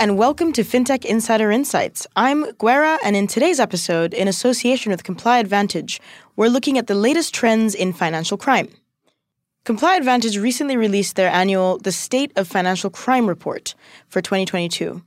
and 0.00 0.16
welcome 0.16 0.50
to 0.50 0.64
FinTech 0.64 1.04
Insider 1.04 1.50
Insights. 1.50 2.06
I'm 2.16 2.44
Gwera, 2.54 2.96
and 3.04 3.14
in 3.14 3.26
today's 3.26 3.60
episode, 3.60 4.14
in 4.14 4.28
association 4.28 4.90
with 4.90 5.04
ComplyAdvantage, 5.04 6.00
we're 6.36 6.48
looking 6.48 6.78
at 6.78 6.86
the 6.86 6.94
latest 6.94 7.34
trends 7.34 7.74
in 7.74 7.92
financial 7.92 8.38
crime. 8.38 8.70
ComplyAdvantage 9.66 10.42
recently 10.42 10.78
released 10.78 11.16
their 11.16 11.28
annual 11.28 11.76
The 11.76 11.92
State 11.92 12.32
of 12.36 12.48
Financial 12.48 12.88
Crime 12.88 13.26
Report 13.26 13.74
for 14.08 14.22
2022, 14.22 15.02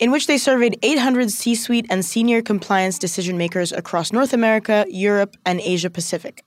in 0.00 0.10
which 0.10 0.26
they 0.26 0.38
surveyed 0.38 0.76
800 0.82 1.30
C 1.30 1.54
suite 1.54 1.86
and 1.88 2.04
senior 2.04 2.42
compliance 2.42 2.98
decision 2.98 3.38
makers 3.38 3.70
across 3.70 4.12
North 4.12 4.32
America, 4.32 4.86
Europe, 4.88 5.36
and 5.46 5.60
Asia 5.60 5.88
Pacific, 5.88 6.42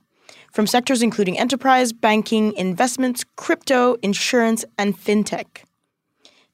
from 0.52 0.68
sectors 0.68 1.02
including 1.02 1.40
enterprise, 1.40 1.94
banking, 1.94 2.52
investments, 2.58 3.24
crypto, 3.38 3.96
insurance, 4.02 4.66
and 4.78 4.98
fintech. 4.98 5.64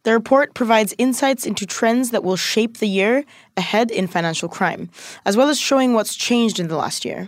The 0.05 0.13
report 0.13 0.53
provides 0.53 0.93
insights 0.99 1.47
into 1.47 1.65
trends 1.65 2.11
that 2.11 2.23
will 2.23 2.35
shape 2.35 2.77
the 2.77 2.87
year 2.87 3.25
ahead 3.57 3.89
in 3.89 4.05
financial 4.05 4.47
crime, 4.47 4.91
as 5.25 5.35
well 5.35 5.49
as 5.49 5.59
showing 5.59 5.95
what's 5.95 6.13
changed 6.13 6.59
in 6.59 6.67
the 6.67 6.75
last 6.75 7.05
year. 7.05 7.27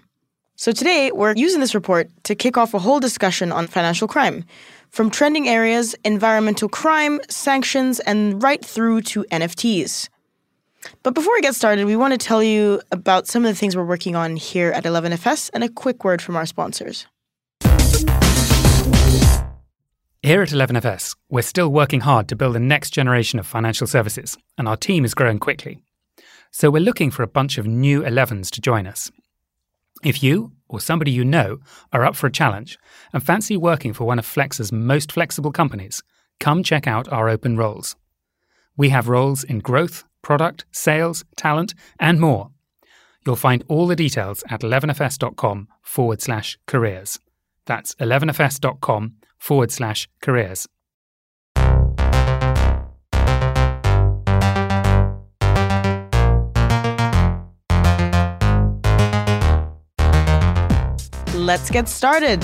So 0.58 0.72
today, 0.72 1.12
we're 1.12 1.34
using 1.36 1.59
this 1.59 1.73
report 1.73 2.08
to 2.26 2.36
kick 2.36 2.55
off 2.55 2.76
a 2.76 2.80
whole 2.80 3.00
discussion 3.00 3.52
on 3.52 3.66
financial 3.66 4.08
crime, 4.08 4.45
from 4.91 5.09
trending 5.09 5.50
areas, 5.50 5.95
environmental 6.05 6.70
crime, 6.70 7.20
sanctions, 7.30 8.00
and 8.02 8.44
right 8.44 8.63
through 8.63 9.02
to 9.02 9.23
NFTs. 9.31 10.09
But 11.02 11.16
before 11.16 11.34
we 11.34 11.41
get 11.41 11.55
started, 11.55 11.88
we 11.88 11.95
want 11.95 12.14
to 12.14 12.20
tell 12.20 12.44
you 12.44 12.80
about 12.91 13.25
some 13.25 13.44
of 13.44 13.50
the 13.50 13.58
things 13.58 13.75
we're 13.75 13.86
working 13.86 14.16
on 14.16 14.36
here 14.36 14.72
at 14.72 14.84
11FS 14.84 15.50
and 15.52 15.64
a 15.64 15.70
quick 15.70 16.03
word 16.03 16.22
from 16.22 16.36
our 16.36 16.45
sponsors. 16.45 17.08
Here 20.24 20.42
at 20.42 20.50
11FS, 20.50 21.16
we're 21.30 21.44
still 21.44 21.70
working 21.70 22.00
hard 22.00 22.28
to 22.30 22.36
build 22.36 22.56
the 22.56 22.60
next 22.60 22.90
generation 22.90 23.38
of 23.38 23.46
financial 23.46 23.86
services, 23.86 24.36
and 24.58 24.68
our 24.68 24.76
team 24.76 25.06
is 25.06 25.14
growing 25.14 25.38
quickly. 25.38 25.78
So 26.50 26.72
we're 26.72 26.82
looking 26.82 27.12
for 27.12 27.22
a 27.22 27.28
bunch 27.28 27.59
of 27.59 27.68
new 27.68 28.02
11s 28.02 28.50
to 28.52 28.62
join 28.62 28.88
us. 28.88 29.12
If 30.04 30.24
you 30.24 30.54
or 30.68 30.80
somebody 30.80 31.12
you 31.12 31.24
know 31.24 31.59
are 31.94 32.04
up 32.04 32.16
for 32.16 32.26
a 32.26 32.32
challenge 32.32 32.80
and 33.14 33.22
fancy 33.22 33.56
working 33.56 33.94
for 33.94 34.06
one 34.06 34.18
of 34.18 34.26
Flexa's 34.26 34.72
most 34.72 35.12
flexible 35.12 35.52
companies, 35.52 36.02
come 36.40 36.64
check 36.64 36.88
out 36.88 37.08
our 37.09 37.30
open 37.30 37.56
roles. 37.56 37.96
We 38.76 38.90
have 38.90 39.09
roles 39.09 39.44
in 39.44 39.59
growth, 39.59 40.04
product, 40.24 40.66
sales, 40.72 41.26
talent, 41.36 41.76
and 42.00 42.20
more. 42.20 42.50
You'll 43.24 43.36
find 43.36 43.64
all 43.68 43.86
the 43.86 43.96
details 43.96 44.44
at 44.50 44.62
11fs.com 44.62 45.68
forward 45.84 46.24
slash 46.24 46.58
careers. 46.66 47.20
That's 47.68 47.94
11fs.com 47.96 49.17
forward 49.38 49.72
slash 49.72 50.08
careers. 50.22 50.68
Let's 61.34 61.70
get 61.70 61.88
started. 61.88 62.44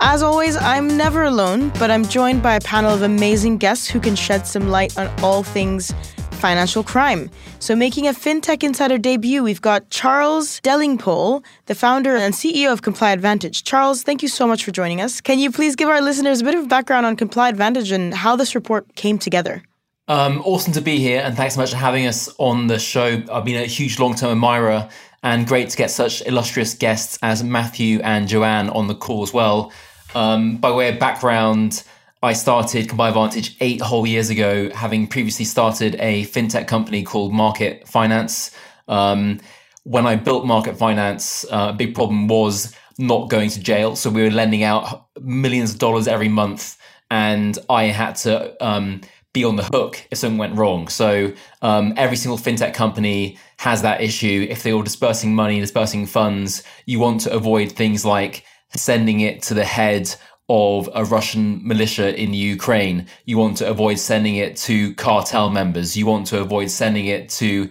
As 0.00 0.22
always, 0.22 0.56
I'm 0.56 0.96
never 0.96 1.22
alone, 1.22 1.70
but 1.78 1.90
I'm 1.90 2.04
joined 2.04 2.42
by 2.42 2.56
a 2.56 2.60
panel 2.60 2.92
of 2.92 3.02
amazing 3.02 3.58
guests 3.58 3.86
who 3.86 4.00
can 4.00 4.16
shed 4.16 4.46
some 4.46 4.68
light 4.68 4.98
on 4.98 5.08
all 5.22 5.42
things 5.42 5.94
financial 6.42 6.82
crime. 6.82 7.30
So, 7.60 7.76
making 7.76 8.08
a 8.08 8.12
FinTech 8.12 8.64
Insider 8.64 8.98
debut, 8.98 9.42
we've 9.44 9.62
got 9.62 9.88
Charles 9.90 10.60
Delingpole, 10.60 11.44
the 11.66 11.74
founder 11.74 12.16
and 12.16 12.34
CEO 12.34 12.72
of 12.72 12.82
ComplyAdvantage. 12.82 13.62
Charles, 13.62 14.02
thank 14.02 14.22
you 14.22 14.28
so 14.28 14.44
much 14.46 14.64
for 14.64 14.72
joining 14.72 15.00
us. 15.00 15.20
Can 15.20 15.38
you 15.38 15.52
please 15.52 15.76
give 15.76 15.88
our 15.88 16.02
listeners 16.02 16.40
a 16.40 16.44
bit 16.44 16.56
of 16.56 16.68
background 16.68 17.06
on 17.06 17.16
ComplyAdvantage 17.16 17.92
and 17.92 18.12
how 18.12 18.34
this 18.34 18.56
report 18.56 18.94
came 18.96 19.18
together? 19.18 19.62
Um, 20.08 20.42
awesome 20.44 20.72
to 20.72 20.80
be 20.80 20.98
here, 20.98 21.22
and 21.24 21.36
thanks 21.36 21.54
so 21.54 21.60
much 21.60 21.70
for 21.70 21.76
having 21.76 22.06
us 22.06 22.28
on 22.38 22.66
the 22.66 22.78
show. 22.78 23.22
I've 23.32 23.44
been 23.44 23.62
a 23.62 23.66
huge 23.66 24.00
long 24.00 24.16
term 24.16 24.32
admirer, 24.32 24.88
and 25.22 25.46
great 25.46 25.70
to 25.70 25.76
get 25.76 25.92
such 25.92 26.26
illustrious 26.26 26.74
guests 26.74 27.18
as 27.22 27.44
Matthew 27.44 28.00
and 28.02 28.26
Jo 28.26 28.42
Ann 28.42 28.68
on 28.70 28.88
the 28.88 28.96
call 28.96 29.22
as 29.22 29.32
well. 29.32 29.72
Um, 30.14 30.56
by 30.56 30.72
way 30.72 30.88
of 30.88 30.98
background, 30.98 31.84
I 32.24 32.34
started 32.34 32.86
ComplyAdvantage 32.86 33.56
eight 33.60 33.80
whole 33.80 34.06
years 34.06 34.30
ago, 34.30 34.70
having 34.70 35.08
previously 35.08 35.44
started 35.44 35.96
a 35.98 36.24
fintech 36.26 36.68
company 36.68 37.02
called 37.02 37.32
Market 37.32 37.88
Finance. 37.88 38.52
Um, 38.86 39.40
when 39.82 40.06
I 40.06 40.14
built 40.14 40.46
Market 40.46 40.76
Finance, 40.76 41.44
uh, 41.50 41.70
a 41.70 41.72
big 41.72 41.96
problem 41.96 42.28
was 42.28 42.76
not 42.96 43.28
going 43.28 43.50
to 43.50 43.60
jail. 43.60 43.96
So 43.96 44.08
we 44.08 44.22
were 44.22 44.30
lending 44.30 44.62
out 44.62 45.08
millions 45.20 45.72
of 45.72 45.80
dollars 45.80 46.06
every 46.06 46.28
month, 46.28 46.78
and 47.10 47.58
I 47.68 47.86
had 47.86 48.14
to 48.18 48.64
um, 48.64 49.00
be 49.32 49.42
on 49.42 49.56
the 49.56 49.64
hook 49.64 50.06
if 50.12 50.18
something 50.18 50.38
went 50.38 50.54
wrong. 50.54 50.86
So 50.86 51.32
um, 51.60 51.92
every 51.96 52.16
single 52.16 52.38
fintech 52.38 52.72
company 52.72 53.36
has 53.56 53.82
that 53.82 54.00
issue. 54.00 54.46
If 54.48 54.62
they 54.62 54.72
were 54.72 54.84
dispersing 54.84 55.34
money, 55.34 55.58
dispersing 55.58 56.06
funds, 56.06 56.62
you 56.86 57.00
want 57.00 57.22
to 57.22 57.32
avoid 57.32 57.72
things 57.72 58.04
like 58.04 58.44
sending 58.76 59.20
it 59.20 59.42
to 59.42 59.54
the 59.54 59.64
head 59.64 60.14
of 60.48 60.88
a 60.94 61.04
Russian 61.04 61.66
militia 61.66 62.14
in 62.20 62.34
Ukraine. 62.34 63.06
You 63.24 63.38
want 63.38 63.56
to 63.58 63.68
avoid 63.68 63.98
sending 63.98 64.36
it 64.36 64.56
to 64.58 64.94
cartel 64.94 65.50
members. 65.50 65.96
You 65.96 66.06
want 66.06 66.26
to 66.28 66.40
avoid 66.40 66.70
sending 66.70 67.06
it 67.06 67.28
to 67.30 67.68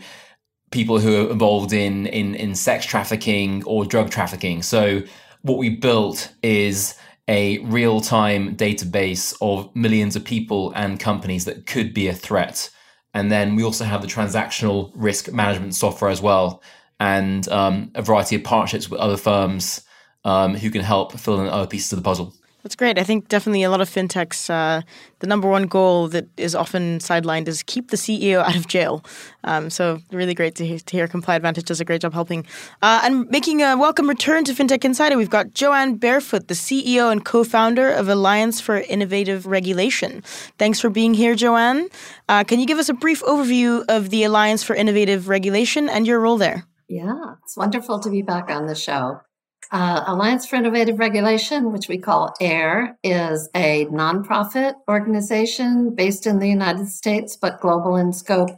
people 0.71 0.99
who 0.99 1.27
are 1.27 1.31
involved 1.31 1.73
in, 1.73 2.07
in, 2.07 2.33
in 2.35 2.55
sex 2.55 2.85
trafficking 2.85 3.63
or 3.65 3.85
drug 3.85 4.09
trafficking. 4.09 4.61
So 4.63 5.01
what 5.41 5.57
we 5.57 5.69
built 5.69 6.33
is 6.41 6.95
a 7.27 7.59
real-time 7.59 8.55
database 8.55 9.35
of 9.41 9.73
millions 9.75 10.15
of 10.15 10.23
people 10.23 10.71
and 10.75 10.99
companies 10.99 11.45
that 11.45 11.65
could 11.65 11.93
be 11.93 12.07
a 12.07 12.13
threat. 12.13 12.69
And 13.13 13.31
then 13.31 13.55
we 13.55 13.63
also 13.63 13.83
have 13.83 14.01
the 14.01 14.07
transactional 14.07 14.91
risk 14.95 15.31
management 15.31 15.75
software 15.75 16.09
as 16.09 16.21
well, 16.21 16.63
and 16.99 17.47
um, 17.49 17.91
a 17.95 18.01
variety 18.01 18.37
of 18.37 18.43
partnerships 18.43 18.89
with 18.89 18.99
other 18.99 19.17
firms 19.17 19.83
um, 20.23 20.55
who 20.55 20.69
can 20.69 20.81
help 20.81 21.11
fill 21.19 21.41
in 21.41 21.47
other 21.47 21.67
pieces 21.67 21.91
of 21.91 21.99
the 21.99 22.03
puzzle. 22.03 22.33
That's 22.63 22.75
great. 22.75 22.99
I 22.99 23.03
think 23.03 23.27
definitely 23.27 23.63
a 23.63 23.71
lot 23.71 23.81
of 23.81 23.89
fintechs, 23.89 24.49
uh, 24.49 24.81
the 25.19 25.27
number 25.27 25.47
one 25.47 25.63
goal 25.63 26.07
that 26.09 26.27
is 26.37 26.53
often 26.53 26.99
sidelined 26.99 27.47
is 27.47 27.63
keep 27.63 27.89
the 27.89 27.97
CEO 27.97 28.43
out 28.43 28.55
of 28.55 28.67
jail. 28.67 29.03
Um, 29.43 29.69
so 29.69 29.99
really 30.11 30.35
great 30.35 30.55
to 30.55 30.65
hear, 30.65 30.77
to 30.77 30.97
hear 30.97 31.07
ComplyAdvantage 31.07 31.65
does 31.65 31.81
a 31.81 31.85
great 31.85 32.01
job 32.01 32.13
helping. 32.13 32.45
Uh, 32.81 33.01
and 33.03 33.27
making 33.29 33.61
a 33.61 33.75
welcome 33.75 34.07
return 34.07 34.43
to 34.45 34.53
FinTech 34.53 34.85
Insider, 34.85 35.17
we've 35.17 35.29
got 35.29 35.53
Jo 35.53 35.73
Ann 35.73 35.95
Barefoot, 35.95 36.47
the 36.47 36.53
CEO 36.53 37.11
and 37.11 37.25
co-founder 37.25 37.89
of 37.89 38.07
Alliance 38.07 38.61
for 38.61 38.77
Innovative 38.77 39.47
Regulation. 39.47 40.21
Thanks 40.59 40.79
for 40.79 40.89
being 40.89 41.15
here, 41.15 41.33
Jo 41.33 41.55
Ann. 41.55 41.89
Uh, 42.29 42.43
can 42.43 42.59
you 42.59 42.67
give 42.67 42.77
us 42.77 42.89
a 42.89 42.93
brief 42.93 43.23
overview 43.23 43.83
of 43.89 44.11
the 44.11 44.23
Alliance 44.23 44.63
for 44.63 44.75
Innovative 44.75 45.27
Regulation 45.27 45.89
and 45.89 46.05
your 46.05 46.19
role 46.19 46.37
there? 46.37 46.65
Yeah, 46.87 47.35
it's 47.41 47.57
wonderful 47.57 47.99
to 48.01 48.09
be 48.09 48.21
back 48.21 48.49
on 48.49 48.67
the 48.67 48.75
show. 48.75 49.21
Uh, 49.71 50.03
Alliance 50.05 50.45
for 50.45 50.57
Innovative 50.57 50.99
Regulation, 50.99 51.71
which 51.71 51.87
we 51.87 51.97
call 51.97 52.35
AIR, 52.41 52.97
is 53.03 53.49
a 53.55 53.85
nonprofit 53.85 54.73
organization 54.89 55.95
based 55.95 56.27
in 56.27 56.39
the 56.39 56.49
United 56.49 56.89
States 56.89 57.37
but 57.37 57.61
global 57.61 57.95
in 57.95 58.11
scope. 58.11 58.49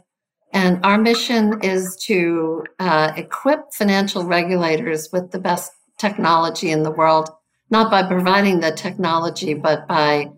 And 0.52 0.84
our 0.84 0.98
mission 0.98 1.60
is 1.62 1.96
to 2.06 2.64
uh, 2.80 3.12
equip 3.16 3.72
financial 3.72 4.24
regulators 4.24 5.10
with 5.12 5.30
the 5.30 5.38
best 5.38 5.72
technology 5.98 6.70
in 6.70 6.82
the 6.82 6.90
world, 6.90 7.30
not 7.70 7.92
by 7.92 8.02
providing 8.02 8.58
the 8.58 8.72
technology, 8.72 9.54
but 9.54 9.86
by 9.86 10.32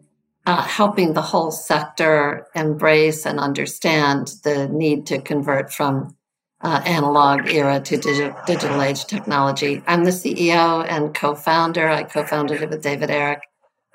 uh, 0.44 0.62
helping 0.62 1.14
the 1.14 1.22
whole 1.22 1.50
sector 1.50 2.46
embrace 2.54 3.24
and 3.24 3.40
understand 3.40 4.32
the 4.44 4.68
need 4.68 5.06
to 5.06 5.20
convert 5.20 5.72
from 5.72 6.15
uh, 6.62 6.80
analog 6.86 7.48
era 7.48 7.80
to 7.80 7.96
digital, 7.96 8.36
digital 8.46 8.80
age 8.82 9.04
technology. 9.06 9.82
I'm 9.86 10.04
the 10.04 10.10
CEO 10.10 10.86
and 10.88 11.14
co-founder. 11.14 11.88
I 11.88 12.04
co-founded 12.04 12.62
it 12.62 12.70
with 12.70 12.82
David 12.82 13.10
Eric. 13.10 13.40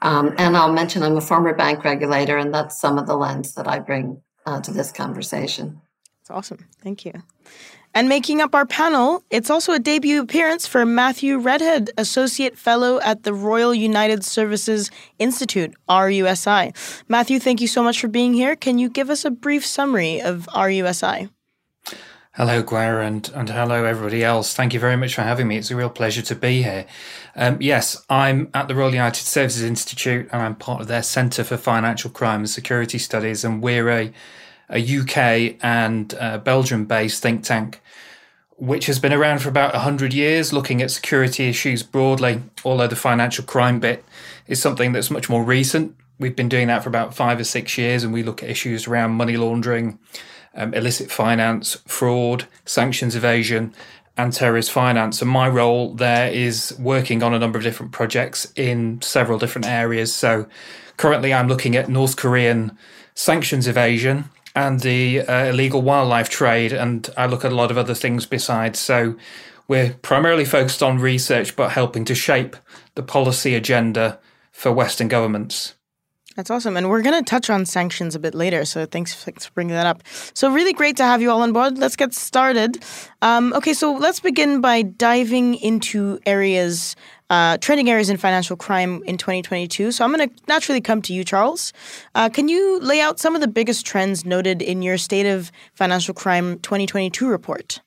Um, 0.02 0.34
and 0.38 0.58
I'll 0.58 0.72
mention 0.72 1.04
I'm 1.04 1.18
a 1.18 1.22
former 1.22 1.54
bank 1.54 1.84
regulator, 1.84 2.38
and 2.38 2.54
that's 2.54 2.80
some 2.80 2.98
of 2.98 3.08
the 3.08 3.16
lens 3.16 3.54
that 3.56 3.68
I 3.68 3.80
bring 3.80 4.22
uh, 4.46 4.62
to 4.62 4.72
this 4.72 4.92
conversation. 4.92 5.82
It's 6.22 6.32
awesome. 6.32 6.68
Thank 6.82 7.06
you. 7.06 7.14
And 7.94 8.08
making 8.08 8.40
up 8.40 8.56
our 8.56 8.66
panel, 8.66 9.24
it's 9.30 9.50
also 9.50 9.74
a 9.74 9.80
debut 9.80 10.22
appearance 10.22 10.66
for 10.66 10.86
Matthew 10.86 11.38
Redhead, 11.38 11.90
Associate 11.98 12.58
Fellow 12.58 13.02
at 13.02 13.24
the 13.24 13.34
Royal 13.34 13.76
United 13.76 14.24
Services 14.24 14.90
Institute, 15.20 15.74
RUSI. 15.90 16.74
Matthew, 17.10 17.40
thank 17.40 17.60
you 17.60 17.68
so 17.68 17.84
much 17.84 18.00
for 18.00 18.08
being 18.08 18.34
here. 18.34 18.56
Can 18.56 18.80
you 18.80 18.90
give 18.90 19.10
us 19.10 19.26
a 19.26 19.32
brief 19.32 19.66
summary 19.66 20.22
of 20.22 20.48
RUSI? 20.54 21.30
Hello, 22.36 22.64
Gwera, 22.64 23.06
and, 23.06 23.30
and 23.36 23.50
hello, 23.50 23.84
everybody 23.84 24.24
else. 24.24 24.54
Thank 24.54 24.74
you 24.74 24.80
very 24.80 24.96
much 24.96 25.16
for 25.16 25.22
having 25.22 25.50
me. 25.50 25.58
It's 25.58 25.70
a 25.70 25.76
real 25.76 25.90
pleasure 25.90 26.22
to 26.22 26.34
be 26.34 26.64
here. 26.64 26.86
Um, 27.36 27.58
yes, 27.60 28.06
I'm 28.10 28.50
at 28.54 28.70
the 28.70 28.76
Royal 28.76 28.94
United 28.94 29.26
Services 29.26 29.64
Institute, 29.64 30.30
and 30.32 30.42
I'm 30.42 30.56
part 30.56 30.80
of 30.80 30.88
their 30.88 31.04
Centre 31.04 31.44
for 31.44 31.58
Financial 31.58 32.10
Crime 32.10 32.40
and 32.40 32.50
Security 32.50 32.98
Studies, 32.98 33.44
and 33.44 33.62
we're 33.62 33.90
a, 33.90 34.14
a 34.70 35.00
UK 35.00 35.58
and 35.62 36.14
uh, 36.14 36.38
Belgium 36.38 36.86
based 36.86 37.22
think 37.22 37.44
tank 37.44 37.82
which 38.56 38.86
has 38.86 39.00
been 39.00 39.12
around 39.12 39.40
for 39.40 39.50
about 39.50 39.74
100 39.74 40.14
years, 40.14 40.54
looking 40.54 40.84
at 40.84 40.92
security 40.92 41.50
issues 41.50 41.82
broadly, 41.82 42.44
although 42.64 42.86
the 42.86 42.96
financial 42.96 43.44
crime 43.44 43.80
bit 43.80 44.06
is 44.46 44.62
something 44.62 44.92
that's 44.92 45.10
much 45.10 45.32
more 45.32 45.44
recent 45.44 45.96
we've 46.22 46.36
been 46.36 46.48
doing 46.48 46.68
that 46.68 46.84
for 46.84 46.90
about 46.90 47.14
five 47.14 47.40
or 47.40 47.44
six 47.44 47.78
years, 47.78 48.04
and 48.04 48.14
we 48.14 48.24
look 48.24 48.44
at 48.44 48.50
issues 48.50 48.88
around 48.88 49.12
money 49.12 49.36
laundering, 49.36 50.00
um, 50.56 50.74
illicit 50.74 51.12
finance, 51.12 51.76
fraud, 51.88 52.48
sanctions 52.66 53.16
evasion, 53.16 53.74
and 54.18 54.34
terrorist 54.34 54.72
finance. 54.72 55.22
And 55.22 55.32
my 55.32 55.48
role 55.48 55.94
there 55.94 56.32
is 56.32 56.76
working 56.78 57.24
on 57.24 57.34
a 57.34 57.40
number 57.40 57.58
of 57.58 57.64
different 57.64 57.92
projects 57.92 58.52
in 58.56 59.02
several 59.02 59.40
different 59.40 59.68
areas. 59.68 60.14
So 60.14 60.48
currently, 60.98 61.34
I'm 61.34 61.48
looking 61.48 61.76
at 61.76 61.90
North 61.90 62.18
Korean 62.18 62.78
sanctions 63.16 63.68
evasion 63.68 64.26
and 64.56 64.82
the 64.82 65.22
uh, 65.22 65.46
illegal 65.46 65.82
wildlife 65.82 66.30
trade, 66.30 66.74
and 66.74 67.10
I 67.16 67.26
look 67.26 67.46
at 67.46 67.52
a 67.52 67.56
lot 67.56 67.72
of 67.72 67.78
other 67.78 67.94
things 67.94 68.26
besides. 68.26 68.80
So 68.80 69.16
we're 69.68 69.94
primarily 70.02 70.44
focused 70.44 70.84
on 70.84 71.00
research, 71.00 71.56
but 71.56 71.72
helping 71.72 72.04
to 72.06 72.16
shape 72.16 72.58
the 72.96 73.04
policy 73.04 73.56
agenda 73.56 74.20
for 74.52 74.72
Western 74.72 75.08
governments. 75.08 75.76
That's 76.36 76.50
awesome. 76.50 76.78
And 76.78 76.90
we're 76.90 77.02
going 77.02 77.22
to 77.22 77.30
touch 77.30 77.50
on 77.50 77.66
sanctions 77.66 78.16
a 78.16 78.20
bit 78.20 78.34
later. 78.34 78.64
So 78.64 78.86
thanks, 78.86 79.14
for 79.14 79.32
bringing 79.54 79.76
that 79.76 79.86
up. 79.86 80.04
So, 80.34 80.52
really 80.52 80.74
great 80.74 80.98
to 80.98 81.04
have 81.04 81.22
you 81.22 81.30
all 81.30 81.42
on 81.42 81.52
board. 81.52 81.78
Let's 81.78 81.96
get 81.96 82.14
started. 82.14 82.84
Um, 83.22 83.54
okay, 83.54 83.74
so 83.74 83.94
let's 83.94 84.20
begin 84.20 84.62
by 84.62 84.82
diving 84.82 85.56
into 85.56 86.20
areas, 86.26 86.96
uh, 87.30 87.58
trending 87.58 87.90
areas 87.90 88.10
in 88.10 88.18
financial 88.18 88.56
crime 88.56 89.04
in 89.04 89.18
2022. 89.18 89.92
So, 89.92 90.06
I'm 90.06 90.16
going 90.16 90.30
to 90.30 90.36
naturally 90.48 90.80
come 90.80 91.02
to 91.04 91.14
you, 91.14 91.24
Charles. 91.24 91.74
Uh, 92.16 92.30
can 92.30 92.48
you 92.48 92.80
lay 92.80 93.02
out 93.02 93.20
some 93.20 93.36
of 93.36 93.42
the 93.42 93.48
biggest 93.48 93.86
trends 93.86 94.24
noted 94.26 94.62
in 94.62 94.82
your 94.82 94.98
State 94.98 95.26
of 95.26 95.52
Financial 95.74 96.14
Crime 96.14 96.60
2022 96.60 97.28
report? 97.28 97.82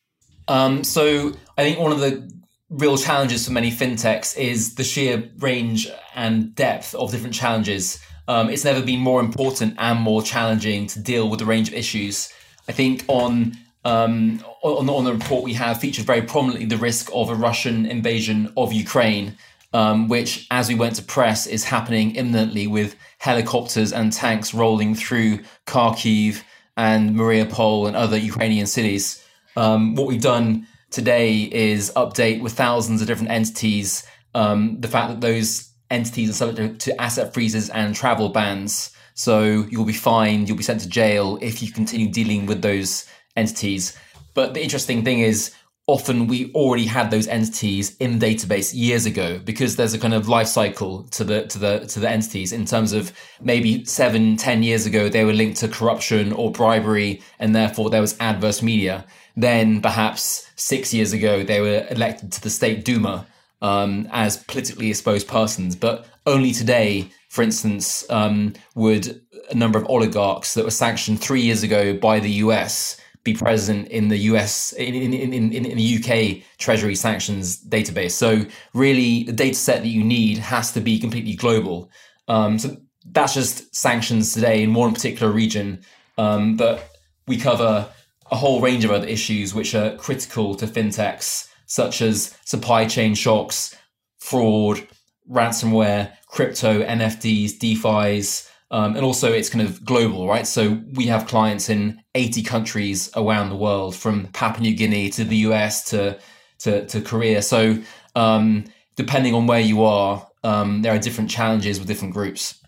Um, 0.48 0.84
so, 0.84 1.32
I 1.56 1.62
think 1.62 1.78
one 1.78 1.92
of 1.92 2.00
the 2.00 2.30
real 2.68 2.98
challenges 2.98 3.46
for 3.46 3.52
many 3.52 3.70
fintechs 3.70 4.36
is 4.36 4.74
the 4.74 4.84
sheer 4.84 5.30
range 5.38 5.88
and 6.14 6.54
depth 6.54 6.94
of 6.94 7.10
different 7.10 7.34
challenges 7.34 8.00
um, 8.28 8.48
it's 8.48 8.64
never 8.64 8.82
been 8.82 9.00
more 9.00 9.20
important 9.20 9.74
and 9.78 10.00
more 10.00 10.22
challenging 10.22 10.86
to 10.88 11.00
deal 11.00 11.28
with 11.28 11.40
a 11.40 11.44
range 11.44 11.68
of 11.68 11.74
issues. 11.74 12.32
I 12.68 12.72
think 12.72 13.04
on 13.08 13.56
um, 13.84 14.42
on, 14.62 14.88
on, 14.88 15.04
the 15.04 15.12
report 15.12 15.44
we 15.44 15.52
have 15.54 15.78
featured 15.78 16.06
very 16.06 16.22
prominently 16.22 16.64
the 16.64 16.78
risk 16.78 17.10
of 17.12 17.28
a 17.28 17.34
Russian 17.34 17.84
invasion 17.84 18.50
of 18.56 18.72
Ukraine, 18.72 19.36
um, 19.74 20.08
which, 20.08 20.46
as 20.50 20.70
we 20.70 20.74
went 20.74 20.96
to 20.96 21.02
press, 21.02 21.46
is 21.46 21.64
happening 21.64 22.16
imminently 22.16 22.66
with 22.66 22.96
helicopters 23.18 23.92
and 23.92 24.10
tanks 24.10 24.54
rolling 24.54 24.94
through 24.94 25.40
Kharkiv 25.66 26.42
and 26.78 27.14
Mariupol 27.14 27.86
and 27.86 27.94
other 27.94 28.16
Ukrainian 28.16 28.66
cities. 28.66 29.22
Um, 29.54 29.94
what 29.96 30.06
we've 30.06 30.22
done 30.22 30.66
today 30.90 31.42
is 31.42 31.92
update 31.94 32.40
with 32.40 32.54
thousands 32.54 33.02
of 33.02 33.06
different 33.06 33.32
entities 33.32 34.06
um, 34.34 34.80
the 34.80 34.88
fact 34.88 35.08
that 35.08 35.20
those 35.20 35.70
entities 35.94 36.30
are 36.30 36.34
subject 36.34 36.80
to 36.80 37.00
asset 37.00 37.32
freezes 37.32 37.70
and 37.70 37.94
travel 37.94 38.28
bans. 38.28 38.90
So 39.14 39.64
you'll 39.70 39.84
be 39.84 39.92
fined, 39.92 40.48
you'll 40.48 40.58
be 40.58 40.64
sent 40.64 40.80
to 40.80 40.88
jail 40.88 41.38
if 41.40 41.62
you 41.62 41.70
continue 41.70 42.08
dealing 42.10 42.46
with 42.46 42.62
those 42.62 43.06
entities. 43.36 43.96
But 44.34 44.54
the 44.54 44.62
interesting 44.62 45.04
thing 45.04 45.20
is, 45.20 45.54
often 45.86 46.26
we 46.26 46.50
already 46.52 46.86
had 46.86 47.10
those 47.10 47.28
entities 47.28 47.94
in 47.98 48.18
the 48.18 48.34
database 48.34 48.72
years 48.74 49.04
ago 49.04 49.38
because 49.44 49.76
there's 49.76 49.92
a 49.94 49.98
kind 49.98 50.14
of 50.14 50.28
life 50.28 50.46
cycle 50.46 51.02
to 51.04 51.22
the 51.24 51.46
to 51.46 51.58
the 51.58 51.80
to 51.80 52.00
the 52.00 52.08
entities 52.08 52.52
in 52.52 52.64
terms 52.64 52.92
of 52.94 53.12
maybe 53.42 53.84
seven 53.84 54.34
ten 54.36 54.62
years 54.62 54.86
ago 54.86 55.10
they 55.10 55.24
were 55.24 55.34
linked 55.34 55.58
to 55.58 55.68
corruption 55.68 56.32
or 56.32 56.50
bribery 56.50 57.20
and 57.38 57.54
therefore 57.54 57.90
there 57.90 58.00
was 58.00 58.16
adverse 58.18 58.62
media 58.62 59.04
then 59.36 59.82
perhaps 59.82 60.50
six 60.56 60.94
years 60.94 61.12
ago 61.12 61.42
they 61.42 61.60
were 61.60 61.86
elected 61.90 62.32
to 62.32 62.40
the 62.40 62.48
state 62.48 62.82
duma 62.82 63.26
um, 63.64 64.06
as 64.12 64.36
politically 64.36 64.90
exposed 64.90 65.26
persons. 65.26 65.74
But 65.74 66.06
only 66.26 66.52
today, 66.52 67.10
for 67.30 67.42
instance, 67.42 68.08
um, 68.10 68.52
would 68.74 69.22
a 69.50 69.54
number 69.54 69.78
of 69.78 69.86
oligarchs 69.86 70.52
that 70.54 70.64
were 70.64 70.70
sanctioned 70.70 71.20
three 71.20 71.40
years 71.40 71.62
ago 71.62 71.94
by 71.94 72.20
the 72.20 72.30
US 72.44 73.00
be 73.24 73.32
present 73.32 73.88
in 73.88 74.08
the 74.08 74.18
US 74.18 74.74
in 74.74 74.94
in, 74.94 75.14
in, 75.14 75.32
in, 75.32 75.64
in 75.64 75.76
the 75.78 75.98
UK 75.98 76.44
Treasury 76.58 76.94
sanctions 76.94 77.64
database. 77.64 78.10
So 78.10 78.44
really, 78.74 79.24
the 79.24 79.32
data 79.32 79.56
set 79.56 79.80
that 79.80 79.88
you 79.88 80.04
need 80.04 80.36
has 80.38 80.72
to 80.72 80.80
be 80.82 80.98
completely 80.98 81.34
global. 81.34 81.90
Um, 82.28 82.58
so 82.58 82.76
that's 83.12 83.32
just 83.32 83.74
sanctions 83.74 84.34
today 84.34 84.62
in 84.62 84.74
one 84.74 84.92
particular 84.92 85.32
region, 85.32 85.80
um, 86.18 86.56
but 86.56 86.90
we 87.26 87.38
cover 87.38 87.88
a 88.30 88.36
whole 88.36 88.60
range 88.60 88.84
of 88.84 88.90
other 88.90 89.06
issues 89.06 89.54
which 89.54 89.74
are 89.74 89.96
critical 89.96 90.54
to 90.56 90.66
fintechs 90.66 91.48
such 91.74 92.00
as 92.00 92.38
supply 92.44 92.86
chain 92.86 93.16
shocks, 93.16 93.76
fraud, 94.18 94.86
ransomware, 95.28 96.12
crypto, 96.28 96.84
NFTs, 96.84 97.58
DeFi's, 97.58 98.48
um, 98.70 98.94
and 98.94 99.04
also 99.04 99.32
it's 99.32 99.48
kind 99.48 99.66
of 99.66 99.84
global, 99.84 100.28
right? 100.28 100.46
So 100.46 100.80
we 100.92 101.06
have 101.06 101.26
clients 101.26 101.68
in 101.68 102.00
80 102.14 102.44
countries 102.44 103.10
around 103.16 103.48
the 103.48 103.56
world, 103.56 103.96
from 103.96 104.28
Papua 104.28 104.62
New 104.62 104.76
Guinea 104.76 105.10
to 105.10 105.24
the 105.24 105.38
US 105.48 105.90
to 105.90 106.16
to, 106.60 106.86
to 106.86 107.00
Korea. 107.00 107.42
So 107.42 107.76
um, 108.14 108.64
depending 108.94 109.34
on 109.34 109.48
where 109.48 109.60
you 109.60 109.82
are, 109.82 110.24
um, 110.44 110.82
there 110.82 110.94
are 110.94 110.98
different 110.98 111.28
challenges 111.28 111.80
with 111.80 111.88
different 111.88 112.14
groups. 112.14 112.63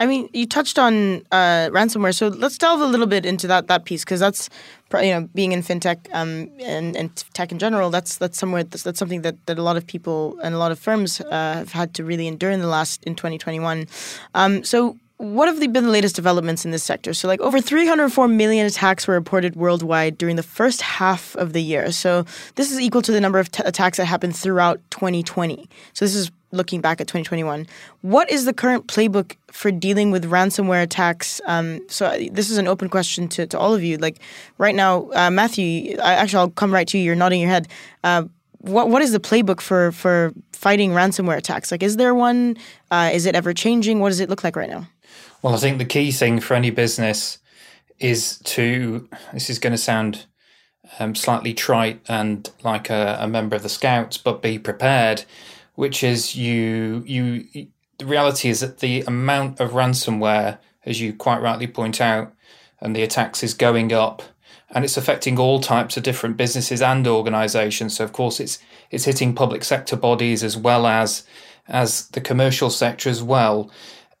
I 0.00 0.06
mean, 0.06 0.30
you 0.32 0.46
touched 0.46 0.78
on 0.78 1.22
uh, 1.30 1.68
ransomware, 1.70 2.14
so 2.14 2.28
let's 2.28 2.56
delve 2.56 2.80
a 2.80 2.86
little 2.86 3.06
bit 3.06 3.26
into 3.26 3.46
that 3.48 3.68
that 3.68 3.84
piece 3.84 4.02
because 4.02 4.18
that's 4.18 4.48
you 4.94 5.10
know 5.12 5.28
being 5.34 5.52
in 5.52 5.62
fintech 5.62 5.98
um, 6.12 6.50
and, 6.58 6.96
and 6.96 7.14
tech 7.34 7.52
in 7.52 7.58
general. 7.58 7.90
That's 7.90 8.16
that's 8.16 8.38
somewhere 8.38 8.64
that's, 8.64 8.82
that's 8.82 8.98
something 8.98 9.20
that, 9.22 9.36
that 9.46 9.58
a 9.58 9.62
lot 9.62 9.76
of 9.76 9.86
people 9.86 10.38
and 10.42 10.54
a 10.54 10.58
lot 10.58 10.72
of 10.72 10.78
firms 10.78 11.20
uh, 11.20 11.54
have 11.58 11.72
had 11.72 11.92
to 11.94 12.04
really 12.04 12.26
endure 12.26 12.50
in 12.50 12.60
the 12.60 12.66
last 12.66 13.04
in 13.04 13.14
2021. 13.14 13.86
Um, 14.34 14.64
so 14.64 14.96
what 15.20 15.48
have 15.48 15.60
been 15.60 15.84
the 15.84 15.90
latest 15.90 16.16
developments 16.16 16.64
in 16.64 16.70
this 16.70 16.82
sector? 16.82 17.12
So, 17.12 17.28
like 17.28 17.40
over 17.40 17.60
304 17.60 18.26
million 18.26 18.64
attacks 18.64 19.06
were 19.06 19.12
reported 19.12 19.54
worldwide 19.54 20.16
during 20.16 20.36
the 20.36 20.42
first 20.42 20.80
half 20.80 21.36
of 21.36 21.52
the 21.52 21.62
year. 21.62 21.92
So, 21.92 22.24
this 22.54 22.72
is 22.72 22.80
equal 22.80 23.02
to 23.02 23.12
the 23.12 23.20
number 23.20 23.38
of 23.38 23.50
t- 23.50 23.62
attacks 23.66 23.98
that 23.98 24.06
happened 24.06 24.34
throughout 24.34 24.80
2020. 24.90 25.68
So, 25.92 26.06
this 26.06 26.14
is 26.14 26.30
looking 26.52 26.80
back 26.80 27.00
at 27.00 27.06
2021. 27.06 27.66
What 28.02 28.30
is 28.30 28.44
the 28.44 28.52
current 28.52 28.86
playbook 28.86 29.36
for 29.50 29.70
dealing 29.70 30.10
with 30.10 30.24
ransomware 30.24 30.82
attacks? 30.82 31.40
Um, 31.46 31.88
so 31.88 32.06
uh, 32.06 32.18
this 32.32 32.50
is 32.50 32.58
an 32.58 32.66
open 32.66 32.88
question 32.88 33.28
to, 33.28 33.46
to 33.46 33.58
all 33.58 33.74
of 33.74 33.82
you. 33.82 33.96
Like 33.96 34.18
right 34.58 34.74
now, 34.74 35.10
uh, 35.12 35.30
Matthew, 35.30 35.96
I, 35.98 36.14
actually, 36.14 36.38
I'll 36.38 36.50
come 36.50 36.72
right 36.72 36.88
to 36.88 36.98
you. 36.98 37.04
You're 37.04 37.14
nodding 37.14 37.40
your 37.40 37.50
head. 37.50 37.68
Uh, 38.02 38.24
what 38.58 38.90
what 38.90 39.00
is 39.00 39.12
the 39.12 39.20
playbook 39.20 39.60
for 39.60 39.90
for 39.92 40.32
fighting 40.52 40.90
ransomware 40.90 41.36
attacks? 41.36 41.70
Like, 41.70 41.82
is 41.82 41.96
there 41.96 42.14
one? 42.14 42.56
Uh, 42.90 43.10
is 43.12 43.24
it 43.24 43.34
ever 43.34 43.54
changing? 43.54 44.00
What 44.00 44.10
does 44.10 44.20
it 44.20 44.28
look 44.28 44.44
like 44.44 44.56
right 44.56 44.68
now? 44.68 44.86
Well, 45.42 45.54
I 45.54 45.56
think 45.56 45.78
the 45.78 45.86
key 45.86 46.12
thing 46.12 46.40
for 46.40 46.54
any 46.54 46.70
business 46.70 47.38
is 47.98 48.38
to. 48.38 49.08
This 49.32 49.48
is 49.48 49.58
going 49.58 49.72
to 49.72 49.78
sound 49.78 50.26
um, 50.98 51.14
slightly 51.14 51.54
trite 51.54 52.00
and 52.08 52.50
like 52.62 52.90
a, 52.90 53.18
a 53.20 53.28
member 53.28 53.56
of 53.56 53.62
the 53.62 53.68
Scouts, 53.68 54.18
but 54.18 54.42
be 54.42 54.58
prepared 54.58 55.24
which 55.80 56.04
is 56.04 56.36
you 56.36 57.02
you 57.06 57.68
the 57.98 58.04
reality 58.04 58.50
is 58.50 58.60
that 58.60 58.80
the 58.80 59.00
amount 59.06 59.60
of 59.60 59.70
ransomware, 59.70 60.58
as 60.84 61.00
you 61.00 61.14
quite 61.14 61.40
rightly 61.40 61.66
point 61.66 62.02
out, 62.02 62.34
and 62.82 62.94
the 62.94 63.02
attacks 63.02 63.42
is 63.42 63.54
going 63.54 63.90
up, 63.90 64.22
and 64.68 64.84
it's 64.84 64.98
affecting 64.98 65.38
all 65.38 65.58
types 65.58 65.96
of 65.96 66.02
different 66.02 66.36
businesses 66.36 66.82
and 66.82 67.06
organisations. 67.06 67.96
So 67.96 68.04
of 68.04 68.12
course 68.12 68.40
it's 68.40 68.58
it's 68.90 69.06
hitting 69.06 69.34
public 69.34 69.64
sector 69.64 69.96
bodies 69.96 70.44
as 70.44 70.54
well 70.54 70.86
as 70.86 71.24
as 71.66 72.08
the 72.08 72.20
commercial 72.20 72.68
sector 72.68 73.08
as 73.08 73.22
well. 73.22 73.70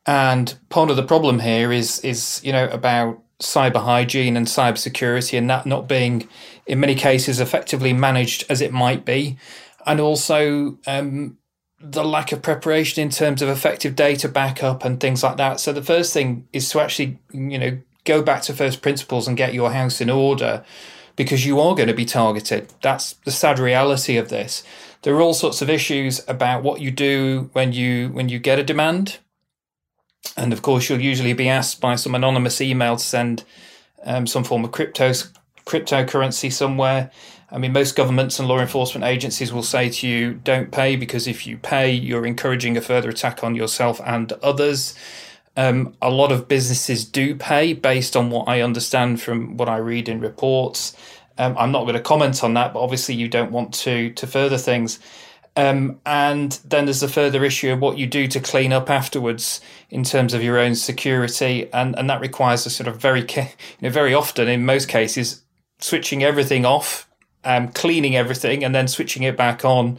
And 0.06 0.54
part 0.70 0.88
of 0.88 0.96
the 0.96 1.10
problem 1.12 1.40
here 1.40 1.70
is 1.72 2.00
is 2.00 2.40
you 2.42 2.52
know 2.52 2.68
about 2.70 3.22
cyber 3.38 3.82
hygiene 3.82 4.34
and 4.34 4.46
cyber 4.46 4.78
security 4.78 5.36
and 5.36 5.50
that 5.50 5.66
not 5.66 5.86
being 5.86 6.26
in 6.66 6.80
many 6.80 6.94
cases 6.94 7.38
effectively 7.38 7.92
managed 7.92 8.46
as 8.48 8.62
it 8.62 8.72
might 8.72 9.04
be 9.04 9.36
and 9.86 9.98
also 10.00 10.78
um, 10.86 11.38
the 11.80 12.04
lack 12.04 12.30
of 12.32 12.42
preparation 12.42 13.02
in 13.02 13.10
terms 13.10 13.40
of 13.40 13.48
effective 13.48 13.96
data 13.96 14.28
backup 14.28 14.84
and 14.84 15.00
things 15.00 15.22
like 15.22 15.38
that. 15.38 15.60
So 15.60 15.72
the 15.72 15.82
first 15.82 16.12
thing 16.12 16.46
is 16.52 16.68
to 16.70 16.80
actually, 16.80 17.18
you 17.32 17.58
know, 17.58 17.78
go 18.04 18.22
back 18.22 18.42
to 18.42 18.54
first 18.54 18.82
principles 18.82 19.26
and 19.26 19.36
get 19.36 19.54
your 19.54 19.72
house 19.72 20.00
in 20.00 20.10
order 20.10 20.64
because 21.16 21.46
you 21.46 21.60
are 21.60 21.74
going 21.74 21.88
to 21.88 21.94
be 21.94 22.04
targeted. 22.04 22.72
That's 22.82 23.14
the 23.24 23.30
sad 23.30 23.58
reality 23.58 24.16
of 24.16 24.28
this. 24.28 24.62
There 25.02 25.14
are 25.14 25.22
all 25.22 25.34
sorts 25.34 25.62
of 25.62 25.70
issues 25.70 26.22
about 26.28 26.62
what 26.62 26.80
you 26.80 26.90
do 26.90 27.50
when 27.52 27.72
you 27.72 28.08
when 28.10 28.28
you 28.28 28.38
get 28.38 28.58
a 28.58 28.62
demand. 28.62 29.18
And 30.36 30.52
of 30.52 30.60
course, 30.60 30.88
you'll 30.88 31.00
usually 31.00 31.32
be 31.32 31.48
asked 31.48 31.80
by 31.80 31.96
some 31.96 32.14
anonymous 32.14 32.60
email 32.60 32.96
to 32.96 33.02
send 33.02 33.44
um, 34.04 34.26
some 34.26 34.44
form 34.44 34.64
of 34.64 34.72
crypto 34.72 35.12
cryptocurrency 35.64 36.52
somewhere. 36.52 37.10
I 37.52 37.58
mean, 37.58 37.72
most 37.72 37.96
governments 37.96 38.38
and 38.38 38.46
law 38.46 38.60
enforcement 38.60 39.04
agencies 39.04 39.52
will 39.52 39.62
say 39.62 39.88
to 39.90 40.06
you, 40.06 40.34
don't 40.34 40.70
pay 40.70 40.96
because 40.96 41.26
if 41.26 41.46
you 41.46 41.56
pay, 41.56 41.90
you're 41.90 42.26
encouraging 42.26 42.76
a 42.76 42.80
further 42.80 43.08
attack 43.08 43.42
on 43.42 43.54
yourself 43.54 44.00
and 44.04 44.32
others. 44.34 44.94
Um, 45.56 45.94
a 46.00 46.10
lot 46.10 46.30
of 46.30 46.46
businesses 46.46 47.04
do 47.04 47.34
pay 47.34 47.72
based 47.72 48.16
on 48.16 48.30
what 48.30 48.48
I 48.48 48.60
understand 48.60 49.20
from 49.20 49.56
what 49.56 49.68
I 49.68 49.78
read 49.78 50.08
in 50.08 50.20
reports. 50.20 50.96
Um, 51.38 51.56
I'm 51.58 51.72
not 51.72 51.82
going 51.82 51.94
to 51.94 52.00
comment 52.00 52.44
on 52.44 52.54
that, 52.54 52.72
but 52.72 52.80
obviously 52.80 53.14
you 53.16 53.28
don't 53.28 53.50
want 53.50 53.74
to 53.74 54.10
to 54.12 54.26
further 54.26 54.58
things. 54.58 55.00
Um, 55.56 56.00
and 56.06 56.52
then 56.64 56.84
there's 56.84 57.00
the 57.00 57.08
further 57.08 57.44
issue 57.44 57.72
of 57.72 57.80
what 57.80 57.98
you 57.98 58.06
do 58.06 58.28
to 58.28 58.40
clean 58.40 58.72
up 58.72 58.88
afterwards 58.88 59.60
in 59.90 60.04
terms 60.04 60.32
of 60.32 60.42
your 60.42 60.58
own 60.58 60.76
security, 60.76 61.68
and, 61.72 61.98
and 61.98 62.08
that 62.08 62.20
requires 62.20 62.64
a 62.66 62.70
sort 62.70 62.86
of 62.86 62.98
very, 62.98 63.22
you 63.22 63.46
know, 63.82 63.90
very 63.90 64.14
often 64.14 64.48
in 64.48 64.64
most 64.64 64.88
cases, 64.88 65.42
switching 65.80 66.22
everything 66.22 66.64
off, 66.64 67.09
um, 67.44 67.68
cleaning 67.68 68.16
everything, 68.16 68.64
and 68.64 68.74
then 68.74 68.88
switching 68.88 69.22
it 69.22 69.36
back 69.36 69.64
on. 69.64 69.98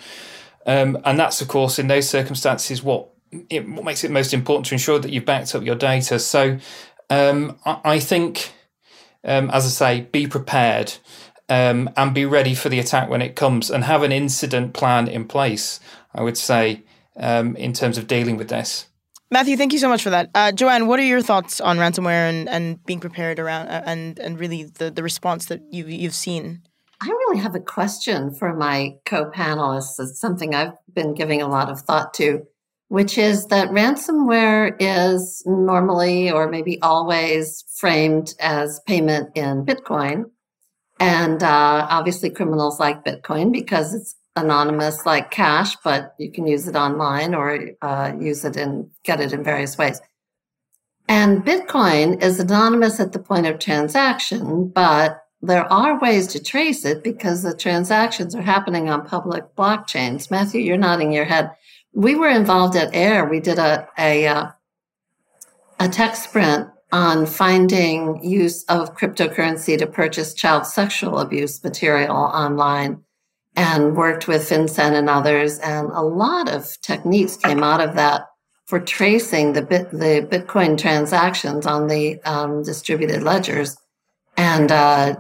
Um, 0.65 0.97
and 1.05 1.17
that's 1.17 1.41
of 1.41 1.47
course 1.47 1.79
in 1.79 1.87
those 1.87 2.07
circumstances 2.07 2.83
what 2.83 3.09
it 3.49 3.67
what 3.67 3.83
makes 3.83 4.03
it 4.03 4.11
most 4.11 4.33
important 4.33 4.67
to 4.67 4.75
ensure 4.75 4.99
that 4.99 5.11
you've 5.11 5.25
backed 5.25 5.55
up 5.55 5.63
your 5.63 5.75
data. 5.75 6.19
So 6.19 6.59
um, 7.09 7.57
I, 7.65 7.79
I, 7.83 7.99
think, 7.99 8.53
um, 9.23 9.49
as 9.51 9.65
I 9.65 9.69
say, 9.69 10.01
be 10.01 10.27
prepared 10.27 10.93
um, 11.49 11.89
and 11.97 12.13
be 12.13 12.25
ready 12.25 12.55
for 12.55 12.69
the 12.69 12.79
attack 12.79 13.09
when 13.09 13.21
it 13.21 13.35
comes 13.35 13.69
and 13.69 13.83
have 13.83 14.03
an 14.03 14.11
incident 14.11 14.73
plan 14.73 15.07
in 15.07 15.27
place, 15.27 15.79
I 16.15 16.21
would 16.21 16.37
say, 16.37 16.83
um, 17.17 17.55
in 17.57 17.73
terms 17.73 17.97
of 17.97 18.07
dealing 18.07 18.37
with 18.37 18.47
this. 18.47 18.87
Matthew, 19.29 19.55
thank 19.55 19.71
you 19.71 19.79
so 19.79 19.87
much 19.87 20.03
for 20.03 20.09
that. 20.09 20.29
Uh, 20.35 20.51
Jo 20.51 20.67
Ann, 20.67 20.87
what 20.87 20.99
are 20.99 21.03
your 21.03 21.21
thoughts 21.21 21.61
on 21.61 21.77
ransomware 21.77 22.29
and, 22.29 22.49
and 22.49 22.83
being 22.85 22.99
prepared 22.99 23.39
around 23.39 23.67
uh, 23.67 23.81
and 23.85 24.19
and 24.19 24.37
really 24.37 24.63
the, 24.63 24.91
the 24.91 25.03
response 25.03 25.45
that 25.45 25.61
you've 25.71 25.89
you've 25.89 26.13
seen? 26.13 26.61
I 27.03 27.07
really 27.07 27.39
have 27.39 27.55
a 27.55 27.59
question 27.59 28.31
for 28.31 28.53
my 28.55 28.95
co-panelists. 29.05 29.99
It's 29.99 30.19
something 30.19 30.53
I've 30.53 30.77
been 30.93 31.15
giving 31.15 31.41
a 31.41 31.47
lot 31.47 31.69
of 31.69 31.81
thought 31.81 32.13
to, 32.15 32.45
which 32.89 33.17
is 33.17 33.47
that 33.47 33.69
ransomware 33.69 34.75
is 34.79 35.41
normally 35.47 36.29
or 36.29 36.47
maybe 36.47 36.79
always 36.83 37.65
framed 37.75 38.35
as 38.39 38.79
payment 38.85 39.35
in 39.35 39.65
Bitcoin. 39.65 40.25
And 40.99 41.41
uh, 41.41 41.87
obviously, 41.89 42.29
criminals 42.29 42.79
like 42.79 43.03
Bitcoin 43.03 43.51
because 43.51 43.95
it's 43.95 44.15
anonymous 44.35 45.03
like 45.03 45.31
cash, 45.31 45.75
but 45.77 46.13
you 46.19 46.31
can 46.31 46.45
use 46.45 46.67
it 46.67 46.75
online 46.75 47.33
or 47.33 47.71
uh, 47.81 48.13
use 48.19 48.45
it 48.45 48.55
and 48.55 48.91
get 49.03 49.19
it 49.19 49.33
in 49.33 49.43
various 49.43 49.75
ways. 49.75 49.99
And 51.07 51.43
Bitcoin 51.43 52.21
is 52.21 52.39
anonymous 52.39 52.99
at 52.99 53.11
the 53.11 53.19
point 53.19 53.47
of 53.47 53.57
transaction, 53.57 54.67
but 54.69 55.20
there 55.41 55.71
are 55.71 55.99
ways 55.99 56.27
to 56.27 56.43
trace 56.43 56.85
it 56.85 57.03
because 57.03 57.41
the 57.41 57.55
transactions 57.55 58.35
are 58.35 58.41
happening 58.41 58.89
on 58.89 59.05
public 59.05 59.55
blockchains. 59.55 60.29
Matthew, 60.29 60.61
you're 60.61 60.77
nodding 60.77 61.11
your 61.11 61.25
head. 61.25 61.51
We 61.93 62.15
were 62.15 62.29
involved 62.29 62.75
at 62.75 62.93
AIR. 62.93 63.27
We 63.27 63.39
did 63.39 63.57
a 63.57 63.87
a, 63.97 64.27
uh, 64.27 64.51
a 65.79 65.89
tech 65.89 66.15
sprint 66.15 66.69
on 66.91 67.25
finding 67.25 68.23
use 68.23 68.63
of 68.65 68.95
cryptocurrency 68.95 69.77
to 69.77 69.87
purchase 69.87 70.33
child 70.33 70.65
sexual 70.67 71.19
abuse 71.19 71.63
material 71.63 72.15
online 72.15 73.03
and 73.55 73.95
worked 73.95 74.27
with 74.27 74.47
FinCEN 74.47 74.93
and 74.93 75.09
others. 75.09 75.59
And 75.59 75.89
a 75.91 76.01
lot 76.01 76.49
of 76.49 76.69
techniques 76.81 77.37
came 77.37 77.63
out 77.63 77.81
of 77.81 77.95
that 77.95 78.27
for 78.65 78.79
tracing 78.79 79.53
the, 79.53 79.61
bit, 79.61 79.91
the 79.91 80.27
Bitcoin 80.29 80.77
transactions 80.77 81.65
on 81.65 81.87
the 81.87 82.21
um, 82.23 82.63
distributed 82.63 83.23
ledgers 83.23 83.75
and 84.37 84.71
uh, 84.71 85.15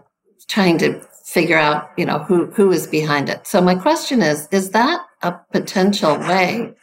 trying 0.47 0.77
to 0.79 0.99
figure 1.23 1.57
out, 1.57 1.89
you 1.97 2.05
know, 2.05 2.19
who, 2.19 2.47
who 2.47 2.71
is 2.71 2.87
behind 2.87 3.29
it. 3.29 3.47
So 3.47 3.61
my 3.61 3.75
question 3.75 4.21
is, 4.21 4.47
is 4.51 4.71
that 4.71 5.05
a 5.21 5.33
potential 5.51 6.17
way 6.17 6.73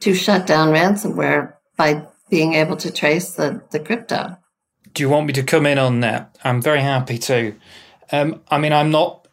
to 0.00 0.14
shut 0.14 0.46
down 0.46 0.68
ransomware 0.68 1.54
by 1.76 2.06
being 2.28 2.54
able 2.54 2.76
to 2.76 2.90
trace 2.90 3.32
the, 3.32 3.62
the 3.70 3.80
crypto. 3.80 4.36
Do 4.92 5.02
you 5.02 5.08
want 5.08 5.26
me 5.26 5.32
to 5.34 5.42
come 5.42 5.66
in 5.66 5.78
on 5.78 6.00
that? 6.00 6.36
I'm 6.44 6.60
very 6.60 6.80
happy 6.80 7.18
to. 7.18 7.54
Um, 8.12 8.42
I 8.48 8.58
mean, 8.58 8.72
I'm 8.72 8.90
not 8.90 9.26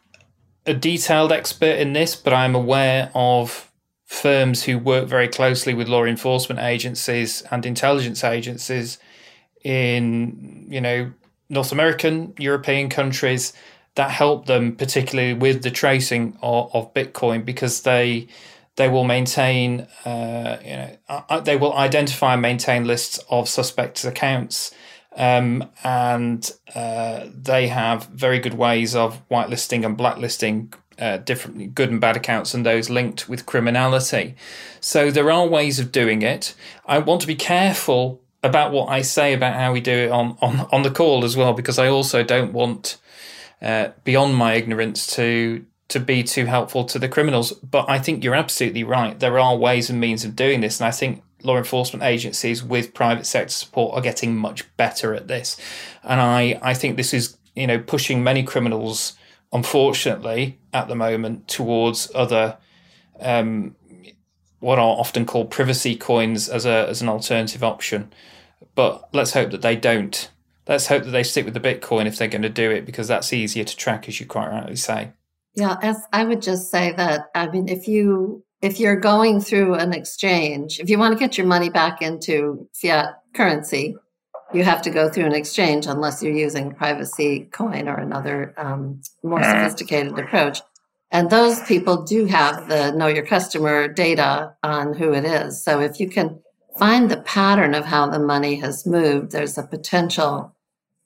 a 0.66 0.74
detailed 0.74 1.32
expert 1.32 1.78
in 1.78 1.92
this, 1.92 2.16
but 2.16 2.32
I'm 2.32 2.54
aware 2.54 3.10
of 3.14 3.70
firms 4.06 4.64
who 4.64 4.78
work 4.78 5.08
very 5.08 5.28
closely 5.28 5.74
with 5.74 5.88
law 5.88 6.04
enforcement 6.04 6.60
agencies 6.60 7.42
and 7.50 7.64
intelligence 7.64 8.24
agencies 8.24 8.98
in, 9.64 10.66
you 10.68 10.80
know, 10.80 11.12
North 11.48 11.72
American, 11.72 12.34
European 12.38 12.88
countries 12.88 13.52
that 13.94 14.10
help 14.10 14.46
them, 14.46 14.74
particularly 14.76 15.34
with 15.34 15.62
the 15.62 15.70
tracing 15.70 16.36
of, 16.42 16.74
of 16.74 16.94
Bitcoin, 16.94 17.44
because 17.44 17.82
they 17.82 18.28
they 18.76 18.88
will 18.88 19.04
maintain, 19.04 19.86
uh, 20.06 20.56
you 20.64 20.76
know, 20.76 20.96
uh, 21.08 21.20
uh, 21.28 21.40
they 21.40 21.56
will 21.56 21.74
identify 21.74 22.32
and 22.32 22.42
maintain 22.42 22.86
lists 22.86 23.20
of 23.28 23.48
suspects' 23.48 24.04
accounts, 24.04 24.74
um, 25.16 25.68
and 25.84 26.50
uh, 26.74 27.26
they 27.34 27.68
have 27.68 28.06
very 28.06 28.38
good 28.38 28.54
ways 28.54 28.94
of 28.94 29.20
whitelisting 29.28 29.84
and 29.84 29.96
blacklisting 29.96 30.72
uh, 30.98 31.18
different 31.18 31.74
good 31.74 31.90
and 31.90 32.00
bad 32.00 32.16
accounts 32.16 32.54
and 32.54 32.64
those 32.64 32.88
linked 32.88 33.28
with 33.28 33.44
criminality. 33.44 34.34
So 34.80 35.10
there 35.10 35.30
are 35.30 35.46
ways 35.46 35.78
of 35.78 35.92
doing 35.92 36.22
it. 36.22 36.54
I 36.86 36.98
want 36.98 37.20
to 37.22 37.26
be 37.26 37.34
careful 37.34 38.20
about 38.42 38.72
what 38.72 38.88
I 38.88 39.02
say 39.02 39.34
about 39.34 39.54
how 39.54 39.72
we 39.72 39.80
do 39.80 39.92
it 39.92 40.10
on 40.10 40.38
on, 40.40 40.66
on 40.72 40.82
the 40.82 40.90
call 40.90 41.24
as 41.24 41.36
well, 41.36 41.52
because 41.52 41.78
I 41.78 41.88
also 41.88 42.22
don't 42.22 42.54
want. 42.54 42.96
Uh, 43.62 43.92
beyond 44.02 44.34
my 44.34 44.54
ignorance 44.54 45.06
to 45.06 45.64
to 45.88 46.00
be 46.00 46.24
too 46.24 46.46
helpful 46.46 46.84
to 46.84 46.98
the 46.98 47.08
criminals. 47.08 47.52
But 47.52 47.88
I 47.88 47.98
think 47.98 48.24
you're 48.24 48.34
absolutely 48.34 48.82
right. 48.82 49.18
There 49.18 49.38
are 49.38 49.56
ways 49.56 49.88
and 49.88 50.00
means 50.00 50.24
of 50.24 50.34
doing 50.34 50.60
this. 50.60 50.80
And 50.80 50.88
I 50.88 50.90
think 50.90 51.22
law 51.42 51.58
enforcement 51.58 52.02
agencies 52.02 52.64
with 52.64 52.94
private 52.94 53.26
sector 53.26 53.52
support 53.52 53.94
are 53.94 54.00
getting 54.00 54.34
much 54.34 54.74
better 54.76 55.14
at 55.14 55.28
this. 55.28 55.60
And 56.02 56.20
I, 56.20 56.58
I 56.62 56.74
think 56.74 56.96
this 56.96 57.12
is, 57.12 57.36
you 57.54 57.66
know, 57.66 57.78
pushing 57.78 58.24
many 58.24 58.42
criminals, 58.42 59.14
unfortunately, 59.52 60.58
at 60.72 60.88
the 60.88 60.96
moment 60.96 61.46
towards 61.46 62.10
other 62.14 62.56
um, 63.20 63.76
what 64.60 64.78
are 64.78 64.96
often 64.98 65.26
called 65.26 65.50
privacy 65.50 65.94
coins 65.94 66.48
as 66.48 66.64
a 66.64 66.88
as 66.88 67.02
an 67.02 67.08
alternative 67.08 67.62
option. 67.62 68.12
But 68.74 69.08
let's 69.12 69.34
hope 69.34 69.50
that 69.50 69.62
they 69.62 69.76
don't. 69.76 70.30
Let's 70.68 70.86
hope 70.86 71.04
that 71.04 71.10
they 71.10 71.24
stick 71.24 71.44
with 71.44 71.54
the 71.54 71.60
Bitcoin 71.60 72.06
if 72.06 72.16
they're 72.16 72.28
going 72.28 72.42
to 72.42 72.48
do 72.48 72.70
it, 72.70 72.86
because 72.86 73.08
that's 73.08 73.32
easier 73.32 73.64
to 73.64 73.76
track, 73.76 74.08
as 74.08 74.20
you 74.20 74.26
quite 74.26 74.48
rightly 74.48 74.76
say. 74.76 75.12
Yeah, 75.54 75.76
as 75.82 76.02
I 76.12 76.24
would 76.24 76.40
just 76.40 76.70
say 76.70 76.92
that 76.92 77.30
I 77.34 77.48
mean 77.48 77.68
if 77.68 77.86
you 77.86 78.44
if 78.62 78.78
you're 78.78 78.96
going 78.96 79.40
through 79.40 79.74
an 79.74 79.92
exchange, 79.92 80.78
if 80.80 80.88
you 80.88 80.98
want 80.98 81.12
to 81.12 81.18
get 81.18 81.36
your 81.36 81.46
money 81.46 81.68
back 81.68 82.00
into 82.00 82.68
fiat 82.72 83.20
currency, 83.34 83.96
you 84.54 84.62
have 84.64 84.82
to 84.82 84.90
go 84.90 85.10
through 85.10 85.26
an 85.26 85.34
exchange 85.34 85.86
unless 85.86 86.22
you're 86.22 86.32
using 86.32 86.72
privacy 86.72 87.48
coin 87.52 87.88
or 87.88 87.96
another 87.96 88.54
um, 88.56 89.00
more 89.22 89.42
sophisticated 89.42 90.18
approach. 90.18 90.60
And 91.10 91.28
those 91.28 91.60
people 91.64 92.04
do 92.04 92.24
have 92.26 92.68
the 92.68 92.92
know 92.92 93.08
your 93.08 93.26
customer 93.26 93.88
data 93.88 94.54
on 94.62 94.94
who 94.94 95.12
it 95.12 95.24
is. 95.24 95.62
So 95.62 95.80
if 95.80 96.00
you 96.00 96.08
can 96.08 96.40
find 96.78 97.10
the 97.10 97.18
pattern 97.18 97.74
of 97.74 97.84
how 97.84 98.08
the 98.08 98.18
money 98.18 98.56
has 98.56 98.86
moved, 98.86 99.32
there's 99.32 99.58
a 99.58 99.62
potential 99.62 100.54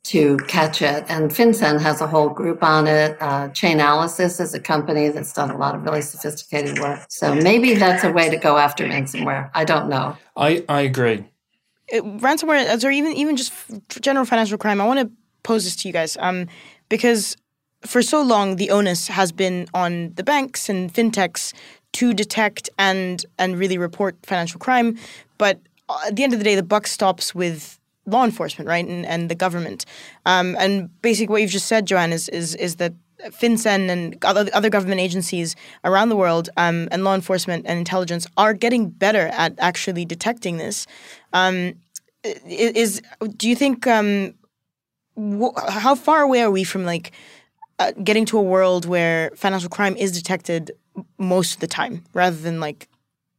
to 0.04 0.36
catch 0.46 0.82
it. 0.82 1.04
And 1.08 1.30
FinCEN 1.30 1.80
has 1.80 2.00
a 2.00 2.06
whole 2.06 2.28
group 2.28 2.62
on 2.62 2.86
it. 2.86 3.16
Uh, 3.20 3.48
Chainalysis 3.48 4.40
is 4.40 4.54
a 4.54 4.60
company 4.60 5.08
that's 5.08 5.32
done 5.32 5.50
a 5.50 5.56
lot 5.56 5.74
of 5.74 5.82
really 5.82 6.00
sophisticated 6.00 6.78
work. 6.78 7.00
So 7.08 7.34
maybe 7.34 7.74
that's 7.74 8.04
a 8.04 8.12
way 8.12 8.30
to 8.30 8.36
go 8.36 8.56
after 8.56 8.86
ransomware. 8.86 9.50
I 9.52 9.64
don't 9.64 9.88
know. 9.88 10.16
I, 10.36 10.64
I 10.68 10.82
agree. 10.82 11.24
It, 11.88 12.04
ransomware, 12.04 12.84
or 12.84 12.90
even 12.90 13.12
even 13.12 13.36
just 13.36 13.52
general 14.00 14.24
financial 14.24 14.58
crime, 14.58 14.80
I 14.80 14.86
want 14.86 15.00
to 15.00 15.10
pose 15.42 15.64
this 15.64 15.76
to 15.76 15.88
you 15.88 15.92
guys 15.92 16.16
um, 16.20 16.46
because 16.88 17.36
for 17.84 18.02
so 18.02 18.22
long 18.22 18.56
the 18.56 18.70
onus 18.70 19.08
has 19.08 19.32
been 19.32 19.68
on 19.74 20.12
the 20.14 20.24
banks 20.24 20.68
and 20.68 20.92
fintechs 20.92 21.52
to 21.96 22.12
detect 22.12 22.68
and 22.78 23.24
and 23.38 23.58
really 23.58 23.78
report 23.78 24.14
financial 24.22 24.58
crime, 24.58 24.98
but 25.38 25.58
at 26.06 26.16
the 26.16 26.24
end 26.24 26.32
of 26.32 26.38
the 26.38 26.44
day, 26.44 26.54
the 26.54 26.62
buck 26.62 26.86
stops 26.86 27.34
with 27.34 27.78
law 28.06 28.24
enforcement, 28.24 28.68
right, 28.68 28.86
and, 28.86 29.06
and 29.06 29.30
the 29.30 29.34
government. 29.34 29.84
Um, 30.24 30.56
and 30.58 30.90
basically, 31.02 31.32
what 31.32 31.42
you've 31.42 31.50
just 31.50 31.66
said, 31.66 31.86
Jo 31.86 31.96
Ann, 31.96 32.12
is 32.12 32.28
is 32.28 32.54
is 32.56 32.76
that 32.76 32.92
FinCEN 33.40 33.88
and 33.88 34.22
other, 34.24 34.48
other 34.52 34.68
government 34.68 35.00
agencies 35.00 35.56
around 35.84 36.10
the 36.10 36.16
world 36.16 36.50
um, 36.58 36.88
and 36.90 37.02
law 37.02 37.14
enforcement 37.14 37.64
and 37.66 37.78
intelligence 37.78 38.26
are 38.36 38.52
getting 38.52 38.90
better 38.90 39.28
at 39.28 39.54
actually 39.58 40.04
detecting 40.04 40.58
this. 40.58 40.86
Um, 41.32 41.74
is 42.44 43.00
do 43.36 43.48
you 43.48 43.56
think 43.56 43.86
um, 43.86 44.34
wh- 45.16 45.56
how 45.68 45.94
far 45.94 46.22
away 46.22 46.42
are 46.42 46.50
we 46.50 46.64
from 46.64 46.84
like 46.84 47.12
uh, 47.78 47.92
getting 48.02 48.24
to 48.26 48.38
a 48.38 48.42
world 48.42 48.86
where 48.86 49.30
financial 49.34 49.68
crime 49.68 49.96
is 49.96 50.12
detected 50.12 50.72
most 51.18 51.54
of 51.54 51.60
the 51.60 51.66
time 51.66 52.04
rather 52.14 52.36
than 52.36 52.60
like 52.60 52.88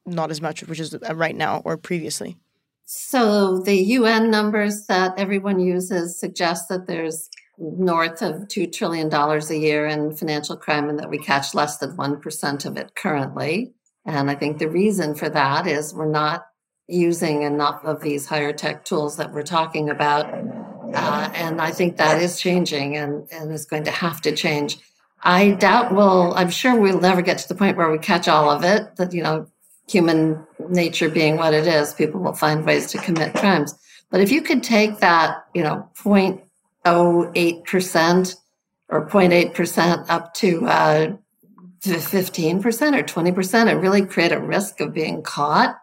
not 0.06 0.32
as 0.32 0.42
much, 0.42 0.64
which 0.68 0.80
is 0.80 0.94
uh, 0.94 1.16
right 1.16 1.36
now 1.36 1.62
or 1.66 1.78
previously? 1.78 2.38
So 2.86 3.60
the 3.60 3.76
UN 3.76 4.32
numbers 4.32 4.86
that 4.88 5.18
everyone 5.18 5.60
uses 5.60 6.20
suggest 6.20 6.70
that 6.70 6.88
there's 6.88 7.30
north 7.58 8.22
of 8.22 8.48
$2 8.48 8.72
trillion 8.72 9.12
a 9.14 9.54
year 9.54 9.88
in 9.88 10.16
financial 10.16 10.56
crime 10.56 10.90
and 10.90 11.00
that 11.00 11.10
we 11.10 11.18
catch 11.18 11.54
less 11.54 11.78
than 11.80 11.98
1% 11.98 12.66
of 12.66 12.78
it 12.78 12.96
currently. 12.96 13.74
And 14.06 14.30
I 14.30 14.36
think 14.36 14.60
the 14.60 14.70
reason 14.70 15.16
for 15.16 15.30
that 15.30 15.68
is 15.68 15.94
we're 15.94 16.10
not 16.10 16.46
using 16.88 17.42
enough 17.42 17.84
of 17.84 18.02
these 18.02 18.28
higher 18.28 18.54
tech 18.54 18.86
tools 18.86 19.18
that 19.18 19.34
we're 19.34 19.44
talking 19.44 19.90
about. 19.90 20.34
Uh, 20.94 21.30
and 21.34 21.62
I 21.62 21.72
think 21.72 21.98
that 21.98 22.22
is 22.22 22.40
changing 22.40 22.98
and, 22.98 23.28
and 23.32 23.52
is 23.52 23.66
going 23.66 23.84
to 23.86 23.92
have 23.92 24.22
to 24.22 24.36
change. 24.36 24.78
I 25.24 25.52
doubt 25.52 25.94
we'll, 25.94 26.34
I'm 26.36 26.50
sure 26.50 26.80
we'll 26.80 27.00
never 27.00 27.22
get 27.22 27.38
to 27.40 27.48
the 27.48 27.56
point 27.56 27.78
where 27.78 27.92
we 27.92 27.98
catch 27.98 28.28
all 28.28 28.50
of 28.50 28.64
it, 28.64 28.96
that, 28.98 29.14
you 29.14 29.24
know, 29.24 29.48
human 29.88 30.46
nature 30.70 31.10
being 31.10 31.38
what 31.38 31.54
it 31.54 31.68
is, 31.68 31.94
people 31.94 32.22
will 32.22 32.34
find 32.34 32.66
ways 32.66 32.92
to 32.92 32.98
commit 32.98 33.34
crimes. 33.34 33.74
But 34.10 34.22
if 34.22 34.32
you 34.32 34.42
could 34.42 34.64
take 34.64 35.00
that, 35.00 35.46
you 35.54 35.64
know, 35.64 35.90
0.08% 35.96 38.36
or 38.90 39.06
0.8% 39.08 40.10
up 40.10 40.34
to 40.36 40.66
uh, 40.66 41.14
15% 41.82 42.98
or 42.98 43.04
20% 43.04 43.72
and 43.72 43.82
really 43.82 44.06
create 44.06 44.32
a 44.32 44.40
risk 44.40 44.80
of 44.82 44.94
being 44.94 45.22
caught, 45.22 45.78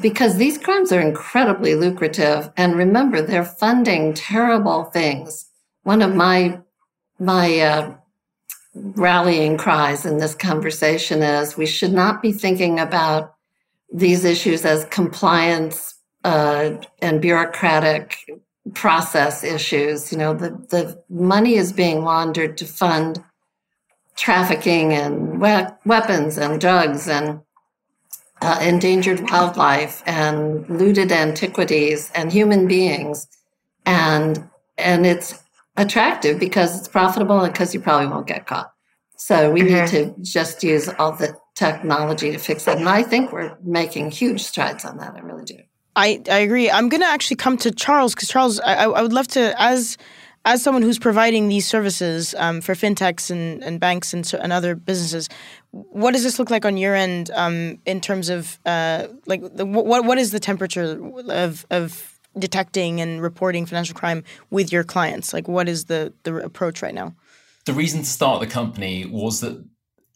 because 0.00 0.36
these 0.36 0.58
crimes 0.58 0.92
are 0.92 1.00
incredibly 1.00 1.74
lucrative. 1.74 2.50
And 2.56 2.76
remember, 2.76 3.20
they're 3.20 3.44
funding 3.44 4.14
terrible 4.14 4.84
things. 4.84 5.46
One 5.82 6.02
of 6.02 6.14
my, 6.14 6.60
my, 7.18 7.58
uh, 7.60 7.94
rallying 8.74 9.56
cries 9.56 10.06
in 10.06 10.18
this 10.18 10.34
conversation 10.34 11.22
is 11.22 11.56
we 11.56 11.66
should 11.66 11.92
not 11.92 12.22
be 12.22 12.32
thinking 12.32 12.80
about 12.80 13.34
these 13.92 14.24
issues 14.24 14.64
as 14.64 14.86
compliance 14.86 15.94
uh, 16.24 16.70
and 17.00 17.20
bureaucratic 17.20 18.16
process 18.74 19.44
issues. 19.44 20.10
You 20.12 20.18
know, 20.18 20.34
the, 20.34 20.50
the 20.70 21.02
money 21.10 21.56
is 21.56 21.72
being 21.72 22.04
laundered 22.04 22.56
to 22.58 22.64
fund 22.64 23.22
trafficking 24.16 24.92
and 24.92 25.40
we- 25.40 25.66
weapons 25.84 26.38
and 26.38 26.60
drugs 26.60 27.08
and 27.08 27.40
uh, 28.42 28.58
endangered 28.60 29.20
wildlife 29.30 30.02
and 30.04 30.68
looted 30.68 31.12
antiquities 31.12 32.10
and 32.14 32.32
human 32.32 32.66
beings. 32.66 33.26
And, 33.86 34.48
and 34.76 35.06
it's 35.06 35.42
attractive 35.76 36.38
because 36.38 36.78
it's 36.78 36.88
profitable 36.88 37.40
and 37.40 37.52
because 37.52 37.72
you 37.72 37.80
probably 37.80 38.08
won't 38.08 38.26
get 38.26 38.46
caught. 38.46 38.72
So 39.16 39.52
we 39.52 39.62
mm-hmm. 39.62 39.74
need 39.74 40.14
to 40.14 40.22
just 40.22 40.64
use 40.64 40.88
all 40.98 41.12
the 41.12 41.36
technology 41.54 42.32
to 42.32 42.38
fix 42.38 42.66
it. 42.66 42.78
And 42.78 42.88
I 42.88 43.04
think 43.04 43.32
we're 43.32 43.56
making 43.62 44.10
huge 44.10 44.42
strides 44.42 44.84
on 44.84 44.96
that. 44.98 45.14
I 45.14 45.20
really 45.20 45.44
do. 45.44 45.58
I, 45.94 46.22
I 46.28 46.38
agree. 46.38 46.70
I'm 46.70 46.88
going 46.88 47.02
to 47.02 47.06
actually 47.06 47.36
come 47.36 47.56
to 47.58 47.70
Charles 47.70 48.14
because 48.14 48.28
Charles, 48.28 48.58
I, 48.60 48.84
I 48.84 49.02
would 49.02 49.12
love 49.12 49.28
to, 49.28 49.54
as 49.60 49.96
as 50.44 50.62
someone 50.62 50.82
who's 50.82 50.98
providing 50.98 51.48
these 51.48 51.66
services 51.66 52.34
um, 52.36 52.60
for 52.60 52.74
fintechs 52.74 53.30
and, 53.30 53.62
and 53.62 53.78
banks 53.78 54.12
and, 54.12 54.26
so, 54.26 54.38
and 54.38 54.52
other 54.52 54.74
businesses, 54.74 55.28
what 55.72 56.12
does 56.12 56.22
this 56.22 56.38
look 56.38 56.50
like 56.50 56.64
on 56.64 56.76
your 56.76 56.94
end 56.94 57.30
um, 57.34 57.78
in 57.86 58.00
terms 58.00 58.28
of 58.28 58.58
uh, 58.66 59.08
like 59.26 59.40
the, 59.56 59.64
what 59.64 60.04
what 60.04 60.18
is 60.18 60.30
the 60.30 60.40
temperature 60.40 61.00
of 61.30 61.66
of 61.70 62.18
detecting 62.38 63.00
and 63.00 63.22
reporting 63.22 63.66
financial 63.66 63.94
crime 63.94 64.22
with 64.50 64.70
your 64.70 64.84
clients? 64.84 65.32
Like, 65.32 65.48
what 65.48 65.68
is 65.68 65.86
the 65.86 66.12
the 66.24 66.36
approach 66.36 66.82
right 66.82 66.94
now? 66.94 67.14
The 67.64 67.72
reason 67.72 68.00
to 68.00 68.06
start 68.06 68.40
the 68.40 68.46
company 68.46 69.06
was 69.06 69.40
that 69.40 69.64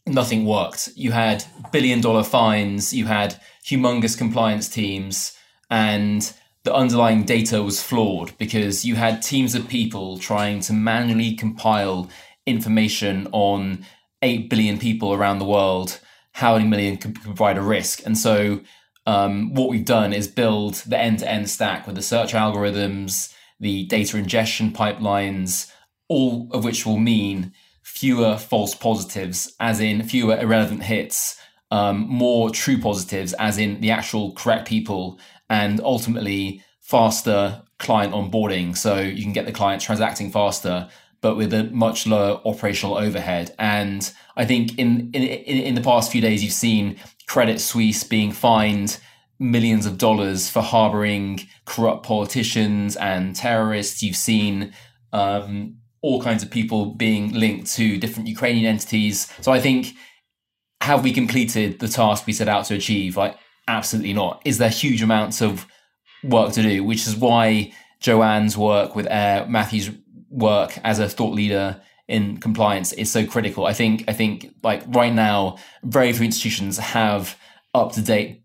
nothing 0.05 0.45
worked. 0.45 0.89
You 0.95 1.11
had 1.11 1.43
billion 1.71 2.01
dollar 2.01 2.23
fines, 2.23 2.93
you 2.93 3.05
had 3.05 3.39
humongous 3.65 4.17
compliance 4.17 4.69
teams, 4.69 5.35
and 5.71 6.31
the 6.63 6.73
underlying 6.73 7.23
data 7.23 7.63
was 7.63 7.81
flawed 7.81 8.37
because 8.37 8.85
you 8.85 8.95
had 8.95 9.23
teams 9.23 9.55
of 9.55 9.67
people 9.67 10.19
trying 10.19 10.59
to 10.61 10.73
manually 10.73 11.33
compile 11.33 12.09
information 12.45 13.27
on 13.31 13.85
8 14.21 14.49
billion 14.49 14.77
people 14.77 15.13
around 15.13 15.39
the 15.39 15.45
world. 15.45 15.99
How 16.33 16.53
many 16.53 16.67
million 16.67 16.97
could 16.97 17.15
provide 17.15 17.57
a 17.57 17.61
risk? 17.61 18.05
And 18.05 18.17
so 18.17 18.61
um, 19.05 19.53
what 19.53 19.69
we've 19.69 19.85
done 19.85 20.13
is 20.13 20.27
build 20.27 20.75
the 20.85 20.97
end-to-end 20.97 21.49
stack 21.49 21.87
with 21.87 21.95
the 21.95 22.01
search 22.01 22.33
algorithms, 22.33 23.33
the 23.59 23.85
data 23.85 24.17
ingestion 24.17 24.71
pipelines, 24.71 25.71
all 26.09 26.47
of 26.51 26.63
which 26.63 26.85
will 26.85 26.97
mean 26.97 27.53
fewer 27.83 28.37
false 28.37 28.75
positives, 28.75 29.55
as 29.59 29.79
in 29.79 30.03
fewer 30.03 30.37
irrelevant 30.37 30.83
hits, 30.83 31.39
um, 31.71 32.07
more 32.07 32.49
true 32.49 32.79
positives, 32.79 33.33
as 33.33 33.57
in 33.57 33.81
the 33.81 33.91
actual 33.91 34.33
correct 34.33 34.67
people, 34.67 35.19
and 35.49 35.79
ultimately 35.81 36.61
faster 36.81 37.63
client 37.79 38.13
onboarding. 38.13 38.75
So 38.75 38.99
you 38.99 39.23
can 39.23 39.33
get 39.33 39.45
the 39.45 39.51
client 39.51 39.81
transacting 39.81 40.31
faster, 40.31 40.89
but 41.21 41.35
with 41.35 41.53
a 41.53 41.65
much 41.65 42.07
lower 42.07 42.41
operational 42.45 42.97
overhead. 42.97 43.53
And 43.59 44.11
I 44.35 44.45
think 44.45 44.77
in 44.77 45.11
in 45.13 45.23
in 45.23 45.75
the 45.75 45.81
past 45.81 46.11
few 46.11 46.21
days, 46.21 46.43
you've 46.43 46.53
seen 46.53 46.97
Credit 47.27 47.59
Suisse 47.59 48.03
being 48.03 48.31
fined 48.31 48.99
millions 49.39 49.85
of 49.85 49.97
dollars 49.97 50.49
for 50.49 50.61
harboring 50.61 51.47
corrupt 51.65 52.05
politicians 52.05 52.95
and 52.95 53.35
terrorists. 53.35 54.01
You've 54.01 54.15
seen 54.15 54.73
um, 55.13 55.77
all 56.01 56.21
kinds 56.21 56.43
of 56.43 56.49
people 56.49 56.95
being 56.95 57.33
linked 57.33 57.71
to 57.75 57.97
different 57.97 58.27
Ukrainian 58.27 58.65
entities. 58.65 59.31
So 59.41 59.51
I 59.51 59.59
think, 59.59 59.93
have 60.81 61.03
we 61.03 61.11
completed 61.11 61.79
the 61.79 61.87
task 61.87 62.25
we 62.25 62.33
set 62.33 62.47
out 62.47 62.65
to 62.65 62.75
achieve? 62.75 63.17
Like, 63.17 63.37
absolutely 63.67 64.13
not. 64.13 64.41
Is 64.45 64.57
there 64.57 64.69
huge 64.69 65.01
amounts 65.01 65.41
of 65.41 65.67
work 66.23 66.53
to 66.53 66.61
do? 66.61 66.83
Which 66.83 67.05
is 67.07 67.15
why 67.15 67.73
Jo 67.99 68.23
Ann's 68.23 68.57
work 68.57 68.95
with 68.95 69.07
Air, 69.09 69.45
Matthew's 69.47 69.89
work 70.29 70.79
as 70.83 70.99
a 70.99 71.09
thought 71.09 71.33
leader 71.33 71.81
in 72.07 72.37
compliance 72.37 72.93
is 72.93 73.11
so 73.11 73.25
critical. 73.25 73.65
I 73.65 73.73
think 73.73 74.05
I 74.07 74.13
think 74.13 74.53
like 74.63 74.83
right 74.87 75.13
now, 75.13 75.57
very 75.83 76.11
few 76.13 76.25
institutions 76.25 76.77
have 76.77 77.37
up 77.73 77.91
to 77.93 78.01
date 78.01 78.43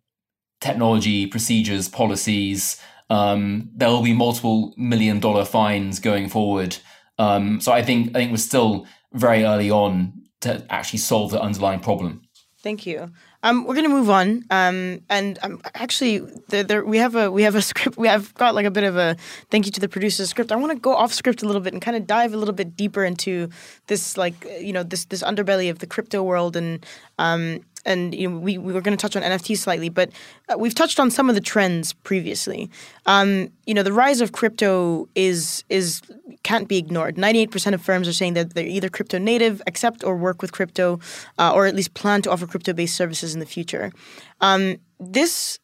technology, 0.61 1.27
procedures, 1.27 1.89
policies. 1.89 2.81
Um, 3.11 3.71
there 3.75 3.89
will 3.89 4.03
be 4.03 4.15
multiple 4.15 4.73
million 4.77 5.21
dollar 5.21 5.45
fines 5.45 6.01
going 6.01 6.29
forward. 6.29 6.77
Um, 7.19 7.61
so 7.61 7.73
I 7.73 7.83
think 7.83 8.11
I 8.11 8.21
think 8.21 8.31
we're 8.31 8.39
still 8.39 8.87
very 9.13 9.45
early 9.45 9.71
on 9.71 10.15
to 10.41 10.65
actually 10.71 10.99
solve 10.99 11.31
the 11.31 11.41
underlying 11.41 11.81
problem. 11.81 12.23
Thank 12.63 12.87
you. 12.87 13.13
Um, 13.43 13.65
we're 13.65 13.75
gonna 13.75 13.89
move 13.89 14.11
on. 14.11 14.45
Um, 14.51 15.01
and 15.09 15.39
um, 15.43 15.61
actually, 15.75 16.19
there, 16.49 16.63
there, 16.63 16.85
we 16.85 16.99
have 16.99 17.15
a 17.17 17.31
we 17.31 17.43
have 17.43 17.55
a 17.55 17.63
script. 17.71 17.97
We 17.97 18.09
have 18.09 18.33
got 18.35 18.55
like 18.55 18.67
a 18.67 18.71
bit 18.71 18.85
of 18.85 18.97
a 18.97 19.17
thank 19.51 19.67
you 19.67 19.73
to 19.73 19.81
the 19.81 19.89
producer's 19.89 20.31
script. 20.31 20.53
I 20.53 20.57
want 20.57 20.73
to 20.73 20.79
go 20.79 20.95
off 20.95 21.13
script 21.13 21.43
a 21.43 21.47
little 21.47 21.61
bit 21.61 21.73
and 21.73 21.83
kind 21.83 21.97
of 21.97 22.07
dive 22.07 22.35
a 22.35 22.37
little 22.37 22.55
bit 22.55 22.77
deeper 22.77 23.05
into 23.05 23.49
this, 23.87 24.17
like 24.17 24.47
you 24.61 24.73
know, 24.73 24.83
this 24.83 25.07
this 25.07 25.23
underbelly 25.23 25.71
of 25.71 25.81
the 25.81 25.87
crypto 25.87 26.23
world 26.23 26.57
and 26.57 26.85
um, 27.19 27.61
and 27.85 28.15
you 28.15 28.29
know, 28.29 28.39
we, 28.39 28.59
we 28.59 28.73
were 28.73 28.81
going 28.81 28.97
to 28.97 29.01
touch 29.01 29.17
on 29.17 29.23
NFTs 29.23 29.59
slightly, 29.59 29.89
but 29.89 30.11
uh, 30.49 30.57
we've 30.59 30.75
touched 30.75 31.01
on 31.01 31.11
some 31.11 31.29
of 31.29 31.35
the 31.35 31.41
trends 31.41 31.93
previously. 31.93 32.71
Um, 33.07 33.51
you 33.67 33.75
know, 33.75 33.83
the 33.83 33.93
rise 33.93 34.21
of 34.21 34.33
crypto 34.33 35.09
is 35.15 35.65
is 35.69 36.03
can't 36.43 36.69
be 36.69 36.79
ignored. 36.79 37.19
Ninety 37.19 37.41
eight 37.41 37.51
percent 37.51 37.75
of 37.75 37.83
firms 37.83 38.09
are 38.09 38.13
saying 38.13 38.35
that 38.35 38.55
they're 38.55 38.67
either 38.67 38.89
crypto 38.89 39.19
native, 39.19 39.63
accept 39.67 40.05
or 40.05 40.17
work 40.17 40.43
with 40.43 40.53
crypto, 40.53 41.01
uh, 41.39 41.53
or 41.53 41.67
at 41.67 41.75
least 41.75 41.95
plan 41.95 42.23
to 42.23 42.31
offer 42.31 42.47
crypto 42.47 42.73
based 42.73 42.97
services 42.97 43.35
in 43.35 43.41
the 43.41 43.47
future. 43.47 43.93
Um, 44.41 44.77
this 45.01 45.59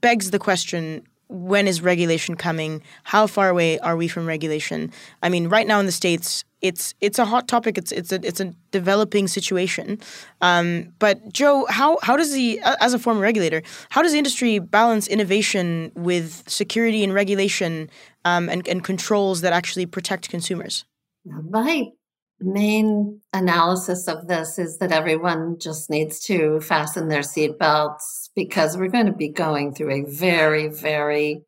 begs 0.00 0.30
the 0.30 0.38
question 0.38 1.02
when 1.28 1.68
is 1.68 1.82
regulation 1.82 2.34
coming? 2.34 2.82
How 3.04 3.26
far 3.26 3.48
away 3.48 3.78
are 3.80 3.96
we 3.96 4.08
from 4.08 4.26
regulation? 4.26 4.92
I 5.22 5.28
mean, 5.28 5.48
right 5.48 5.66
now 5.66 5.80
in 5.80 5.86
the 5.86 5.92
states, 5.92 6.44
it's 6.60 6.94
it's 7.00 7.18
a 7.18 7.24
hot 7.24 7.46
topic. 7.46 7.78
It's 7.78 7.92
it's 7.92 8.12
a 8.12 8.26
it's 8.26 8.40
a 8.40 8.54
developing 8.70 9.28
situation. 9.28 10.00
Um, 10.40 10.92
but 10.98 11.32
Jo, 11.32 11.66
how 11.68 11.98
how 12.02 12.16
does 12.16 12.32
the 12.32 12.60
as 12.80 12.94
a 12.94 12.98
former 12.98 13.20
regulator, 13.20 13.62
how 13.90 14.02
does 14.02 14.12
the 14.12 14.18
industry 14.18 14.58
balance 14.58 15.06
innovation 15.06 15.92
with 15.94 16.42
security 16.48 17.04
and 17.04 17.14
regulation 17.14 17.90
um, 18.24 18.48
and 18.48 18.66
and 18.66 18.82
controls 18.82 19.42
that 19.42 19.52
actually 19.52 19.86
protect 19.86 20.30
consumers? 20.30 20.84
My 21.24 21.90
main 22.40 23.20
analysis 23.32 24.06
of 24.06 24.28
this 24.28 24.58
is 24.58 24.78
that 24.78 24.92
everyone 24.92 25.58
just 25.60 25.90
needs 25.90 26.20
to 26.20 26.60
fasten 26.60 27.08
their 27.08 27.20
seatbelts 27.20 28.27
because 28.38 28.76
we're 28.76 28.86
going 28.86 29.06
to 29.06 29.12
be 29.12 29.28
going 29.28 29.74
through 29.74 29.90
a 29.90 30.08
very 30.08 30.68
very 30.68 31.42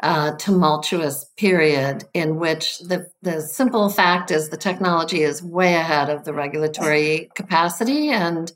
uh, 0.00 0.36
tumultuous 0.36 1.24
period 1.38 2.04
in 2.12 2.36
which 2.36 2.78
the, 2.80 3.10
the 3.22 3.40
simple 3.40 3.88
fact 3.88 4.30
is 4.30 4.50
the 4.50 4.56
technology 4.58 5.22
is 5.22 5.42
way 5.42 5.74
ahead 5.76 6.10
of 6.10 6.24
the 6.24 6.34
regulatory 6.34 7.30
capacity 7.34 8.10
and 8.10 8.52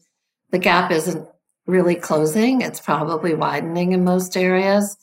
the 0.51 0.59
gap 0.59 0.91
isn't 0.91 1.27
really 1.67 1.95
closing. 1.95 2.61
It's 2.61 2.81
probably 2.81 3.33
widening 3.35 3.93
in 3.93 4.05
most 4.05 4.37
areas. 4.37 4.99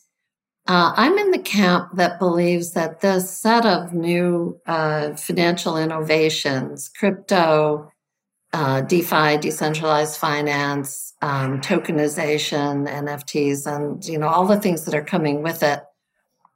Uh, 0.67 0.93
I'm 0.95 1.17
in 1.17 1.31
the 1.31 1.39
camp 1.39 1.95
that 1.95 2.19
believes 2.19 2.73
that 2.73 3.01
this 3.01 3.31
set 3.31 3.65
of 3.65 3.93
new 3.93 4.61
uh, 4.67 5.15
financial 5.15 5.77
innovations, 5.77 6.89
crypto, 6.89 7.91
uh, 8.57 8.81
DeFi, 8.81 9.37
decentralized 9.37 10.17
finance, 10.17 11.13
um, 11.21 11.61
tokenization, 11.61 12.89
NFTs, 12.89 13.67
and 13.67 14.03
you 14.03 14.17
know 14.17 14.27
all 14.27 14.47
the 14.47 14.59
things 14.59 14.85
that 14.85 14.95
are 14.95 15.03
coming 15.03 15.43
with 15.43 15.61
it, 15.61 15.81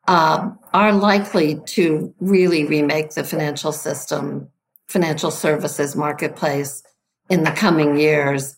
uh, 0.08 0.50
are 0.74 0.94
likely 0.94 1.60
to 1.66 2.12
really 2.20 2.66
remake 2.66 3.12
the 3.12 3.24
financial 3.24 3.72
system, 3.72 4.50
financial 4.88 5.30
services 5.30 5.96
marketplace 5.96 6.82
in 7.30 7.44
the 7.44 7.52
coming 7.52 8.00
years, 8.00 8.56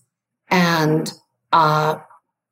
and 0.50 1.12
uh, 1.52 1.96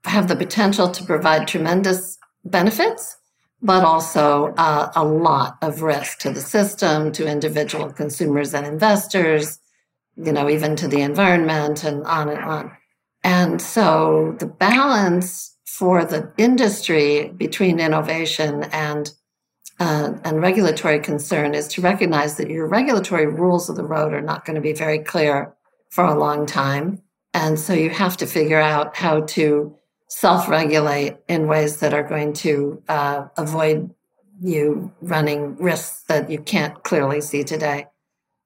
have 0.04 0.28
the 0.28 0.36
potential 0.36 0.92
to 0.92 1.06
provide 1.06 1.48
tremendous 1.48 2.18
benefits, 2.44 3.16
but 3.62 3.86
also 3.86 4.54
uh, 4.58 4.92
a 4.94 5.06
lot 5.06 5.58
of 5.62 5.84
risk 5.84 6.20
to 6.20 6.32
the 6.32 6.42
system, 6.42 7.14
to 7.14 7.28
individual 7.28 7.94
consumers 7.94 8.54
and 8.54 8.68
investors, 8.68 9.61
you 10.16 10.32
know, 10.32 10.50
even 10.50 10.76
to 10.78 10.88
the 10.88 11.02
environment 11.02 11.84
and 11.84 12.04
on 12.06 12.30
and 12.30 12.44
on. 12.44 12.72
And 13.24 13.62
so 13.62 14.36
the 14.40 14.46
balance 14.46 15.58
for 15.66 16.04
the 16.04 16.32
industry 16.38 17.30
between 17.30 17.80
innovation 17.80 18.64
and 18.72 19.12
uh, 19.80 20.14
and 20.24 20.42
regulatory 20.42 21.00
concern 21.00 21.56
is 21.56 21.68
to 21.68 21.82
recognize 21.82 22.36
that 22.36 22.52
your 22.52 22.68
regulatory 22.68 23.26
rules 23.26 23.68
of 23.68 23.76
the 23.76 23.84
road 23.84 24.14
are 24.14 24.22
not 24.22 24.46
going 24.46 24.56
to 24.56 24.62
be 24.62 24.74
very 24.74 25.00
clear 25.00 25.56
for 25.90 26.06
a 26.06 26.18
long 26.18 26.46
time. 26.46 27.02
And 27.34 27.60
so 27.60 27.74
you 27.74 27.90
have 27.90 28.16
to 28.18 28.28
figure 28.28 28.60
out 28.60 28.96
how 28.96 29.22
to 29.22 29.76
self 30.08 30.48
regulate 30.48 31.18
in 31.28 31.48
ways 31.48 31.80
that 31.80 31.96
are 31.96 32.04
going 32.04 32.34
to 32.34 32.84
uh, 32.90 33.28
avoid 33.38 33.90
you 34.40 34.92
running 35.02 35.56
risks 35.56 36.04
that 36.04 36.30
you 36.30 36.40
can't 36.40 36.84
clearly 36.84 37.22
see 37.22 37.44
today. 37.44 37.88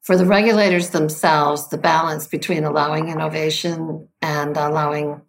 For 0.06 0.15
the 0.15 0.26
regulators 0.26 0.91
themselves, 0.91 1.70
the 1.70 1.80
balance 1.80 2.28
between 2.28 2.63
allowing 2.63 3.10
innovation 3.10 4.08
and 4.22 4.56
allowing 4.56 5.20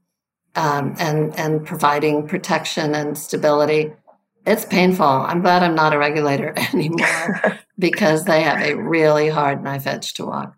um, 0.54 0.94
and 0.98 1.34
and 1.38 1.64
providing 1.64 2.28
protection 2.28 2.94
and 2.94 3.16
stability, 3.16 3.94
it's 4.44 4.66
painful. 4.66 5.06
I'm 5.06 5.40
glad 5.40 5.62
I'm 5.62 5.74
not 5.74 5.94
a 5.94 5.98
regulator 5.98 6.52
anymore 6.74 7.58
because 7.78 8.24
they 8.24 8.42
have 8.42 8.60
a 8.60 8.74
really 8.74 9.30
hard 9.30 9.64
knife 9.64 9.86
edge 9.86 10.12
to 10.14 10.26
walk. 10.26 10.54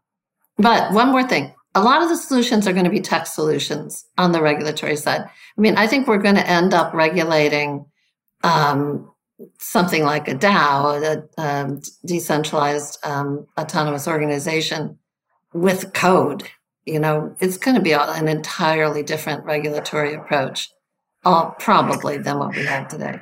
But 0.57 0.93
one 0.93 1.13
more 1.13 1.27
thing. 1.27 1.55
A 1.77 1.83
lot 1.83 2.03
of 2.03 2.09
the 2.09 2.17
solutions 2.17 2.67
are 2.67 2.73
going 2.73 2.87
to 2.87 2.91
be 2.91 3.01
tech 3.01 3.29
solutions 3.29 4.05
on 4.17 4.33
the 4.33 4.43
regulatory 4.43 4.97
side. 4.97 5.21
I 5.21 5.61
mean, 5.61 5.77
I 5.77 5.87
think 5.87 6.09
we're 6.09 6.19
going 6.19 6.35
to 6.35 6.51
end 6.51 6.75
up 6.75 6.93
regulating 6.93 7.87
um, 8.43 9.13
something 9.59 10.05
like 10.05 10.29
a 10.29 10.35
DAO, 10.35 11.03
a 11.03 11.43
um, 11.43 11.81
decentralized 12.05 12.99
um, 13.05 13.47
autonomous 13.59 14.09
organization, 14.09 14.99
with 15.53 15.93
code. 15.93 16.45
You 16.85 16.99
know, 16.99 17.37
it's 17.41 17.59
going 17.59 17.77
to 17.77 17.83
be 17.83 17.93
an 17.93 18.29
entirely 18.29 19.03
different 19.03 19.45
regulatory 19.45 20.15
approach, 20.15 20.71
uh, 21.25 21.51
probably 21.51 22.19
than 22.19 22.39
what 22.39 22.57
we 22.57 22.65
have 22.65 22.89
today. 22.89 23.21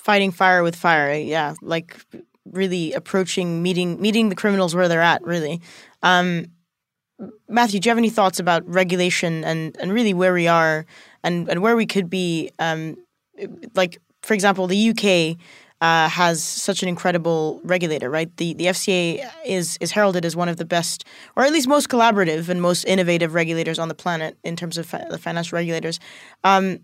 Fighting 0.00 0.30
fire 0.30 0.62
with 0.62 0.76
fire, 0.76 1.12
yeah, 1.12 1.54
like 1.62 1.96
really 2.44 2.92
approaching 2.92 3.62
meeting 3.62 4.00
meeting 4.00 4.28
the 4.28 4.36
criminals 4.36 4.74
where 4.74 4.88
they're 4.88 5.02
at. 5.02 5.22
Really, 5.24 5.60
um, 6.02 6.46
Matthew, 7.48 7.80
do 7.80 7.88
you 7.88 7.90
have 7.90 7.98
any 7.98 8.10
thoughts 8.10 8.38
about 8.38 8.66
regulation 8.68 9.42
and 9.42 9.76
and 9.80 9.92
really 9.92 10.14
where 10.14 10.32
we 10.32 10.46
are 10.46 10.86
and 11.24 11.48
and 11.48 11.60
where 11.60 11.76
we 11.76 11.86
could 11.86 12.08
be? 12.08 12.50
Um, 12.60 12.96
like 13.74 13.98
for 14.26 14.34
example, 14.34 14.66
the 14.66 14.90
UK 14.90 15.38
uh, 15.80 16.08
has 16.08 16.42
such 16.42 16.82
an 16.82 16.88
incredible 16.88 17.60
regulator, 17.62 18.10
right? 18.10 18.34
The 18.38 18.54
the 18.54 18.66
FCA 18.66 19.24
is 19.44 19.78
is 19.80 19.92
heralded 19.92 20.24
as 20.24 20.34
one 20.34 20.48
of 20.48 20.56
the 20.56 20.64
best, 20.64 21.04
or 21.36 21.44
at 21.44 21.52
least 21.52 21.68
most 21.68 21.88
collaborative 21.88 22.48
and 22.48 22.60
most 22.60 22.84
innovative 22.84 23.34
regulators 23.34 23.78
on 23.78 23.88
the 23.88 23.94
planet 23.94 24.36
in 24.42 24.56
terms 24.56 24.78
of 24.78 24.86
fi- 24.86 25.06
the 25.08 25.18
financial 25.18 25.56
regulators. 25.56 26.00
Um, 26.42 26.80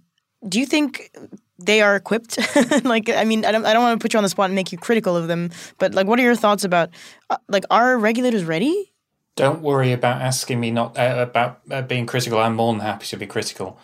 do 0.48 0.60
you 0.60 0.66
think 0.66 1.10
they 1.58 1.80
are 1.80 1.96
equipped? 1.96 2.38
like, 2.84 3.08
I 3.08 3.24
mean, 3.24 3.44
I 3.44 3.52
don't, 3.52 3.64
I 3.64 3.72
don't 3.72 3.82
want 3.82 3.98
to 3.98 4.02
put 4.02 4.12
you 4.12 4.18
on 4.18 4.24
the 4.24 4.28
spot 4.28 4.46
and 4.46 4.54
make 4.54 4.72
you 4.72 4.78
critical 4.78 5.16
of 5.16 5.28
them, 5.28 5.50
but 5.78 5.94
like, 5.94 6.06
what 6.06 6.18
are 6.18 6.22
your 6.22 6.34
thoughts 6.34 6.64
about, 6.64 6.90
uh, 7.30 7.36
like, 7.48 7.64
are 7.70 7.96
regulators 7.96 8.44
ready? 8.44 8.92
Don't 9.36 9.62
worry 9.62 9.92
about 9.92 10.20
asking 10.20 10.58
me 10.58 10.72
not 10.72 10.98
uh, 10.98 11.26
about 11.30 11.60
uh, 11.70 11.82
being 11.82 12.06
critical. 12.06 12.38
I'm 12.40 12.56
more 12.56 12.72
than 12.72 12.80
happy 12.80 13.06
to 13.06 13.16
be 13.16 13.26
critical. 13.26 13.78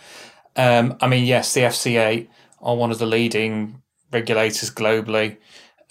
Um, 0.56 0.96
I 1.00 1.06
mean, 1.06 1.24
yes, 1.24 1.54
the 1.54 1.60
FCA 1.60 2.28
are 2.60 2.76
one 2.76 2.90
of 2.90 2.98
the 2.98 3.06
leading 3.06 3.82
regulators 4.12 4.70
globally, 4.70 5.36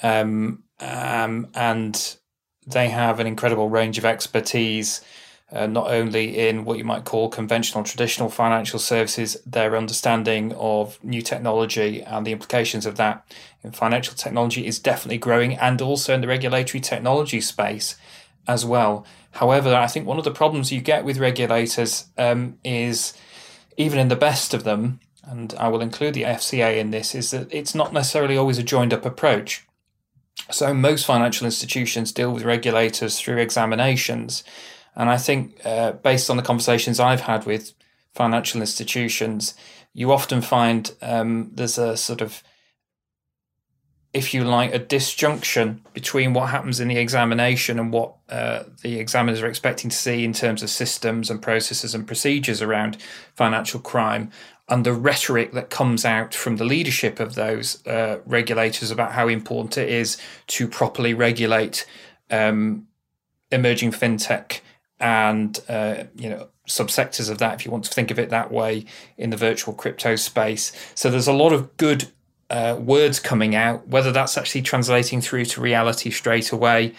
um, 0.04 0.64
um, 0.80 1.48
and 1.54 2.18
they 2.66 2.90
have 2.90 3.20
an 3.20 3.28
incredible 3.28 3.70
range 3.70 3.98
of 3.98 4.06
expertise. 4.06 5.02
Uh, 5.50 5.66
not 5.66 5.90
only 5.90 6.38
in 6.50 6.66
what 6.66 6.78
you 6.78 6.84
might 6.84 7.06
call 7.06 7.30
conventional 7.30 7.82
traditional 7.82 8.28
financial 8.28 8.80
services, 8.80 9.38
their 9.46 9.78
understanding 9.78 10.52
of 10.56 11.02
new 11.02 11.22
technology 11.22 12.04
and 12.04 12.28
the 12.28 12.34
implications 12.34 12.86
of 12.86 12.98
that 12.98 13.24
in 13.64 13.72
financial 13.72 14.14
technology 14.14 14.68
is 14.68 14.78
definitely 14.78 15.18
growing, 15.18 15.56
and 15.56 15.82
also 15.82 16.14
in 16.14 16.20
the 16.20 16.28
regulatory 16.28 16.82
technology 16.82 17.40
space 17.40 17.96
as 18.46 18.66
well. 18.66 19.06
However, 19.32 19.74
I 19.74 19.88
think 19.88 20.06
one 20.06 20.18
of 20.18 20.26
the 20.26 20.32
problems 20.32 20.72
you 20.74 20.82
get 20.82 21.06
with 21.06 21.18
regulators 21.18 22.08
um, 22.18 22.58
is 22.66 23.14
even 23.78 24.00
in 24.00 24.10
the 24.10 24.16
best 24.18 24.54
of 24.54 24.66
them, 24.66 25.00
and 25.30 25.54
I 25.60 25.68
will 25.68 25.82
include 25.82 26.14
the 26.14 26.24
FCA 26.24 26.78
in 26.78 26.92
this, 26.92 27.14
is 27.14 27.32
that 27.32 27.54
it's 27.54 27.76
not 27.76 27.94
necessarily 27.94 28.38
always 28.38 28.58
a 28.58 28.64
joined 28.64 28.94
up 28.94 29.06
approach. 29.06 29.68
So 30.50 30.74
most 30.74 31.06
financial 31.06 31.46
institutions 31.46 32.12
deal 32.12 32.32
with 32.32 32.44
regulators 32.44 33.20
through 33.20 33.38
examinations. 33.38 34.44
And 34.96 35.10
I 35.10 35.18
think, 35.18 35.60
uh, 35.66 35.92
based 35.94 36.30
on 36.30 36.38
the 36.38 36.44
conversations 36.44 37.00
I've 37.00 37.22
had 37.22 37.46
with 37.46 37.74
financial 38.14 38.62
institutions, 38.62 39.54
you 39.94 40.12
often 40.12 40.42
find 40.42 40.94
um, 41.02 41.52
there's 41.54 41.78
a 41.78 41.98
sort 41.98 42.22
of, 42.22 42.42
if 44.14 44.34
you 44.34 44.44
like, 44.44 44.74
a 44.74 44.80
disjunction 44.80 45.84
between 45.94 46.34
what 46.34 46.50
happens 46.50 46.80
in 46.80 46.88
the 46.88 46.98
examination 46.98 47.78
and 47.78 47.92
what 47.92 48.16
uh, 48.30 48.64
the 48.82 49.00
examiners 49.00 49.42
are 49.42 49.48
expecting 49.48 49.90
to 49.90 49.96
see 49.96 50.24
in 50.24 50.34
terms 50.34 50.64
of 50.64 50.70
systems 50.70 51.30
and 51.30 51.42
processes 51.42 51.94
and 51.94 52.08
procedures 52.08 52.62
around 52.62 52.98
financial 53.36 53.80
crime 53.80 54.32
and 54.70 54.86
the 54.86 54.94
rhetoric 54.94 55.54
that 55.54 55.70
comes 55.70 56.04
out 56.04 56.34
from 56.34 56.58
the 56.58 56.66
leadership 56.66 57.20
of 57.20 57.36
those 57.36 57.86
uh, 57.88 58.20
regulators 58.26 58.92
about 58.92 59.14
how 59.14 59.28
important 59.28 59.78
it 59.78 59.90
is 59.90 60.18
to 60.48 60.68
properly 60.68 61.14
regulate 61.14 61.86
um, 62.30 62.88
emerging 63.52 63.92
fintech 63.92 64.60
and 65.00 65.60
uh, 65.70 66.04
you 66.16 66.30
know 66.30 66.50
subsectors 66.68 67.30
of 67.30 67.38
that, 67.38 67.56
if 67.56 67.66
you 67.66 67.72
want 67.72 67.86
to 67.86 67.94
think 67.94 68.12
of 68.12 68.20
it 68.20 68.30
that 68.30 68.52
way, 68.52 68.86
in 69.18 69.30
the 69.30 69.38
virtual 69.38 69.74
crypto 69.74 70.16
space. 70.16 70.72
So 70.96 71.10
there's 71.10 71.28
a 71.28 71.34
lot 71.34 71.54
of 71.54 71.76
good 71.78 72.10
uh, 72.50 72.78
words 72.80 73.20
coming 73.20 73.56
out. 73.56 73.88
Whether 73.88 74.12
that's 74.12 74.38
actually 74.38 74.64
translating 74.64 75.22
through 75.22 75.46
to 75.46 75.62
reality 75.62 76.12
straight 76.12 76.52
away, 76.52 76.94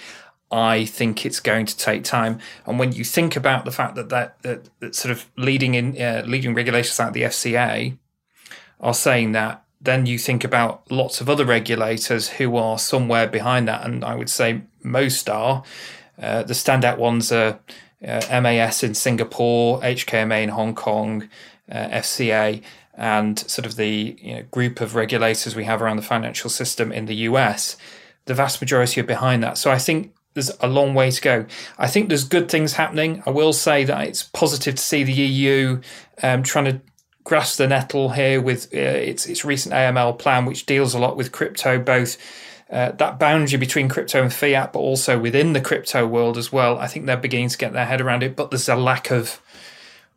I 0.50 0.86
think 0.86 1.26
it's 1.26 1.40
going 1.40 1.66
to 1.66 1.76
take 1.76 2.04
time. 2.04 2.38
And 2.66 2.78
when 2.78 2.92
you 2.92 3.04
think 3.04 3.36
about 3.36 3.64
the 3.64 3.70
fact 3.70 3.96
that 3.96 4.08
that, 4.08 4.42
that, 4.42 4.68
that 4.80 4.94
sort 4.94 5.12
of 5.12 5.30
leading 5.36 5.74
in 5.74 6.00
uh, 6.00 6.22
leading 6.26 6.54
regulators 6.54 6.98
like 6.98 7.12
the 7.12 7.22
FCA 7.22 7.98
are 8.80 8.94
saying 8.94 9.32
that, 9.32 9.64
then 9.80 10.06
you 10.06 10.18
think 10.18 10.44
about 10.44 10.90
lots 10.90 11.20
of 11.20 11.28
other 11.28 11.44
regulators 11.44 12.30
who 12.30 12.56
are 12.56 12.78
somewhere 12.78 13.26
behind 13.26 13.68
that, 13.68 13.84
and 13.84 14.04
I 14.04 14.14
would 14.14 14.30
say 14.30 14.62
most 14.82 15.28
are. 15.28 15.62
Uh, 16.20 16.42
the 16.42 16.54
standout 16.54 16.98
ones 16.98 17.30
are 17.30 17.60
uh, 18.06 18.40
MAS 18.40 18.82
in 18.82 18.94
Singapore, 18.94 19.80
HKMA 19.80 20.42
in 20.42 20.48
Hong 20.48 20.74
Kong, 20.74 21.28
uh, 21.70 21.88
FCA, 21.88 22.62
and 22.94 23.38
sort 23.38 23.66
of 23.66 23.76
the 23.76 24.16
you 24.20 24.34
know, 24.34 24.42
group 24.50 24.80
of 24.80 24.94
regulators 24.94 25.54
we 25.54 25.64
have 25.64 25.80
around 25.80 25.96
the 25.96 26.02
financial 26.02 26.50
system 26.50 26.90
in 26.90 27.06
the 27.06 27.14
US. 27.14 27.76
The 28.24 28.34
vast 28.34 28.60
majority 28.60 29.00
are 29.00 29.04
behind 29.04 29.42
that. 29.42 29.58
So 29.58 29.70
I 29.70 29.78
think 29.78 30.12
there's 30.38 30.56
a 30.60 30.68
long 30.68 30.94
way 30.94 31.10
to 31.10 31.20
go. 31.20 31.46
I 31.78 31.88
think 31.88 32.08
there's 32.08 32.24
good 32.24 32.48
things 32.48 32.74
happening. 32.74 33.22
I 33.26 33.30
will 33.30 33.52
say 33.52 33.84
that 33.84 34.06
it's 34.06 34.22
positive 34.22 34.76
to 34.76 34.82
see 34.82 35.02
the 35.02 35.12
EU 35.12 35.80
um, 36.22 36.42
trying 36.42 36.66
to 36.66 36.80
grasp 37.24 37.58
the 37.58 37.66
nettle 37.66 38.10
here 38.10 38.40
with 38.40 38.72
uh, 38.72 38.78
its 38.78 39.26
its 39.26 39.44
recent 39.44 39.74
AML 39.74 40.18
plan, 40.18 40.46
which 40.46 40.64
deals 40.66 40.94
a 40.94 40.98
lot 40.98 41.16
with 41.16 41.32
crypto, 41.32 41.78
both. 41.78 42.16
Uh, 42.70 42.92
that 42.92 43.18
boundary 43.18 43.58
between 43.58 43.88
crypto 43.88 44.20
and 44.20 44.30
fiat, 44.30 44.74
but 44.74 44.78
also 44.78 45.18
within 45.18 45.54
the 45.54 45.60
crypto 45.60 46.06
world 46.06 46.36
as 46.36 46.52
well. 46.52 46.78
I 46.78 46.86
think 46.86 47.06
they're 47.06 47.16
beginning 47.16 47.48
to 47.48 47.56
get 47.56 47.72
their 47.72 47.86
head 47.86 48.02
around 48.02 48.22
it, 48.22 48.36
but 48.36 48.50
there's 48.50 48.68
a 48.68 48.76
lack 48.76 49.10
of 49.10 49.40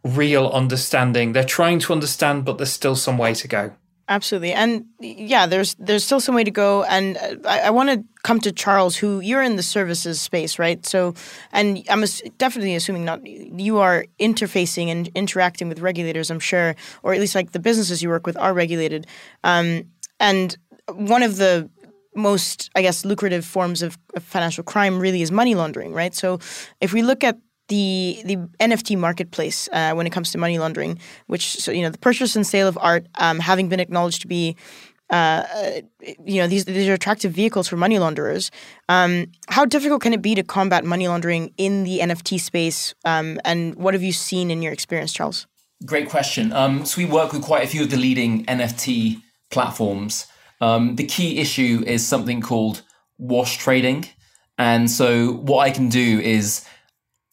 real 0.04 0.50
understanding. 0.50 1.32
They're 1.32 1.46
trying 1.46 1.80
to 1.80 1.94
understand, 1.94 2.44
but 2.44 2.58
there's 2.58 2.74
still 2.74 2.98
some 2.98 3.18
way 3.18 3.34
to 3.36 3.48
go. 3.48 3.72
Absolutely, 4.12 4.52
and 4.52 4.88
yeah, 5.00 5.46
there's 5.46 5.74
there's 5.76 6.04
still 6.04 6.20
some 6.20 6.36
way 6.36 6.44
to 6.44 6.52
go, 6.52 6.84
and 6.84 7.18
I, 7.46 7.60
I 7.60 7.70
want 7.70 7.92
to 7.92 8.04
come 8.24 8.42
to 8.42 8.52
Charles, 8.52 8.98
who 8.98 9.22
you're 9.22 9.42
in 9.42 9.56
the 9.56 9.64
services 9.64 10.20
space, 10.20 10.60
right? 10.60 10.86
So, 10.86 11.14
and 11.54 11.82
I'm 11.90 12.04
definitely 12.38 12.76
assuming 12.76 13.06
not 13.06 13.26
you 13.26 13.78
are 13.78 14.06
interfacing 14.20 14.88
and 14.88 15.10
interacting 15.16 15.70
with 15.70 15.80
regulators, 15.80 16.30
I'm 16.30 16.42
sure, 16.42 16.76
or 17.04 17.14
at 17.14 17.22
least 17.22 17.36
like 17.36 17.54
the 17.54 17.60
businesses 17.60 18.04
you 18.04 18.10
work 18.10 18.28
with 18.28 18.36
are 18.36 18.54
regulated, 18.54 19.08
um, 19.46 19.86
and 20.20 20.58
one 20.94 21.24
of 21.24 21.38
the 21.38 21.70
most, 22.14 22.70
I 22.76 22.82
guess, 22.82 23.06
lucrative 23.06 23.46
forms 23.46 23.82
of, 23.82 23.98
of 24.14 24.24
financial 24.24 24.66
crime 24.66 25.00
really 25.00 25.22
is 25.22 25.32
money 25.32 25.56
laundering, 25.56 25.94
right? 25.94 26.14
So, 26.14 26.40
if 26.82 26.92
we 26.92 27.02
look 27.02 27.24
at 27.24 27.38
the 27.72 28.22
the 28.26 28.36
NFT 28.60 28.98
marketplace 28.98 29.70
uh, 29.72 29.94
when 29.94 30.06
it 30.06 30.12
comes 30.12 30.32
to 30.34 30.38
money 30.38 30.60
laundering, 30.60 31.00
which 31.28 31.56
so 31.56 31.72
you 31.72 31.82
know 31.82 31.90
the 31.90 31.98
purchase 31.98 32.36
and 32.36 32.46
sale 32.46 32.68
of 32.68 32.78
art 32.82 33.08
um, 33.16 33.40
having 33.40 33.70
been 33.70 33.80
acknowledged 33.80 34.22
to 34.22 34.28
be. 34.28 34.56
Uh, 35.10 35.44
you 36.24 36.42
know 36.42 36.48
these 36.48 36.64
these 36.66 36.88
are 36.88 36.94
attractive 36.94 37.34
vehicles 37.34 37.68
for 37.68 37.76
money 37.76 38.00
launderers. 38.00 38.52
Um, 38.88 39.28
how 39.50 39.66
difficult 39.66 40.02
can 40.02 40.14
it 40.14 40.22
be 40.22 40.36
to 40.36 40.44
combat 40.44 40.86
money 40.86 41.08
laundering 41.08 41.54
in 41.58 41.84
the 41.84 42.00
NFT 42.00 42.40
space? 42.40 42.94
Um, 43.04 43.40
and 43.44 43.76
what 43.76 43.94
have 43.94 44.04
you 44.04 44.14
seen 44.14 44.52
in 44.52 44.62
your 44.62 44.72
experience, 44.72 45.12
Charles? 45.12 45.48
Great 45.86 46.10
question. 46.10 46.54
Um, 46.54 46.86
so 46.86 47.02
we 47.02 47.06
work 47.06 47.34
with 47.34 47.42
quite 47.42 47.64
a 47.66 47.68
few 47.68 47.84
of 47.84 47.90
the 47.90 47.98
leading 47.98 48.46
NFT 48.46 49.22
platforms. 49.50 50.28
Um, 50.62 50.96
the 50.96 51.06
key 51.06 51.40
issue 51.40 51.84
is 51.86 52.08
something 52.08 52.40
called 52.40 52.82
wash 53.18 53.58
trading, 53.58 54.06
and 54.58 54.90
so 54.90 55.34
what 55.50 55.68
I 55.68 55.72
can 55.72 55.90
do 55.90 56.22
is 56.22 56.64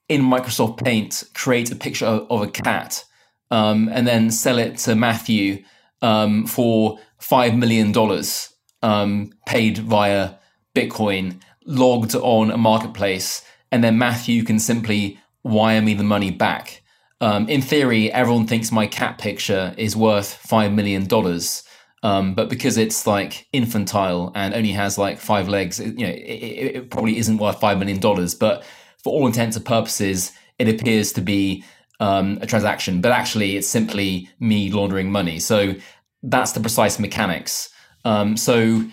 in 0.08 0.22
Microsoft 0.22 0.82
Paint 0.82 1.24
create 1.34 1.70
a 1.70 1.76
picture 1.76 2.06
of, 2.06 2.26
of 2.30 2.42
a 2.42 2.50
cat 2.50 3.04
um, 3.50 3.88
and 3.92 4.06
then 4.06 4.30
sell 4.30 4.58
it 4.58 4.76
to 4.78 4.94
Matthew 4.94 5.64
um, 6.02 6.46
for 6.46 6.98
five 7.18 7.56
million 7.56 7.92
dollars 7.92 8.52
um, 8.82 9.32
paid 9.46 9.78
via 9.78 10.34
Bitcoin, 10.74 11.40
logged 11.64 12.14
on 12.14 12.50
a 12.50 12.56
marketplace, 12.56 13.44
and 13.72 13.82
then 13.82 13.98
Matthew 13.98 14.44
can 14.44 14.58
simply 14.58 15.18
wire 15.42 15.82
me 15.82 15.94
the 15.94 16.04
money 16.04 16.30
back. 16.30 16.82
Um, 17.20 17.48
in 17.48 17.62
theory, 17.62 18.12
everyone 18.12 18.46
thinks 18.46 18.70
my 18.70 18.86
cat 18.86 19.18
picture 19.18 19.74
is 19.76 19.96
worth 19.96 20.34
five 20.34 20.72
million 20.72 21.06
dollars. 21.06 21.64
Um, 22.04 22.34
but 22.34 22.48
because 22.48 22.76
it's 22.76 23.08
like 23.08 23.48
infantile 23.52 24.30
and 24.36 24.54
only 24.54 24.70
has 24.70 24.98
like 24.98 25.18
five 25.18 25.48
legs, 25.48 25.80
you 25.80 25.92
know, 25.94 26.06
it, 26.06 26.76
it 26.76 26.90
probably 26.90 27.18
isn't 27.18 27.38
worth 27.38 27.58
five 27.58 27.78
million 27.80 27.98
dollars. 27.98 28.36
But 28.36 28.62
for 29.02 29.12
all 29.12 29.26
intents 29.26 29.56
and 29.56 29.64
purposes, 29.64 30.32
it 30.58 30.68
appears 30.68 31.12
to 31.12 31.20
be 31.20 31.64
um, 32.00 32.38
a 32.40 32.46
transaction. 32.46 33.00
But 33.00 33.12
actually, 33.12 33.56
it's 33.56 33.68
simply 33.68 34.28
me 34.40 34.70
laundering 34.70 35.10
money. 35.10 35.38
So 35.38 35.74
that's 36.22 36.52
the 36.52 36.60
precise 36.60 36.98
mechanics. 36.98 37.70
Um, 38.04 38.36
so 38.36 38.84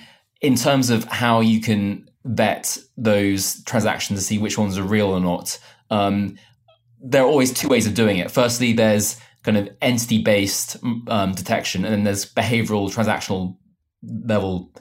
in 0.42 0.56
terms 0.56 0.90
of 0.90 1.06
how 1.06 1.42
you 1.42 1.62
can 1.62 2.10
vet 2.24 2.78
those 2.98 3.64
transactions 3.64 4.20
to 4.20 4.26
see 4.26 4.38
which 4.38 4.58
ones 4.58 4.78
are 4.78 4.84
real 4.84 5.08
or 5.08 5.20
not, 5.20 5.58
um, 5.90 6.38
there 7.02 7.24
are 7.24 7.28
always 7.28 7.54
two 7.54 7.68
ways 7.68 7.88
of 7.88 7.94
doing 7.94 8.18
it. 8.18 8.32
Firstly, 8.32 8.74
there's 8.74 9.20
kind 9.44 9.58
of 9.58 9.70
entity 9.82 10.22
based 10.22 10.78
um, 11.08 11.34
detection, 11.34 11.86
and 11.86 11.94
then 11.94 12.04
there's 12.04 12.32
behavioral 12.32 12.92
transactional 12.92 13.58
level 14.04 14.72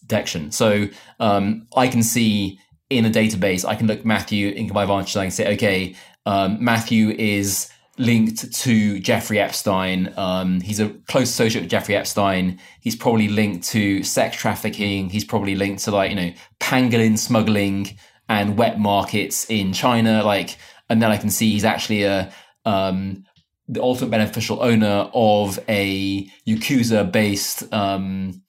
detection. 0.00 0.52
So 0.52 0.88
um, 1.18 1.66
I 1.76 1.88
can 1.88 2.02
see 2.02 2.58
in 2.96 3.04
a 3.04 3.10
database, 3.10 3.64
I 3.64 3.74
can 3.74 3.86
look 3.86 4.04
Matthew 4.04 4.48
in 4.50 4.68
my 4.72 4.82
advantage, 4.82 5.14
and 5.14 5.22
I 5.22 5.24
can 5.26 5.30
say, 5.30 5.52
okay, 5.54 5.96
um, 6.26 6.62
Matthew 6.62 7.10
is 7.10 7.68
linked 7.98 8.52
to 8.52 8.98
Jeffrey 9.00 9.38
Epstein. 9.38 10.12
Um, 10.16 10.60
he's 10.60 10.80
a 10.80 10.90
close 11.08 11.28
associate 11.28 11.62
with 11.62 11.70
Jeffrey 11.70 11.96
Epstein. 11.96 12.58
He's 12.80 12.96
probably 12.96 13.28
linked 13.28 13.66
to 13.68 14.02
sex 14.02 14.36
trafficking. 14.36 15.10
He's 15.10 15.24
probably 15.24 15.54
linked 15.54 15.84
to 15.84 15.90
like 15.90 16.10
you 16.10 16.16
know 16.16 16.32
pangolin 16.60 17.18
smuggling 17.18 17.98
and 18.28 18.56
wet 18.56 18.78
markets 18.78 19.48
in 19.50 19.72
China. 19.72 20.22
Like, 20.24 20.56
and 20.88 21.02
then 21.02 21.10
I 21.10 21.16
can 21.16 21.30
see 21.30 21.50
he's 21.50 21.64
actually 21.64 22.04
a 22.04 22.32
um, 22.64 23.24
the 23.68 23.82
ultimate 23.82 24.10
beneficial 24.10 24.62
owner 24.62 25.10
of 25.14 25.58
a 25.68 26.24
Yakuza 26.46 27.10
based 27.10 27.72
um, 27.72 28.42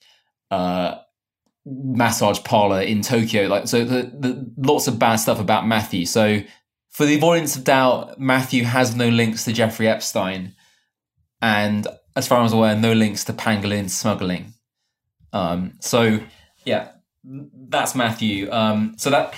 uh, 0.52 0.96
massage 1.66 2.44
parlor 2.44 2.82
in 2.82 3.02
Tokyo. 3.02 3.48
Like, 3.48 3.68
so 3.68 3.86
the, 3.86 4.04
the 4.04 4.52
lots 4.58 4.88
of 4.88 5.00
bad 5.00 5.16
stuff 5.18 5.40
about 5.40 5.68
Matthew. 5.68 6.06
So 6.06 6.42
for 6.92 7.06
the 7.06 7.16
avoidance 7.16 7.56
of 7.56 7.64
doubt, 7.64 8.20
Matthew 8.20 8.64
has 8.64 8.96
no 8.96 9.10
links 9.10 9.46
to 9.46 9.54
Jeffrey 9.54 9.88
Epstein, 9.88 10.56
and 11.42 11.88
as 12.16 12.28
far 12.28 12.44
as 12.44 12.54
I'm 12.54 12.60
aware, 12.60 12.76
no 12.76 12.94
links 12.94 13.24
to 13.26 13.34
pangolin 13.34 13.90
smuggling. 13.90 14.54
Um, 15.32 15.74
so 15.80 16.20
yeah, 16.66 16.92
that's 17.24 17.96
Matthew. 17.96 18.52
Um, 18.52 18.94
so 18.98 19.10
that 19.10 19.36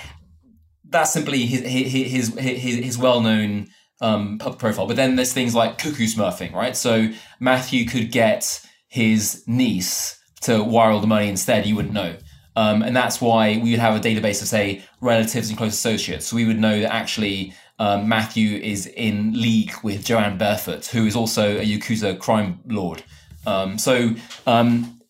that's 0.88 1.12
simply 1.12 1.46
his 1.46 1.60
his 1.62 2.34
his 2.34 2.84
his, 2.84 2.98
well 2.98 3.20
known 3.20 3.68
um, 4.00 4.38
profile. 4.38 4.86
But 4.86 4.96
then 4.96 5.16
there's 5.16 5.32
things 5.32 5.54
like 5.54 5.78
cuckoo 5.78 6.06
smurfing, 6.06 6.52
right? 6.52 6.76
So 6.76 7.08
Matthew 7.40 7.86
could 7.86 8.12
get 8.12 8.60
his 8.88 9.42
niece 9.46 10.20
to 10.46 10.62
wire 10.62 10.90
all 10.90 11.00
the 11.00 11.06
money 11.06 11.28
instead. 11.28 11.66
You 11.66 11.76
wouldn't 11.76 11.94
know. 11.94 12.16
Um, 12.56 12.82
and 12.82 12.96
that's 12.96 13.20
why 13.20 13.60
we 13.62 13.72
would 13.72 13.80
have 13.80 13.96
a 13.96 14.00
database 14.00 14.40
of, 14.40 14.48
say, 14.48 14.82
relatives 15.00 15.50
and 15.50 15.58
close 15.58 15.74
associates. 15.74 16.26
So 16.26 16.36
we 16.36 16.46
would 16.46 16.58
know 16.58 16.80
that 16.80 16.92
actually 16.92 17.52
um, 17.78 18.08
Matthew 18.08 18.56
is 18.56 18.86
in 18.86 19.32
league 19.34 19.72
with 19.82 20.06
Jo 20.06 20.18
Ann 20.18 20.38
Barefoot, 20.38 20.86
who 20.86 21.04
is 21.04 21.14
also 21.14 21.58
a 21.58 21.64
Yakuza 21.64 22.18
crime 22.18 22.60
lord. 22.66 23.02
Um, 23.46 23.78
so, 23.78 24.14
um, 24.46 25.00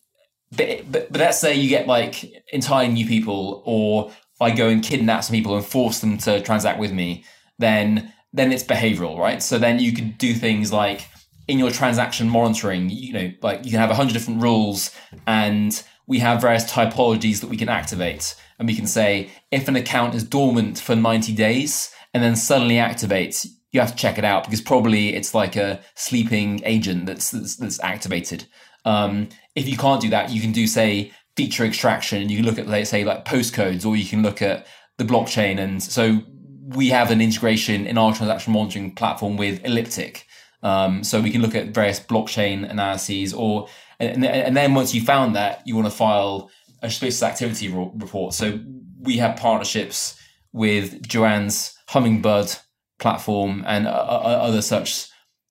but, 0.55 0.91
but, 0.91 1.11
but 1.11 1.19
let's 1.21 1.39
say 1.39 1.55
you 1.55 1.69
get 1.69 1.87
like 1.87 2.15
entirely 2.51 2.91
new 2.91 3.07
people, 3.07 3.63
or 3.65 4.11
I 4.41 4.51
go 4.51 4.67
and 4.67 4.83
kidnap 4.83 5.23
some 5.23 5.33
people 5.33 5.55
and 5.55 5.65
force 5.65 5.99
them 5.99 6.17
to 6.19 6.41
transact 6.41 6.79
with 6.79 6.91
me, 6.91 7.23
then 7.59 8.13
then 8.33 8.51
it's 8.51 8.63
behavioral, 8.63 9.17
right? 9.17 9.41
So 9.41 9.57
then 9.57 9.79
you 9.79 9.93
could 9.93 10.17
do 10.17 10.33
things 10.33 10.71
like 10.71 11.07
in 11.47 11.59
your 11.59 11.71
transaction 11.71 12.29
monitoring, 12.29 12.89
you 12.89 13.13
know, 13.13 13.31
like 13.41 13.63
you 13.63 13.71
can 13.71 13.79
have 13.79 13.89
a 13.89 13.95
hundred 13.95 14.13
different 14.13 14.41
rules 14.41 14.91
and 15.25 15.83
we 16.07 16.19
have 16.19 16.41
various 16.41 16.69
typologies 16.69 17.41
that 17.41 17.47
we 17.47 17.57
can 17.57 17.69
activate. 17.69 18.35
And 18.59 18.67
we 18.67 18.75
can 18.75 18.87
say, 18.87 19.29
if 19.51 19.67
an 19.67 19.75
account 19.75 20.15
is 20.15 20.23
dormant 20.23 20.79
for 20.79 20.95
90 20.95 21.33
days 21.33 21.93
and 22.13 22.23
then 22.23 22.35
suddenly 22.35 22.75
activates, 22.75 23.47
you 23.71 23.79
have 23.79 23.91
to 23.91 23.95
check 23.95 24.17
it 24.17 24.25
out 24.25 24.45
because 24.45 24.61
probably 24.61 25.13
it's 25.13 25.33
like 25.33 25.55
a 25.55 25.81
sleeping 25.95 26.61
agent 26.63 27.05
that's, 27.05 27.31
that's, 27.31 27.57
that's 27.57 27.83
activated. 27.83 28.45
Um, 28.85 29.29
if 29.55 29.67
you 29.67 29.77
can't 29.77 30.01
do 30.01 30.09
that, 30.09 30.31
you 30.31 30.41
can 30.41 30.53
do, 30.53 30.65
say, 30.65 31.11
feature 31.35 31.65
extraction 31.65 32.21
and 32.21 32.31
you 32.31 32.37
can 32.37 32.45
look 32.45 32.57
at, 32.57 32.67
let's 32.67 32.89
say, 32.89 33.03
like 33.03 33.25
postcodes, 33.25 33.85
or 33.85 33.95
you 33.95 34.05
can 34.05 34.23
look 34.23 34.41
at 34.41 34.65
the 34.97 35.03
blockchain. 35.03 35.59
And 35.59 35.83
so 35.83 36.21
we 36.69 36.89
have 36.89 37.11
an 37.11 37.21
integration 37.21 37.85
in 37.85 37.97
our 37.97 38.13
transaction 38.13 38.53
monitoring 38.53 38.95
platform 38.95 39.37
with 39.37 39.63
Elliptic. 39.65 40.26
Um, 40.63 41.03
so 41.03 41.21
we 41.21 41.31
can 41.31 41.41
look 41.41 41.55
at 41.55 41.67
various 41.67 41.99
blockchain 41.99 42.69
analyses 42.69 43.33
or 43.33 43.67
and, 43.99 44.25
and 44.25 44.55
then 44.55 44.73
once 44.73 44.93
you 44.93 45.01
found 45.01 45.35
that, 45.35 45.63
you 45.65 45.75
want 45.75 45.87
to 45.87 45.91
file 45.91 46.51
a 46.81 46.89
suspicious 46.89 47.23
activity 47.23 47.69
report. 47.69 48.33
So 48.33 48.59
we 48.99 49.17
have 49.17 49.37
partnerships 49.37 50.19
with 50.51 51.07
Jo 51.07 51.25
Ann's 51.25 51.75
Hummingbird 51.87 52.55
platform 52.99 53.63
and 53.65 53.87
uh, 53.87 53.91
uh, 53.91 53.93
uh, 53.93 54.45
other 54.47 54.61
such 54.61 55.07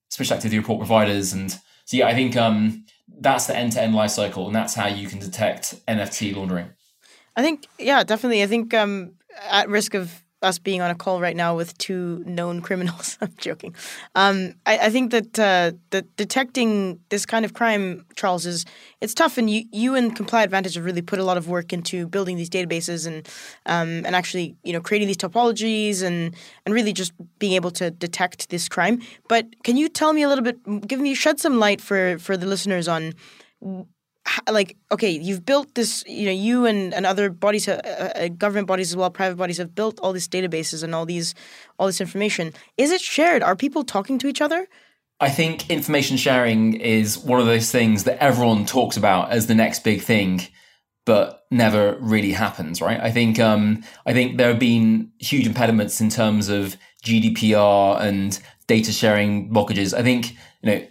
suspicious 0.09 0.31
activity 0.31 0.57
report 0.57 0.79
providers. 0.79 1.33
And 1.33 1.51
so 1.51 1.97
yeah, 1.97 2.07
I 2.07 2.13
think 2.13 2.37
um, 2.37 2.85
that's 3.19 3.47
the 3.47 3.57
end-to-end 3.57 3.95
life 3.95 4.11
cycle, 4.11 4.47
and 4.47 4.55
that's 4.55 4.75
how 4.75 4.87
you 4.87 5.07
can 5.07 5.19
detect 5.19 5.75
NFT 5.87 6.35
laundering. 6.35 6.69
I 7.35 7.41
think 7.41 7.67
yeah, 7.77 8.03
definitely. 8.03 8.43
I 8.43 8.47
think 8.47 8.73
um, 8.73 9.13
at 9.49 9.69
risk 9.69 9.93
of 9.93 10.23
us 10.41 10.59
being 10.59 10.81
on 10.81 10.91
a 10.91 10.95
call 10.95 11.19
right 11.19 11.35
now 11.35 11.55
with 11.55 11.77
two 11.77 12.23
known 12.25 12.61
criminals. 12.61 13.17
I'm 13.21 13.33
joking. 13.37 13.75
Um, 14.15 14.53
I, 14.65 14.77
I, 14.77 14.89
think 14.89 15.11
that 15.11 15.39
uh, 15.39 15.71
that 15.89 16.15
detecting 16.15 16.99
this 17.09 17.25
kind 17.25 17.43
of 17.43 17.53
crime, 17.53 18.05
Charles, 18.15 18.45
is 18.45 18.65
it's 19.01 19.13
tough, 19.13 19.37
and 19.37 19.49
you 19.49 19.65
you 19.71 19.95
and 19.95 20.15
ComplyAdvantage 20.15 20.75
have 20.75 20.85
really 20.85 21.01
put 21.01 21.19
a 21.19 21.23
lot 21.23 21.37
of 21.37 21.47
work 21.47 21.73
into 21.73 22.07
building 22.07 22.37
these 22.37 22.49
databases 22.49 23.07
and 23.07 23.27
um, 23.65 24.05
and 24.05 24.15
actually 24.15 24.55
you 24.63 24.73
know 24.73 24.81
creating 24.81 25.07
these 25.07 25.17
typologies 25.17 26.03
and 26.03 26.35
and 26.65 26.75
really 26.75 26.93
just 26.93 27.13
being 27.39 27.53
able 27.53 27.71
to 27.71 27.89
detect 27.89 28.49
this 28.49 28.69
crime. 28.69 29.01
But 29.27 29.47
can 29.63 29.75
you 29.75 29.89
tell 29.89 30.13
me 30.13 30.21
a 30.21 30.29
little 30.29 30.43
bit, 30.43 30.87
give 30.87 30.99
me 30.99 31.15
shed 31.15 31.39
some 31.39 31.57
light 31.57 31.81
for 31.81 32.19
for 32.19 32.37
the 32.37 32.45
listeners 32.45 32.87
on 32.87 33.13
like 34.51 34.77
okay 34.91 35.09
you've 35.09 35.45
built 35.45 35.73
this 35.75 36.03
you 36.07 36.25
know 36.25 36.31
you 36.31 36.65
and, 36.65 36.93
and 36.93 37.05
other 37.05 37.29
bodies 37.29 37.67
uh, 37.67 38.11
uh, 38.15 38.27
government 38.29 38.67
bodies 38.67 38.91
as 38.91 38.97
well 38.97 39.09
private 39.09 39.35
bodies 39.35 39.57
have 39.57 39.73
built 39.75 39.99
all 40.01 40.13
these 40.13 40.27
databases 40.27 40.83
and 40.83 40.93
all 40.93 41.05
these 41.05 41.33
all 41.79 41.87
this 41.87 42.01
information. 42.01 42.53
Is 42.77 42.91
it 42.91 43.01
shared? 43.01 43.43
Are 43.43 43.55
people 43.55 43.83
talking 43.83 44.17
to 44.19 44.27
each 44.27 44.41
other? 44.41 44.67
I 45.19 45.29
think 45.29 45.69
information 45.69 46.17
sharing 46.17 46.73
is 46.75 47.17
one 47.17 47.39
of 47.39 47.47
those 47.47 47.71
things 47.71 48.03
that 48.03 48.21
everyone 48.21 48.65
talks 48.65 48.97
about 48.97 49.31
as 49.31 49.47
the 49.47 49.55
next 49.55 49.83
big 49.83 50.01
thing 50.01 50.41
but 51.05 51.45
never 51.49 51.97
really 52.01 52.33
happens 52.33 52.81
right? 52.81 52.99
I 52.99 53.11
think 53.11 53.39
um 53.39 53.83
i 54.05 54.13
think 54.13 54.37
there 54.37 54.49
have 54.49 54.59
been 54.59 55.11
huge 55.19 55.47
impediments 55.47 56.01
in 56.01 56.09
terms 56.09 56.49
of 56.49 56.75
gdpr 57.03 58.01
and 58.01 58.39
data 58.67 58.91
sharing 58.91 59.49
blockages. 59.49 59.97
I 59.97 60.03
think 60.03 60.31
you 60.61 60.71
know 60.71 60.87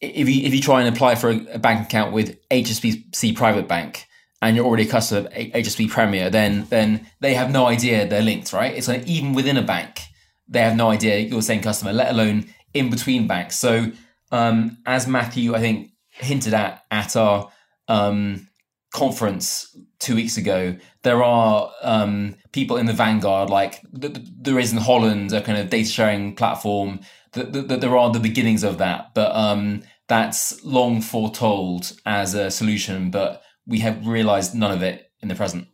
if 0.00 0.28
you 0.28 0.46
if 0.46 0.54
you 0.54 0.60
try 0.60 0.82
and 0.82 0.94
apply 0.94 1.14
for 1.14 1.30
a, 1.30 1.58
bank 1.58 1.86
account 1.86 2.12
with 2.12 2.38
HSBC 2.48 3.36
Private 3.36 3.68
Bank 3.68 4.06
and 4.42 4.56
you're 4.56 4.64
already 4.64 4.88
a 4.88 4.90
customer 4.90 5.26
of 5.26 5.32
HSBC 5.32 5.90
Premier, 5.90 6.30
then 6.30 6.66
then 6.70 7.06
they 7.20 7.34
have 7.34 7.50
no 7.50 7.66
idea 7.66 8.08
they're 8.08 8.22
linked, 8.22 8.52
right? 8.52 8.74
It's 8.74 8.88
like 8.88 9.06
even 9.06 9.34
within 9.34 9.56
a 9.56 9.62
bank, 9.62 10.00
they 10.48 10.60
have 10.60 10.76
no 10.76 10.90
idea 10.90 11.18
you're 11.18 11.36
the 11.36 11.42
same 11.42 11.62
customer, 11.62 11.92
let 11.92 12.10
alone 12.10 12.46
in 12.72 12.90
between 12.90 13.26
banks. 13.26 13.58
So 13.58 13.92
um, 14.32 14.78
as 14.86 15.06
Matthew, 15.06 15.54
I 15.54 15.60
think 15.60 15.90
hinted 16.08 16.54
at 16.54 16.84
at 16.90 17.16
our 17.16 17.50
um, 17.88 18.48
conference 18.92 19.76
two 19.98 20.14
weeks 20.14 20.36
ago, 20.36 20.76
there 21.02 21.22
are 21.22 21.70
um, 21.82 22.36
people 22.52 22.76
in 22.78 22.86
the 22.86 22.92
vanguard, 22.92 23.50
like 23.50 23.80
th- 24.00 24.16
there 24.40 24.58
is 24.58 24.72
in 24.72 24.78
Holland, 24.78 25.32
a 25.32 25.42
kind 25.42 25.58
of 25.58 25.68
data 25.68 25.88
sharing 25.88 26.34
platform. 26.34 27.00
That, 27.32 27.52
that, 27.52 27.80
there 27.80 27.96
are 27.96 28.12
the 28.12 28.20
beginnings 28.20 28.64
of 28.64 28.78
that, 28.78 29.14
but 29.14 29.34
um, 29.34 29.82
that's 30.08 30.64
long 30.64 31.00
foretold 31.00 31.92
as 32.04 32.34
a 32.34 32.50
solution, 32.50 33.10
but 33.10 33.42
we 33.66 33.78
have 33.80 34.06
realized 34.06 34.54
none 34.54 34.72
of 34.72 34.82
it 34.82 35.12
in 35.20 35.28
the 35.28 35.34
present. 35.34 35.68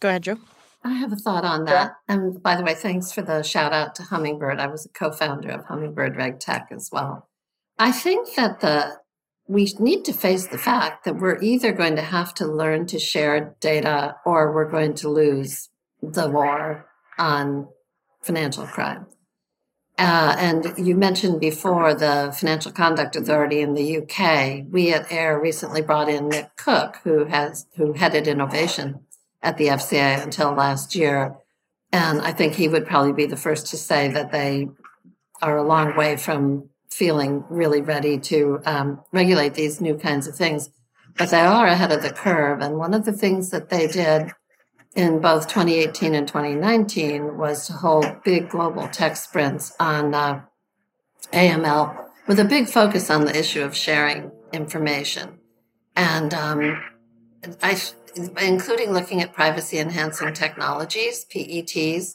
Go 0.00 0.08
ahead, 0.08 0.22
Jo. 0.22 0.38
I 0.84 0.94
have 0.94 1.12
a 1.12 1.16
thought 1.16 1.44
on 1.44 1.64
that. 1.66 1.92
And 2.08 2.42
by 2.42 2.56
the 2.56 2.64
way, 2.64 2.74
thanks 2.74 3.12
for 3.12 3.22
the 3.22 3.42
shout 3.42 3.72
out 3.72 3.94
to 3.96 4.02
Hummingbird. 4.02 4.58
I 4.58 4.66
was 4.66 4.86
a 4.86 4.88
co 4.88 5.12
founder 5.12 5.50
of 5.50 5.66
Hummingbird 5.66 6.16
RegTech 6.16 6.72
as 6.72 6.88
well. 6.90 7.28
I 7.78 7.92
think 7.92 8.34
that 8.34 8.60
the 8.60 8.96
we 9.48 9.72
need 9.78 10.04
to 10.04 10.12
face 10.12 10.46
the 10.46 10.58
fact 10.58 11.04
that 11.04 11.16
we're 11.16 11.40
either 11.40 11.72
going 11.72 11.96
to 11.96 12.02
have 12.02 12.32
to 12.34 12.46
learn 12.46 12.86
to 12.86 12.98
share 12.98 13.56
data 13.60 14.16
or 14.24 14.52
we're 14.54 14.70
going 14.70 14.94
to 14.94 15.08
lose 15.08 15.68
the 16.00 16.28
war 16.28 16.86
on 17.18 17.68
financial 18.22 18.66
crime. 18.66 19.06
Uh, 19.98 20.34
and 20.38 20.74
you 20.78 20.94
mentioned 20.96 21.38
before 21.40 21.94
the 21.94 22.34
Financial 22.36 22.72
Conduct 22.72 23.14
Authority 23.14 23.60
in 23.60 23.74
the 23.74 23.98
UK. 23.98 24.64
We 24.70 24.92
at 24.92 25.12
AIR 25.12 25.40
recently 25.40 25.82
brought 25.82 26.08
in 26.08 26.28
Nick 26.28 26.56
Cook, 26.56 26.98
who 27.04 27.26
has 27.26 27.66
who 27.76 27.92
headed 27.92 28.26
innovation 28.26 29.00
at 29.42 29.58
the 29.58 29.66
FCA 29.66 30.22
until 30.22 30.52
last 30.54 30.94
year, 30.94 31.36
and 31.92 32.22
I 32.22 32.32
think 32.32 32.54
he 32.54 32.68
would 32.68 32.86
probably 32.86 33.12
be 33.12 33.26
the 33.26 33.36
first 33.36 33.66
to 33.68 33.76
say 33.76 34.08
that 34.08 34.32
they 34.32 34.68
are 35.42 35.58
a 35.58 35.62
long 35.62 35.94
way 35.94 36.16
from 36.16 36.70
feeling 36.90 37.44
really 37.48 37.82
ready 37.82 38.18
to 38.18 38.60
um, 38.64 39.00
regulate 39.12 39.54
these 39.54 39.80
new 39.80 39.96
kinds 39.96 40.26
of 40.26 40.34
things, 40.34 40.70
but 41.16 41.30
they 41.30 41.40
are 41.40 41.66
ahead 41.66 41.92
of 41.92 42.02
the 42.02 42.10
curve. 42.10 42.60
And 42.60 42.76
one 42.76 42.94
of 42.94 43.04
the 43.04 43.12
things 43.12 43.50
that 43.50 43.68
they 43.68 43.86
did 43.86 44.32
in 44.94 45.20
both 45.20 45.48
2018 45.48 46.14
and 46.14 46.28
2019 46.28 47.38
was 47.38 47.66
to 47.66 47.72
hold 47.72 48.22
big 48.24 48.48
global 48.50 48.88
tech 48.88 49.16
sprints 49.16 49.74
on 49.80 50.14
uh, 50.14 50.42
AML 51.32 52.08
with 52.26 52.38
a 52.38 52.44
big 52.44 52.68
focus 52.68 53.10
on 53.10 53.24
the 53.24 53.36
issue 53.36 53.62
of 53.62 53.74
sharing 53.74 54.30
information. 54.52 55.38
And 55.96 56.34
um, 56.34 56.82
I, 57.62 57.80
including 58.40 58.92
looking 58.92 59.22
at 59.22 59.32
privacy 59.32 59.78
enhancing 59.78 60.34
technologies, 60.34 61.24
PETs. 61.24 62.14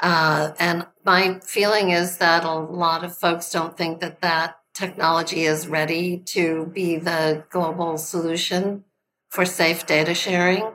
Uh, 0.00 0.52
and 0.58 0.86
my 1.04 1.40
feeling 1.44 1.90
is 1.90 2.18
that 2.18 2.44
a 2.44 2.52
lot 2.52 3.04
of 3.04 3.16
folks 3.16 3.50
don't 3.50 3.76
think 3.76 4.00
that 4.00 4.20
that 4.20 4.56
technology 4.74 5.44
is 5.44 5.68
ready 5.68 6.18
to 6.18 6.66
be 6.74 6.96
the 6.96 7.44
global 7.50 7.96
solution 7.96 8.84
for 9.28 9.44
safe 9.44 9.86
data 9.86 10.14
sharing. 10.14 10.72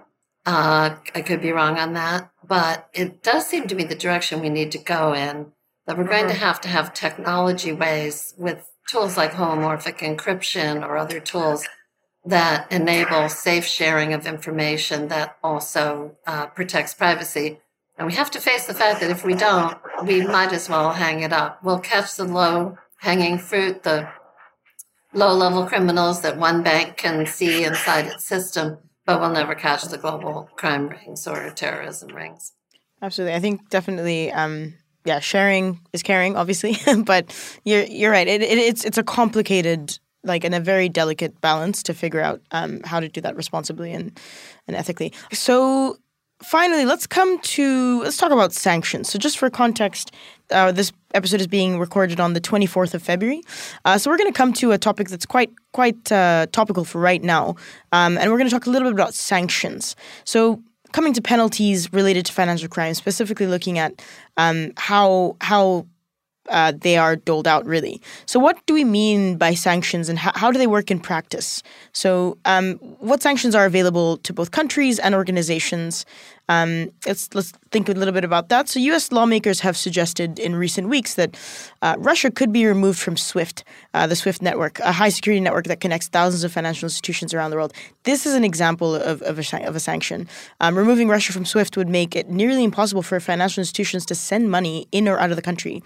Uh, 0.50 0.96
I 1.14 1.22
could 1.22 1.44
be 1.44 1.52
wrong 1.52 1.78
on 1.78 1.94
that, 1.94 2.32
but 2.44 2.90
it 2.92 3.22
does 3.22 3.46
seem 3.46 3.68
to 3.68 3.76
be 3.76 3.84
the 3.84 3.94
direction 3.94 4.42
we 4.42 4.50
need 4.50 4.72
to 4.72 4.80
go 4.80 5.14
in. 5.14 5.52
That 5.86 5.96
we're 5.96 6.06
going 6.06 6.26
to 6.26 6.34
mm-hmm. 6.34 6.44
have 6.44 6.60
to 6.62 6.68
have 6.70 6.92
technology 6.92 7.72
ways 7.72 8.34
with 8.36 8.68
tools 8.90 9.16
like 9.16 9.34
homomorphic 9.34 10.00
encryption 10.00 10.84
or 10.84 10.98
other 10.98 11.20
tools 11.20 11.68
that 12.26 12.72
enable 12.72 13.30
safe 13.30 13.64
sharing 13.64 14.12
of 14.12 14.26
information 14.26 15.10
that 15.10 15.38
also 15.44 16.18
uh, 16.26 16.48
protects 16.48 16.96
privacy. 16.96 17.60
And 18.00 18.08
we 18.08 18.14
have 18.14 18.32
to 18.32 18.42
face 18.42 18.66
the 18.66 18.74
fact 18.74 19.02
that 19.02 19.12
if 19.12 19.24
we 19.24 19.36
don't, 19.36 19.78
we 20.04 20.26
might 20.26 20.52
as 20.52 20.68
well 20.68 20.94
hang 20.94 21.22
it 21.22 21.32
up. 21.32 21.64
We'll 21.64 21.80
catch 21.80 22.16
the 22.16 22.26
low 22.26 22.76
hanging 23.02 23.38
fruit, 23.38 23.84
the 23.84 24.10
low 25.14 25.32
level 25.36 25.68
criminals 25.68 26.22
that 26.22 26.38
one 26.38 26.64
bank 26.64 26.98
can 26.98 27.28
see 27.28 27.66
inside 27.66 28.08
its 28.08 28.28
system, 28.28 28.80
but 29.10 29.20
we'll 29.20 29.32
never 29.32 29.56
catch 29.56 29.82
the 29.86 29.98
global 29.98 30.48
crime 30.56 30.88
rings 30.88 31.26
or 31.26 31.50
terrorism 31.50 32.10
rings. 32.10 32.54
Absolutely. 33.02 33.34
I 33.34 33.40
think 33.40 33.68
definitely 33.70 34.32
um, 34.32 34.76
yeah, 35.04 35.20
sharing 35.20 35.80
is 35.94 36.04
caring, 36.04 36.36
obviously, 36.36 36.78
but 37.06 37.36
you're 37.64 37.86
you're 37.86 38.12
right. 38.12 38.28
It, 38.28 38.44
it, 38.44 38.60
it's 38.60 38.86
it's 38.86 39.00
a 39.00 39.04
complicated 39.04 39.98
like 40.24 40.44
and 40.44 40.54
a 40.54 40.60
very 40.60 40.90
delicate 40.90 41.42
balance 41.42 41.82
to 41.84 41.96
figure 41.96 42.22
out 42.22 42.40
um, 42.52 42.82
how 42.84 43.00
to 43.00 43.10
do 43.10 43.20
that 43.22 43.36
responsibly 43.36 43.94
and 43.94 44.16
and 44.68 44.78
ethically. 44.78 45.12
So 45.32 45.98
finally, 46.42 46.86
let's 46.86 47.08
come 47.08 47.40
to 47.40 48.02
let's 48.02 48.18
talk 48.18 48.32
about 48.32 48.54
sanctions. 48.54 49.10
So 49.10 49.20
just 49.20 49.38
for 49.38 49.50
context, 49.50 50.12
uh, 50.52 50.72
this 50.72 50.92
episode 51.14 51.42
is 51.42 51.48
being 51.48 51.80
recorded 51.80 52.20
on 52.20 52.34
the 52.34 52.42
24th 52.42 52.94
of 52.94 53.04
February. 53.04 53.42
Uh, 53.86 53.98
so 53.98 54.10
we're 54.10 54.18
going 54.18 54.32
to 54.32 54.38
come 54.38 54.54
to 54.54 54.72
a 54.72 54.78
topic 54.78 55.10
that's 55.10 55.26
quite 55.26 55.52
quite 55.74 56.12
uh, 56.12 56.48
topical 56.52 56.86
for 56.86 57.00
right 57.00 57.24
now, 57.24 57.56
um, 57.92 58.18
and 58.18 58.32
we're 58.32 58.38
going 58.38 58.50
to 58.50 58.56
talk 58.56 58.66
a 58.66 58.70
little 58.70 58.88
bit 58.88 58.94
about 58.94 59.14
sanctions. 59.14 59.96
So 60.24 60.62
coming 60.92 61.14
to 61.14 61.22
penalties 61.22 61.92
related 61.94 62.26
to 62.28 62.34
financial 62.34 62.68
crime, 62.68 62.94
specifically 62.94 63.48
looking 63.48 63.78
at 63.78 64.02
um, 64.38 64.72
how 64.78 65.36
how 65.42 65.86
uh, 66.50 66.74
they 66.76 66.98
are 66.98 67.16
doled 67.16 67.48
out, 67.48 67.66
really. 67.66 68.02
So, 68.26 68.40
what 68.40 68.64
do 68.66 68.74
we 68.74 68.84
mean 68.84 69.38
by 69.38 69.54
sanctions 69.54 70.10
and 70.10 70.20
how, 70.20 70.32
how 70.36 70.52
do 70.52 70.58
they 70.58 70.68
work 70.68 70.92
in 70.92 71.00
practice? 71.00 71.64
So, 71.94 72.38
um, 72.46 72.76
what 73.00 73.22
sanctions 73.22 73.56
are 73.56 73.66
available 73.66 74.18
to 74.18 74.34
both 74.34 74.52
countries 74.52 75.00
and 75.00 75.16
organizations? 75.16 76.06
Um, 76.50 76.90
let's 77.06 77.34
let's 77.36 77.54
think 77.72 77.88
a 77.88 77.94
little 77.94 78.14
bit 78.14 78.26
about 78.26 78.50
that. 78.50 78.68
So, 78.68 78.80
U.S. 78.80 79.12
lawmakers 79.12 79.60
have 79.60 79.78
suggested 79.78 80.40
in 80.40 80.56
recent 80.56 80.90
weeks 80.90 81.14
that 81.14 81.38
uh, 81.84 81.96
Russia 82.00 82.32
could 82.32 82.52
be 82.52 82.66
removed 82.66 83.00
from 83.00 83.16
SWIFT, 83.16 83.64
uh, 83.94 84.08
the 84.08 84.16
SWIFT 84.16 84.42
network, 84.42 84.80
a 84.80 84.92
high 84.92 85.10
security 85.10 85.40
network 85.40 85.66
that 85.66 85.80
connects 85.80 86.08
thousands 86.08 86.44
of 86.44 86.52
financial 86.52 86.88
institutions 86.88 87.34
around 87.34 87.52
the 87.52 87.58
world. 87.58 87.74
This 88.04 88.26
is 88.26 88.34
an 88.34 88.44
example 88.44 88.96
of, 88.96 89.22
of, 89.22 89.38
a, 89.38 89.68
of 89.68 89.76
a 89.76 89.80
sanction. 89.80 90.28
Um, 90.60 90.76
removing 90.76 91.08
Russia 91.08 91.32
from 91.32 91.46
SWIFT 91.46 91.78
would 91.78 91.88
make 91.88 92.16
it 92.16 92.30
nearly 92.30 92.64
impossible 92.64 93.04
for 93.04 93.20
financial 93.20 93.62
institutions 93.62 94.06
to 94.08 94.16
send 94.16 94.50
money 94.50 94.88
in 94.92 95.08
or 95.08 95.20
out 95.20 95.30
of 95.30 95.36
the 95.36 95.44
country, 95.44 95.84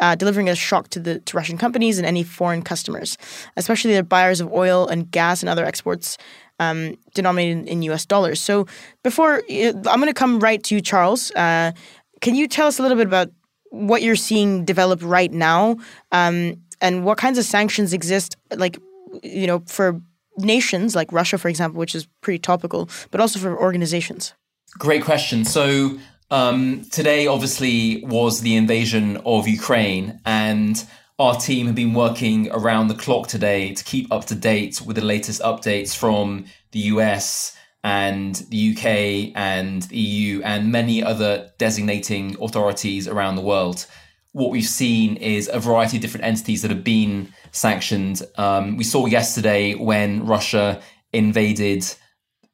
uh, 0.00 0.14
delivering 0.14 0.48
a 0.48 0.54
shock 0.56 0.88
to 0.88 1.00
the 1.00 1.20
to 1.20 1.36
Russian 1.36 1.58
companies 1.58 1.98
and 1.98 2.06
any 2.06 2.22
foreign 2.22 2.62
customers, 2.62 3.18
especially 3.56 3.94
the 3.94 4.02
buyers 4.02 4.40
of 4.40 4.50
oil 4.50 4.88
and 4.88 5.10
gas 5.10 5.42
and 5.42 5.50
other 5.50 5.66
exports 5.66 6.16
um, 6.58 6.96
denominated 7.14 7.66
in 7.68 7.82
US 7.82 8.06
dollars. 8.06 8.40
So 8.40 8.66
before, 9.02 9.42
I'm 9.50 9.82
going 9.82 10.06
to 10.06 10.14
come 10.14 10.40
right 10.40 10.62
to 10.64 10.74
you, 10.74 10.80
Charles. 10.80 11.30
Uh, 11.32 11.72
can 12.20 12.34
you 12.34 12.48
tell 12.48 12.66
us 12.66 12.78
a 12.78 12.82
little 12.82 12.96
bit 12.96 13.06
about 13.06 13.30
what 13.70 14.02
you're 14.02 14.16
seeing 14.16 14.64
develop 14.64 15.00
right 15.02 15.32
now 15.32 15.76
um, 16.12 16.56
and 16.80 17.04
what 17.04 17.18
kinds 17.18 17.38
of 17.38 17.44
sanctions 17.44 17.92
exist, 17.92 18.36
like, 18.54 18.78
you 19.22 19.46
know, 19.46 19.62
for 19.66 20.00
nations 20.38 20.94
like 20.94 21.12
Russia, 21.12 21.38
for 21.38 21.48
example, 21.48 21.78
which 21.78 21.94
is 21.94 22.06
pretty 22.20 22.38
topical, 22.38 22.88
but 23.10 23.20
also 23.20 23.38
for 23.38 23.58
organizations? 23.58 24.34
Great 24.78 25.04
question. 25.04 25.44
So 25.44 25.98
um, 26.30 26.84
today, 26.90 27.26
obviously, 27.26 28.04
was 28.04 28.40
the 28.40 28.56
invasion 28.56 29.18
of 29.24 29.46
Ukraine, 29.46 30.20
and 30.24 30.84
our 31.18 31.36
team 31.36 31.66
have 31.66 31.74
been 31.74 31.94
working 31.94 32.50
around 32.50 32.88
the 32.88 32.94
clock 32.94 33.26
today 33.26 33.72
to 33.72 33.84
keep 33.84 34.12
up 34.12 34.26
to 34.26 34.34
date 34.34 34.82
with 34.82 34.96
the 34.96 35.04
latest 35.04 35.40
updates 35.40 35.96
from 35.96 36.44
the 36.72 36.80
US 36.80 37.56
and 37.82 38.34
the 38.50 38.72
UK 38.72 39.32
and 39.34 39.82
the 39.82 39.96
EU 39.96 40.42
and 40.42 40.70
many 40.70 41.02
other 41.02 41.50
designating 41.56 42.36
authorities 42.40 43.08
around 43.08 43.36
the 43.36 43.42
world. 43.42 43.86
What 44.32 44.50
we've 44.50 44.64
seen 44.64 45.16
is 45.16 45.48
a 45.50 45.58
variety 45.58 45.96
of 45.96 46.02
different 46.02 46.26
entities 46.26 46.60
that 46.60 46.70
have 46.70 46.84
been 46.84 47.32
sanctioned. 47.50 48.20
Um, 48.36 48.76
we 48.76 48.84
saw 48.84 49.06
yesterday 49.06 49.74
when 49.74 50.26
Russia 50.26 50.82
invaded 51.14 51.82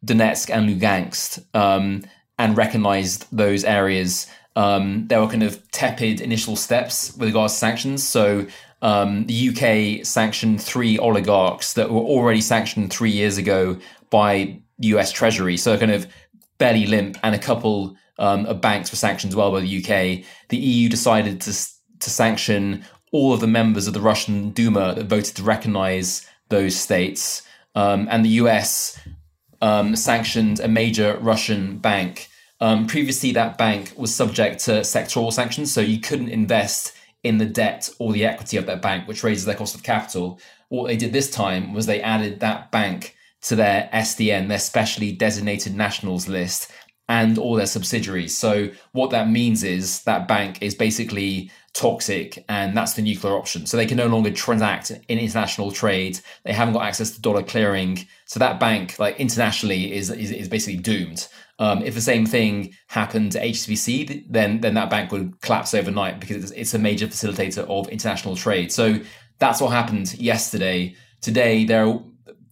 Donetsk 0.06 0.50
and 0.50 0.68
Lugansk 0.68 1.44
um, 1.52 2.04
and 2.38 2.56
recognized 2.56 3.26
those 3.32 3.64
areas 3.64 4.28
um, 4.56 5.06
there 5.08 5.20
were 5.20 5.28
kind 5.28 5.42
of 5.42 5.70
tepid 5.70 6.20
initial 6.20 6.56
steps 6.56 7.16
with 7.16 7.28
regards 7.28 7.54
to 7.54 7.58
sanctions. 7.58 8.02
So 8.02 8.46
um, 8.82 9.26
the 9.26 9.48
UK 9.48 10.04
sanctioned 10.04 10.60
three 10.60 10.98
oligarchs 10.98 11.74
that 11.74 11.90
were 11.90 12.00
already 12.00 12.40
sanctioned 12.40 12.92
three 12.92 13.10
years 13.10 13.38
ago 13.38 13.78
by 14.10 14.60
US 14.78 15.12
Treasury. 15.12 15.56
So 15.56 15.78
kind 15.78 15.92
of 15.92 16.06
barely 16.58 16.86
limp, 16.86 17.16
and 17.22 17.34
a 17.34 17.38
couple 17.38 17.96
um, 18.18 18.46
of 18.46 18.60
banks 18.60 18.90
were 18.90 18.96
sanctioned 18.96 19.32
as 19.32 19.36
well 19.36 19.52
by 19.52 19.60
the 19.60 19.78
UK. 19.78 20.24
The 20.48 20.56
EU 20.56 20.88
decided 20.88 21.40
to 21.42 21.52
to 22.00 22.10
sanction 22.10 22.84
all 23.12 23.32
of 23.32 23.40
the 23.40 23.46
members 23.46 23.86
of 23.86 23.94
the 23.94 24.00
Russian 24.00 24.50
Duma 24.50 24.94
that 24.94 25.06
voted 25.06 25.36
to 25.36 25.42
recognize 25.42 26.26
those 26.48 26.76
states, 26.76 27.42
um, 27.74 28.08
and 28.10 28.24
the 28.24 28.36
US 28.40 29.00
um, 29.60 29.94
sanctioned 29.96 30.60
a 30.60 30.68
major 30.68 31.16
Russian 31.20 31.78
bank 31.78 32.28
um, 32.62 32.86
previously, 32.86 33.32
that 33.32 33.58
bank 33.58 33.92
was 33.96 34.14
subject 34.14 34.64
to 34.66 34.82
sectoral 34.82 35.32
sanctions, 35.32 35.72
so 35.72 35.80
you 35.80 35.98
couldn't 35.98 36.28
invest 36.28 36.94
in 37.24 37.38
the 37.38 37.44
debt 37.44 37.90
or 37.98 38.12
the 38.12 38.24
equity 38.24 38.56
of 38.56 38.66
that 38.66 38.80
bank, 38.80 39.08
which 39.08 39.24
raises 39.24 39.44
their 39.44 39.56
cost 39.56 39.74
of 39.74 39.82
capital. 39.82 40.38
What 40.68 40.86
they 40.86 40.96
did 40.96 41.12
this 41.12 41.28
time 41.28 41.74
was 41.74 41.86
they 41.86 42.00
added 42.00 42.38
that 42.38 42.70
bank 42.70 43.16
to 43.42 43.56
their 43.56 43.90
SDN, 43.92 44.46
their 44.46 44.60
specially 44.60 45.10
designated 45.10 45.74
nationals 45.74 46.28
list, 46.28 46.70
and 47.08 47.36
all 47.36 47.56
their 47.56 47.66
subsidiaries. 47.66 48.38
So 48.38 48.70
what 48.92 49.10
that 49.10 49.28
means 49.28 49.64
is 49.64 50.04
that 50.04 50.28
bank 50.28 50.62
is 50.62 50.76
basically 50.76 51.50
toxic 51.74 52.44
and 52.48 52.76
that's 52.76 52.92
the 52.92 53.02
nuclear 53.02 53.34
option. 53.34 53.66
So 53.66 53.76
they 53.76 53.86
can 53.86 53.96
no 53.96 54.06
longer 54.06 54.30
transact 54.30 54.92
in 55.08 55.18
international 55.18 55.72
trade. 55.72 56.20
They 56.44 56.52
haven't 56.52 56.74
got 56.74 56.84
access 56.84 57.10
to 57.10 57.20
dollar 57.20 57.42
clearing. 57.42 58.06
So 58.26 58.38
that 58.38 58.60
bank, 58.60 59.00
like 59.00 59.18
internationally, 59.18 59.92
is 59.92 60.10
is, 60.10 60.30
is 60.30 60.48
basically 60.48 60.80
doomed. 60.80 61.26
Um, 61.62 61.80
if 61.84 61.94
the 61.94 62.00
same 62.00 62.26
thing 62.26 62.74
happened 62.88 63.30
to 63.32 63.40
HSBC, 63.40 64.26
then 64.28 64.60
then 64.62 64.74
that 64.74 64.90
bank 64.90 65.12
would 65.12 65.40
collapse 65.42 65.74
overnight 65.74 66.18
because 66.18 66.42
it's, 66.42 66.50
it's 66.50 66.74
a 66.74 66.78
major 66.78 67.06
facilitator 67.06 67.64
of 67.70 67.88
international 67.88 68.34
trade. 68.34 68.72
So 68.72 68.98
that's 69.38 69.60
what 69.60 69.70
happened 69.70 70.18
yesterday. 70.18 70.96
Today 71.20 71.64
there 71.64 71.86
are 71.86 72.02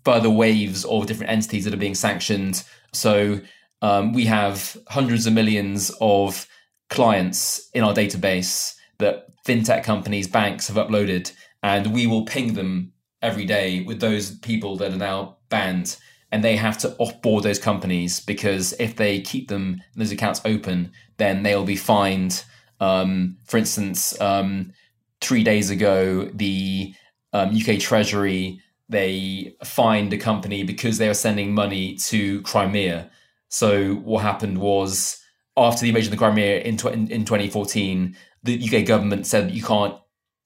further 0.04 0.30
waves 0.30 0.84
of 0.84 1.06
different 1.06 1.32
entities 1.32 1.64
that 1.64 1.74
are 1.74 1.84
being 1.86 1.96
sanctioned. 1.96 2.62
So 2.92 3.40
um, 3.82 4.12
we 4.12 4.26
have 4.26 4.76
hundreds 4.86 5.26
of 5.26 5.32
millions 5.32 5.90
of 6.00 6.46
clients 6.88 7.68
in 7.74 7.82
our 7.82 7.92
database 7.92 8.76
that 9.00 9.26
fintech 9.44 9.82
companies, 9.82 10.28
banks 10.28 10.68
have 10.68 10.76
uploaded, 10.76 11.32
and 11.64 11.92
we 11.92 12.06
will 12.06 12.26
ping 12.26 12.54
them 12.54 12.92
every 13.22 13.44
day 13.44 13.82
with 13.82 13.98
those 13.98 14.38
people 14.38 14.76
that 14.76 14.92
are 14.92 14.96
now 14.96 15.38
banned 15.48 15.96
and 16.32 16.44
they 16.44 16.56
have 16.56 16.78
to 16.78 16.88
offboard 17.00 17.42
those 17.42 17.58
companies 17.58 18.20
because 18.20 18.72
if 18.78 18.96
they 18.96 19.20
keep 19.20 19.48
them 19.48 19.82
those 19.96 20.12
accounts 20.12 20.40
open, 20.44 20.92
then 21.16 21.42
they'll 21.42 21.64
be 21.64 21.76
fined. 21.76 22.44
Um, 22.78 23.36
for 23.44 23.58
instance, 23.58 24.18
um, 24.20 24.72
three 25.20 25.42
days 25.42 25.70
ago, 25.70 26.30
the 26.32 26.94
um, 27.32 27.50
UK 27.54 27.78
Treasury 27.78 28.60
they 28.90 29.54
fined 29.64 30.12
a 30.12 30.18
company 30.18 30.64
because 30.64 30.98
they 30.98 31.06
were 31.06 31.14
sending 31.14 31.54
money 31.54 31.94
to 31.94 32.42
Crimea. 32.42 33.08
So 33.48 33.94
what 33.94 34.22
happened 34.22 34.58
was 34.58 35.22
after 35.56 35.82
the 35.82 35.88
invasion 35.88 36.12
of 36.12 36.18
the 36.18 36.24
Crimea 36.24 36.60
in, 36.62 36.76
tw- 36.76 36.86
in 36.86 37.24
2014, 37.24 38.16
the 38.42 38.60
UK 38.60 38.84
government 38.84 39.26
said 39.26 39.52
you 39.52 39.62
can't 39.62 39.94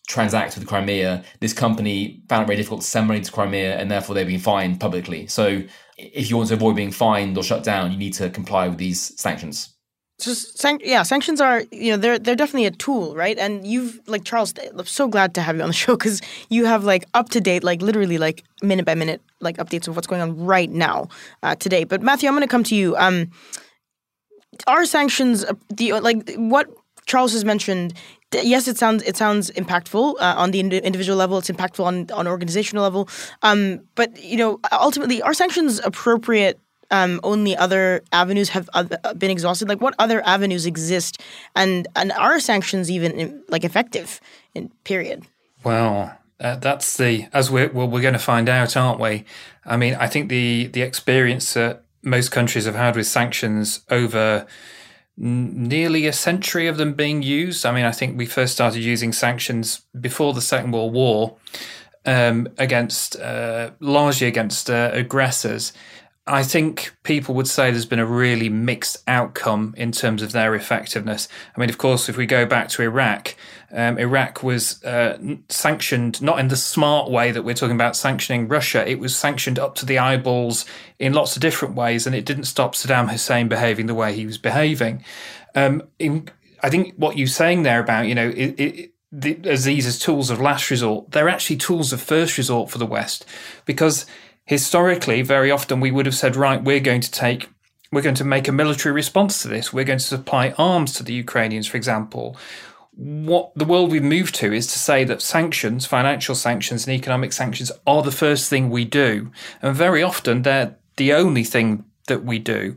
transact 0.07 0.57
with 0.57 0.67
Crimea. 0.67 1.25
This 1.41 1.53
company 1.53 2.23
found 2.29 2.45
it 2.45 2.47
very 2.47 2.57
difficult 2.57 2.83
to 2.83 2.87
send 2.87 3.09
money 3.09 3.21
to 3.21 3.33
Crimea, 3.33 3.77
and 3.77 3.91
therefore 3.91 4.15
they've 4.15 4.27
been 4.27 4.41
fined 4.41 4.81
publicly. 4.81 5.27
So 5.27 5.63
if 5.97 6.31
you 6.31 6.37
want 6.37 6.49
to 6.49 6.55
avoid 6.55 6.77
being 6.77 6.93
fined 6.93 7.37
or 7.37 7.43
shut 7.43 7.65
down, 7.65 7.93
you 7.93 7.99
need 7.99 8.15
to 8.15 8.31
comply 8.31 8.69
with 8.69 8.79
these 8.79 9.19
sanctions 9.21 9.75
san- 10.19 10.81
yeah, 10.83 11.03
sanctions 11.03 11.41
are 11.41 11.65
you 11.71 11.93
know 11.93 11.97
they're 11.97 12.19
they're 12.19 12.37
definitely 12.37 12.67
a 12.67 12.71
tool, 12.71 13.15
right? 13.15 13.39
And 13.39 13.67
you've 13.67 14.01
like 14.07 14.25
Charles, 14.25 14.55
I'm 14.59 14.87
so 14.87 15.09
glad 15.09 15.35
to 15.35 15.43
have 15.43 15.57
you 15.57 15.63
on 15.63 15.69
the 15.69 15.75
show 15.85 15.97
because 15.97 16.21
you 16.49 16.65
have 16.65 16.85
like 16.85 17.05
up 17.15 17.31
to 17.31 17.41
date, 17.41 17.65
like 17.65 17.83
literally 17.83 18.19
like 18.19 18.45
minute 18.63 18.87
by 18.87 18.95
minute 18.95 19.21
like 19.41 19.57
updates 19.59 19.89
of 19.89 19.97
what's 19.97 20.07
going 20.07 20.23
on 20.23 20.45
right 20.45 20.71
now 20.71 21.09
uh, 21.43 21.55
today. 21.57 21.85
But 21.85 22.03
Matthew, 22.03 22.29
I'm 22.29 22.35
going 22.35 22.43
to 22.43 22.49
come 22.49 22.65
to 22.65 22.77
you. 22.77 22.97
Um, 22.97 23.31
are 24.67 24.87
sanctions 24.87 25.45
the 25.69 25.95
like 25.95 26.33
what 26.37 26.69
Charles 27.07 27.33
has 27.33 27.45
mentioned? 27.45 27.95
Yes, 28.33 28.67
it 28.67 28.77
sounds 28.79 29.03
it 29.05 29.17
sounds 29.17 29.51
impactful 29.53 30.17
uh, 30.19 30.35
on 30.37 30.51
the 30.51 30.61
individual 30.61 31.17
level. 31.17 31.39
It's 31.39 31.51
impactful 31.51 31.85
on 31.85 32.11
on 32.11 32.27
organizational 32.27 32.83
level. 32.83 33.09
Um, 33.43 33.81
but 33.95 34.23
you 34.23 34.37
know, 34.37 34.61
ultimately, 34.73 35.23
are 35.23 35.35
sanctions 35.35 35.79
appropriate 35.81 36.59
um, 36.91 37.21
only 37.23 37.57
other 37.57 38.03
avenues 38.13 38.49
have 38.51 38.69
uh, 38.75 38.85
been 39.15 39.31
exhausted? 39.31 39.69
Like, 39.69 39.81
what 39.81 39.95
other 39.99 40.25
avenues 40.27 40.67
exist, 40.67 41.21
and 41.55 41.87
and 41.95 42.13
are 42.13 42.41
sanctions 42.41 42.91
even 42.91 43.43
like 43.49 43.65
effective? 43.65 44.21
In 44.55 44.71
period. 44.85 45.25
Well, 45.65 46.17
uh, 46.41 46.57
that's 46.57 46.97
the 46.97 47.29
as 47.33 47.51
we're 47.51 47.71
well, 47.71 47.89
we're 47.89 48.03
going 48.03 48.15
to 48.15 48.21
find 48.21 48.49
out, 48.49 48.77
aren't 48.77 49.01
we? 49.01 49.25
I 49.65 49.77
mean, 49.77 49.95
I 49.95 50.07
think 50.07 50.29
the 50.29 50.67
the 50.67 50.83
experience 50.83 51.55
that 51.55 51.85
most 52.03 52.31
countries 52.31 52.67
have 52.67 52.75
had 52.75 52.97
with 52.97 53.07
sanctions 53.07 53.81
over 53.91 54.47
nearly 55.17 56.07
a 56.07 56.13
century 56.13 56.67
of 56.67 56.77
them 56.77 56.93
being 56.93 57.23
used. 57.23 57.65
I 57.65 57.73
mean, 57.73 57.85
I 57.85 57.93
think 57.93 58.19
we 58.19 58.27
first 58.27 58.53
started 58.53 58.83
using 58.83 59.13
sanctions 59.13 59.83
before 59.99 60.35
the 60.35 60.41
Second 60.41 60.73
World 60.73 60.93
War 60.93 61.37
um, 62.05 62.49
against 62.59 63.17
uh, 63.17 63.71
largely 63.81 64.27
against 64.27 64.71
uh, 64.71 64.91
aggressors. 64.93 65.73
I 66.27 66.43
think 66.43 66.97
people 67.03 67.35
would 67.35 67.49
say 67.49 67.71
there's 67.71 67.85
been 67.85 67.99
a 67.99 68.07
really 68.07 68.49
mixed 68.49 69.03
outcome 69.07 69.75
in 69.77 69.93
terms 69.93 70.23
of 70.23 70.33
their 70.33 70.55
effectiveness. 70.55 71.29
I 71.55 71.61
mean, 71.61 71.69
of 71.69 71.77
course, 71.77 72.09
if 72.09 72.17
we 72.17 72.25
go 72.25 72.47
back 72.47 72.69
to 72.71 72.83
Iraq, 72.83 73.35
um, 73.71 73.99
Iraq 73.99 74.43
was 74.43 74.83
uh, 74.85 75.19
sanctioned 75.51 76.23
not 76.23 76.39
in 76.39 76.49
the 76.49 76.57
smart 76.57 77.11
way 77.11 77.31
that 77.31 77.43
we're 77.43 77.55
talking 77.55 77.75
about 77.75 77.95
sanctioning 77.95 78.49
Russia. 78.49 78.89
It 78.89 79.01
was 79.01 79.15
sanctioned 79.15 79.59
up 79.59 79.75
to 79.77 79.87
the 79.87 79.99
eyeballs 79.99 80.65
in 80.99 81.13
lots 81.13 81.37
of 81.37 81.43
different 81.43 81.75
ways, 81.75 82.07
and 82.07 82.17
it 82.17 82.25
didn't 82.25 82.45
stop 82.45 82.75
Saddam 82.75 83.11
Hussein 83.11 83.49
behaving 83.49 83.85
the 83.85 83.95
way 83.95 84.15
he 84.15 84.25
was 84.25 84.39
behaving. 84.39 85.05
Um, 85.55 85.83
in, 85.99 86.31
I 86.63 86.71
think 86.71 86.95
what 86.97 87.19
you're 87.19 87.27
saying 87.27 87.65
there 87.65 87.81
about, 87.81 88.07
you 88.07 88.15
know, 88.15 88.31
it, 88.31 88.59
it, 88.59 88.95
the, 89.13 89.39
as 89.45 89.65
these 89.65 89.87
as 89.87 89.99
tools 89.99 90.31
of 90.31 90.41
last 90.41 90.71
resort, 90.71 91.11
they're 91.11 91.29
actually 91.29 91.57
tools 91.57 91.93
of 91.93 92.01
first 92.01 92.39
resort 92.39 92.71
for 92.71 92.79
the 92.79 92.87
West 92.87 93.27
because 93.67 94.07
historically, 94.45 95.23
very 95.23 95.51
often 95.51 95.81
we 95.81 95.91
would 95.91 96.07
have 96.07 96.15
said, 96.15 96.37
right, 96.37 96.63
we're 96.63 96.81
going 96.81 97.01
to 97.01 97.11
take, 97.11 97.49
we're 97.91 98.03
going 98.03 98.15
to 98.17 98.25
make 98.25 98.49
a 98.49 98.53
military 98.53 98.93
response 98.93 99.43
to 99.43 99.49
this. 99.49 99.73
We're 99.73 99.85
going 99.85 99.99
to 99.99 100.05
supply 100.05 100.55
arms 100.59 100.93
to 100.95 101.03
the 101.03 101.15
Ukrainians, 101.15 101.67
for 101.67 101.77
example. 101.77 102.37
What 102.97 103.53
the 103.57 103.65
world 103.65 103.91
we've 103.91 104.03
moved 104.03 104.35
to 104.37 104.53
is 104.53 104.67
to 104.69 104.79
say 104.79 105.05
that 105.05 105.21
sanctions, 105.21 105.87
financial 105.87 106.35
sanctions, 106.35 106.87
and 106.87 106.95
economic 106.95 107.33
sanctions 107.33 107.73
are 107.87 108.03
the 108.03 108.13
first 108.13 108.49
thing 108.49 108.71
we 108.71 108.85
do. 108.85 109.33
And 109.63 109.75
very 109.75 110.03
often 110.03 110.43
they're 110.43 110.77
the 110.97 111.13
only 111.13 111.43
thing 111.43 111.85
that 112.07 112.25
we 112.25 112.39
do. 112.39 112.77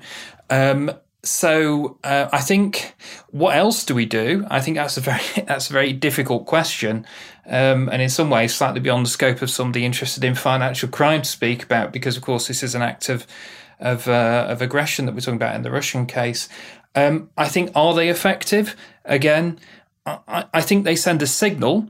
Um, 0.49 0.91
so 1.23 1.97
uh, 2.03 2.29
I 2.31 2.39
think 2.39 2.95
what 3.31 3.55
else 3.55 3.83
do 3.83 3.93
we 3.93 4.05
do? 4.05 4.45
I 4.49 4.61
think 4.61 4.77
that's 4.77 4.97
a 4.97 5.01
very 5.01 5.21
that's 5.47 5.69
a 5.69 5.73
very 5.73 5.93
difficult 5.93 6.45
question, 6.45 7.05
um, 7.47 7.89
and 7.89 8.01
in 8.01 8.09
some 8.09 8.29
ways 8.29 8.53
slightly 8.53 8.79
beyond 8.79 9.05
the 9.05 9.09
scope 9.09 9.41
of 9.41 9.49
somebody 9.49 9.85
interested 9.85 10.23
in 10.23 10.35
financial 10.35 10.89
crime 10.89 11.21
to 11.21 11.29
speak 11.29 11.63
about, 11.63 11.93
because 11.93 12.17
of 12.17 12.23
course 12.23 12.47
this 12.47 12.63
is 12.63 12.75
an 12.75 12.81
act 12.81 13.09
of 13.09 13.25
of, 13.79 14.07
uh, 14.07 14.47
of 14.49 14.61
aggression 14.61 15.05
that 15.05 15.13
we're 15.13 15.21
talking 15.21 15.35
about 15.35 15.55
in 15.55 15.61
the 15.61 15.69
Russian 15.69 16.07
case. 16.07 16.49
Um, 16.95 17.29
I 17.37 17.47
think 17.47 17.71
are 17.75 17.93
they 17.93 18.09
effective? 18.09 18.75
Again, 19.05 19.59
I, 20.05 20.45
I 20.53 20.61
think 20.61 20.83
they 20.83 20.95
send 20.95 21.21
a 21.21 21.27
signal. 21.27 21.87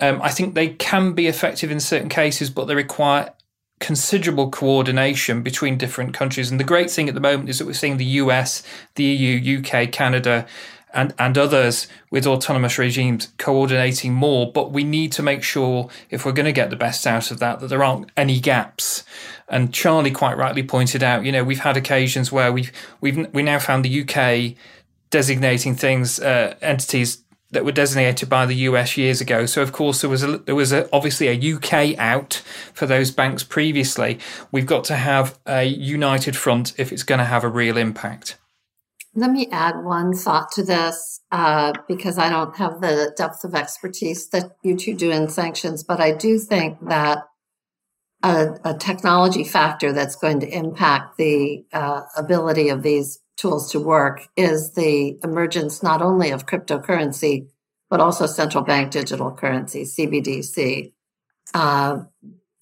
Um, 0.00 0.20
I 0.22 0.30
think 0.30 0.54
they 0.54 0.68
can 0.68 1.12
be 1.12 1.26
effective 1.26 1.70
in 1.70 1.80
certain 1.80 2.08
cases, 2.08 2.50
but 2.50 2.66
they 2.66 2.74
require 2.74 3.32
considerable 3.80 4.50
coordination 4.50 5.42
between 5.42 5.76
different 5.76 6.14
countries. 6.14 6.50
And 6.50 6.60
the 6.60 6.64
great 6.64 6.90
thing 6.90 7.08
at 7.08 7.14
the 7.14 7.20
moment 7.20 7.48
is 7.48 7.58
that 7.58 7.66
we're 7.66 7.74
seeing 7.74 7.96
the 7.96 8.04
US, 8.04 8.62
the 8.94 9.04
EU, 9.04 9.58
UK, 9.58 9.90
Canada, 9.90 10.46
and, 10.94 11.12
and 11.18 11.36
others 11.36 11.88
with 12.10 12.26
autonomous 12.26 12.78
regimes 12.78 13.32
coordinating 13.36 14.14
more. 14.14 14.50
But 14.50 14.70
we 14.70 14.84
need 14.84 15.12
to 15.12 15.22
make 15.22 15.42
sure, 15.42 15.90
if 16.08 16.24
we're 16.24 16.32
going 16.32 16.46
to 16.46 16.52
get 16.52 16.70
the 16.70 16.76
best 16.76 17.06
out 17.06 17.30
of 17.30 17.40
that, 17.40 17.60
that 17.60 17.66
there 17.66 17.84
aren't 17.84 18.10
any 18.16 18.40
gaps. 18.40 19.04
And 19.48 19.74
Charlie 19.74 20.12
quite 20.12 20.38
rightly 20.38 20.62
pointed 20.62 21.02
out, 21.02 21.24
you 21.24 21.32
know, 21.32 21.44
we've 21.44 21.60
had 21.60 21.76
occasions 21.76 22.32
where 22.32 22.52
we've 22.52 22.72
we've 23.00 23.32
we 23.34 23.42
now 23.42 23.58
found 23.58 23.84
the 23.84 24.02
UK 24.02 24.56
designating 25.10 25.74
things 25.74 26.18
uh, 26.20 26.54
entities 26.62 27.24
that 27.50 27.64
were 27.64 27.72
designated 27.72 28.28
by 28.28 28.46
the 28.46 28.54
US 28.54 28.96
years 28.96 29.20
ago. 29.20 29.46
So 29.46 29.62
of 29.62 29.72
course 29.72 30.00
there 30.00 30.10
was 30.10 30.22
a, 30.22 30.38
there 30.38 30.54
was 30.54 30.72
a, 30.72 30.88
obviously 30.92 31.28
a 31.28 31.54
UK 31.54 31.96
out 31.98 32.42
for 32.72 32.86
those 32.86 33.10
banks 33.10 33.42
previously. 33.42 34.18
We've 34.50 34.66
got 34.66 34.84
to 34.84 34.96
have 34.96 35.38
a 35.46 35.64
united 35.64 36.36
front 36.36 36.74
if 36.78 36.92
it's 36.92 37.04
going 37.04 37.20
to 37.20 37.24
have 37.24 37.44
a 37.44 37.48
real 37.48 37.76
impact. 37.76 38.36
Let 39.16 39.30
me 39.30 39.48
add 39.52 39.84
one 39.84 40.12
thought 40.12 40.50
to 40.52 40.64
this 40.64 41.20
uh, 41.30 41.72
because 41.86 42.18
I 42.18 42.28
don't 42.28 42.56
have 42.56 42.80
the 42.80 43.14
depth 43.16 43.44
of 43.44 43.54
expertise 43.54 44.28
that 44.30 44.56
you 44.62 44.76
two 44.76 44.94
do 44.94 45.10
in 45.10 45.28
sanctions, 45.28 45.84
but 45.84 46.00
I 46.00 46.12
do 46.12 46.38
think 46.38 46.78
that 46.88 47.18
a, 48.24 48.58
a 48.64 48.74
technology 48.74 49.44
factor 49.44 49.92
that's 49.92 50.16
going 50.16 50.40
to 50.40 50.48
impact 50.48 51.16
the 51.16 51.64
uh, 51.72 52.02
ability 52.16 52.70
of 52.70 52.82
these 52.82 53.20
tools 53.36 53.70
to 53.70 53.80
work 53.80 54.26
is 54.36 54.72
the 54.72 55.18
emergence 55.22 55.82
not 55.82 56.02
only 56.02 56.30
of 56.30 56.46
cryptocurrency, 56.46 57.48
but 57.90 58.00
also 58.00 58.26
central 58.26 58.64
bank 58.64 58.90
digital 58.90 59.30
currency, 59.30 59.84
CBDC. 59.84 60.92
Uh, 61.52 61.98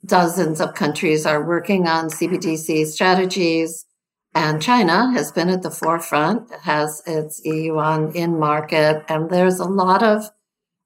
dozens 0.05 0.61
of 0.61 0.75
countries 0.75 1.25
are 1.25 1.47
working 1.47 1.87
on 1.87 2.11
CBDC 2.11 2.87
strategies, 2.87 3.87
and 4.35 4.63
China 4.63 5.13
has 5.13 5.31
been 5.31 5.49
at 5.49 5.63
the 5.63 5.71
forefront, 5.71 6.51
has 6.63 7.03
its 7.07 7.41
yuan 7.45 8.13
in 8.15 8.39
market, 8.39 9.05
and 9.09 9.31
there's 9.31 9.59
a 9.59 9.65
lot 9.65 10.03
of 10.03 10.31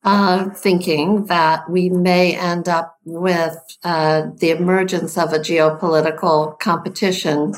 uh, 0.03 0.51
thinking 0.51 1.26
that 1.26 1.68
we 1.68 1.90
may 1.90 2.36
end 2.36 2.68
up 2.68 2.97
with 3.05 3.57
uh, 3.82 4.26
the 4.38 4.51
emergence 4.51 5.18
of 5.18 5.32
a 5.32 5.38
geopolitical 5.38 6.59
competition 6.61 7.55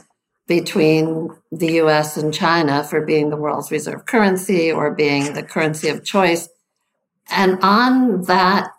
between 0.47 1.29
the 1.53 1.75
US 1.83 2.17
and 2.17 2.33
China 2.33 2.83
for 2.83 3.05
being 3.05 3.29
the 3.29 3.37
world's 3.37 3.71
reserve 3.71 4.07
currency 4.07 4.73
or 4.73 4.95
being 4.95 5.35
the 5.35 5.43
currency 5.43 5.89
of 5.89 6.05
choice. 6.05 6.49
And 7.31 7.59
on 7.63 8.23
that 8.23 8.71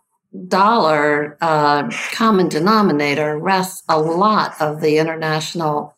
dollar 0.47 1.37
uh, 1.41 1.89
common 2.11 2.49
denominator 2.49 3.37
rests 3.37 3.83
a 3.87 3.99
lot 3.99 4.59
of 4.59 4.81
the 4.81 4.97
international 4.97 5.95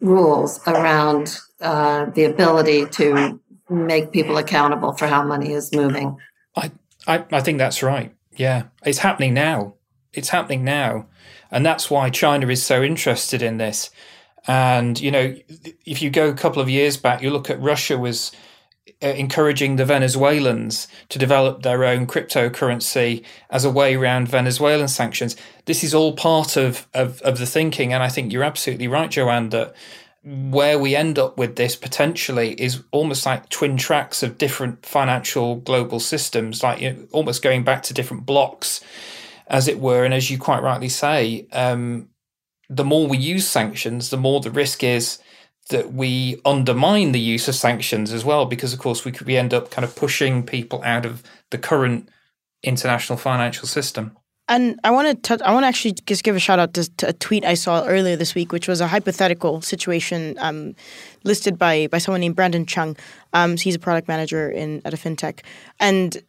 rules 0.00 0.60
around 0.66 1.38
uh, 1.60 2.06
the 2.06 2.24
ability 2.24 2.86
to 2.86 3.40
make 3.70 4.12
people 4.12 4.36
accountable 4.36 4.92
for 4.92 5.06
how 5.06 5.22
money 5.22 5.52
is 5.52 5.72
moving. 5.72 6.16
I, 6.56 6.72
I, 7.06 7.24
I 7.32 7.40
think 7.40 7.58
that's 7.58 7.82
right. 7.82 8.14
Yeah, 8.36 8.64
it's 8.84 8.98
happening 8.98 9.34
now. 9.34 9.74
It's 10.12 10.28
happening 10.28 10.64
now. 10.64 11.06
And 11.50 11.64
that's 11.64 11.90
why 11.90 12.10
China 12.10 12.48
is 12.48 12.64
so 12.64 12.82
interested 12.82 13.42
in 13.42 13.58
this 13.58 13.90
and, 14.46 15.00
you 15.00 15.10
know, 15.10 15.34
if 15.86 16.02
you 16.02 16.10
go 16.10 16.28
a 16.28 16.34
couple 16.34 16.60
of 16.60 16.68
years 16.68 16.96
back, 16.96 17.22
you 17.22 17.30
look 17.30 17.48
at 17.48 17.60
Russia 17.60 17.96
was 17.96 18.32
encouraging 19.10 19.76
the 19.76 19.84
Venezuelans 19.84 20.88
to 21.08 21.18
develop 21.18 21.62
their 21.62 21.84
own 21.84 22.06
cryptocurrency 22.06 23.24
as 23.50 23.64
a 23.64 23.70
way 23.70 23.94
around 23.94 24.28
Venezuelan 24.28 24.88
sanctions. 24.88 25.36
This 25.66 25.84
is 25.84 25.94
all 25.94 26.14
part 26.14 26.56
of, 26.56 26.86
of, 26.94 27.20
of 27.22 27.38
the 27.38 27.46
thinking. 27.46 27.92
And 27.92 28.02
I 28.02 28.08
think 28.08 28.32
you're 28.32 28.44
absolutely 28.44 28.88
right, 28.88 29.10
Jo 29.10 29.28
Ann, 29.28 29.50
that 29.50 29.74
where 30.24 30.78
we 30.78 30.96
end 30.96 31.18
up 31.18 31.36
with 31.36 31.56
this 31.56 31.76
potentially 31.76 32.54
is 32.54 32.82
almost 32.92 33.26
like 33.26 33.48
twin 33.50 33.76
tracks 33.76 34.22
of 34.22 34.38
different 34.38 34.86
financial 34.86 35.56
global 35.56 36.00
systems, 36.00 36.62
like 36.62 36.80
you 36.80 36.92
know, 36.92 37.06
almost 37.12 37.42
going 37.42 37.62
back 37.62 37.82
to 37.82 37.94
different 37.94 38.24
blocks, 38.24 38.80
as 39.48 39.68
it 39.68 39.78
were. 39.78 40.04
And 40.04 40.14
as 40.14 40.30
you 40.30 40.38
quite 40.38 40.62
rightly 40.62 40.88
say, 40.88 41.46
um, 41.52 42.08
the 42.70 42.84
more 42.84 43.06
we 43.06 43.18
use 43.18 43.46
sanctions, 43.46 44.08
the 44.08 44.16
more 44.16 44.40
the 44.40 44.50
risk 44.50 44.82
is 44.82 45.18
that 45.70 45.92
we 45.92 46.40
undermine 46.44 47.12
the 47.12 47.20
use 47.20 47.48
of 47.48 47.54
sanctions 47.54 48.12
as 48.12 48.24
well, 48.24 48.46
because 48.46 48.72
of 48.72 48.78
course 48.78 49.04
we 49.04 49.12
could 49.12 49.26
we 49.26 49.36
end 49.36 49.54
up 49.54 49.70
kind 49.70 49.84
of 49.84 49.96
pushing 49.96 50.42
people 50.42 50.82
out 50.84 51.06
of 51.06 51.22
the 51.50 51.58
current 51.58 52.08
international 52.62 53.18
financial 53.18 53.66
system. 53.66 54.16
And 54.46 54.78
I 54.84 54.90
want 54.90 55.22
to 55.22 55.38
I 55.46 55.52
want 55.54 55.64
to 55.64 55.68
actually 55.68 55.92
just 55.92 56.22
give 56.22 56.36
a 56.36 56.38
shout 56.38 56.58
out 56.58 56.74
to, 56.74 56.90
to, 56.96 57.08
a 57.08 57.12
tweet 57.14 57.46
I 57.46 57.54
saw 57.54 57.82
earlier 57.86 58.14
this 58.14 58.34
week, 58.34 58.52
which 58.52 58.68
was 58.68 58.82
a 58.82 58.86
hypothetical 58.86 59.62
situation 59.62 60.36
um, 60.38 60.74
listed 61.24 61.58
by 61.58 61.86
by 61.86 61.96
someone 61.96 62.20
named 62.20 62.36
Brandon 62.36 62.66
Chung. 62.66 62.94
Um, 63.32 63.56
he's 63.56 63.74
a 63.74 63.78
product 63.78 64.06
manager 64.06 64.50
in 64.50 64.82
at 64.84 64.92
a 64.92 64.98
fintech, 64.98 65.40
and 65.80 66.22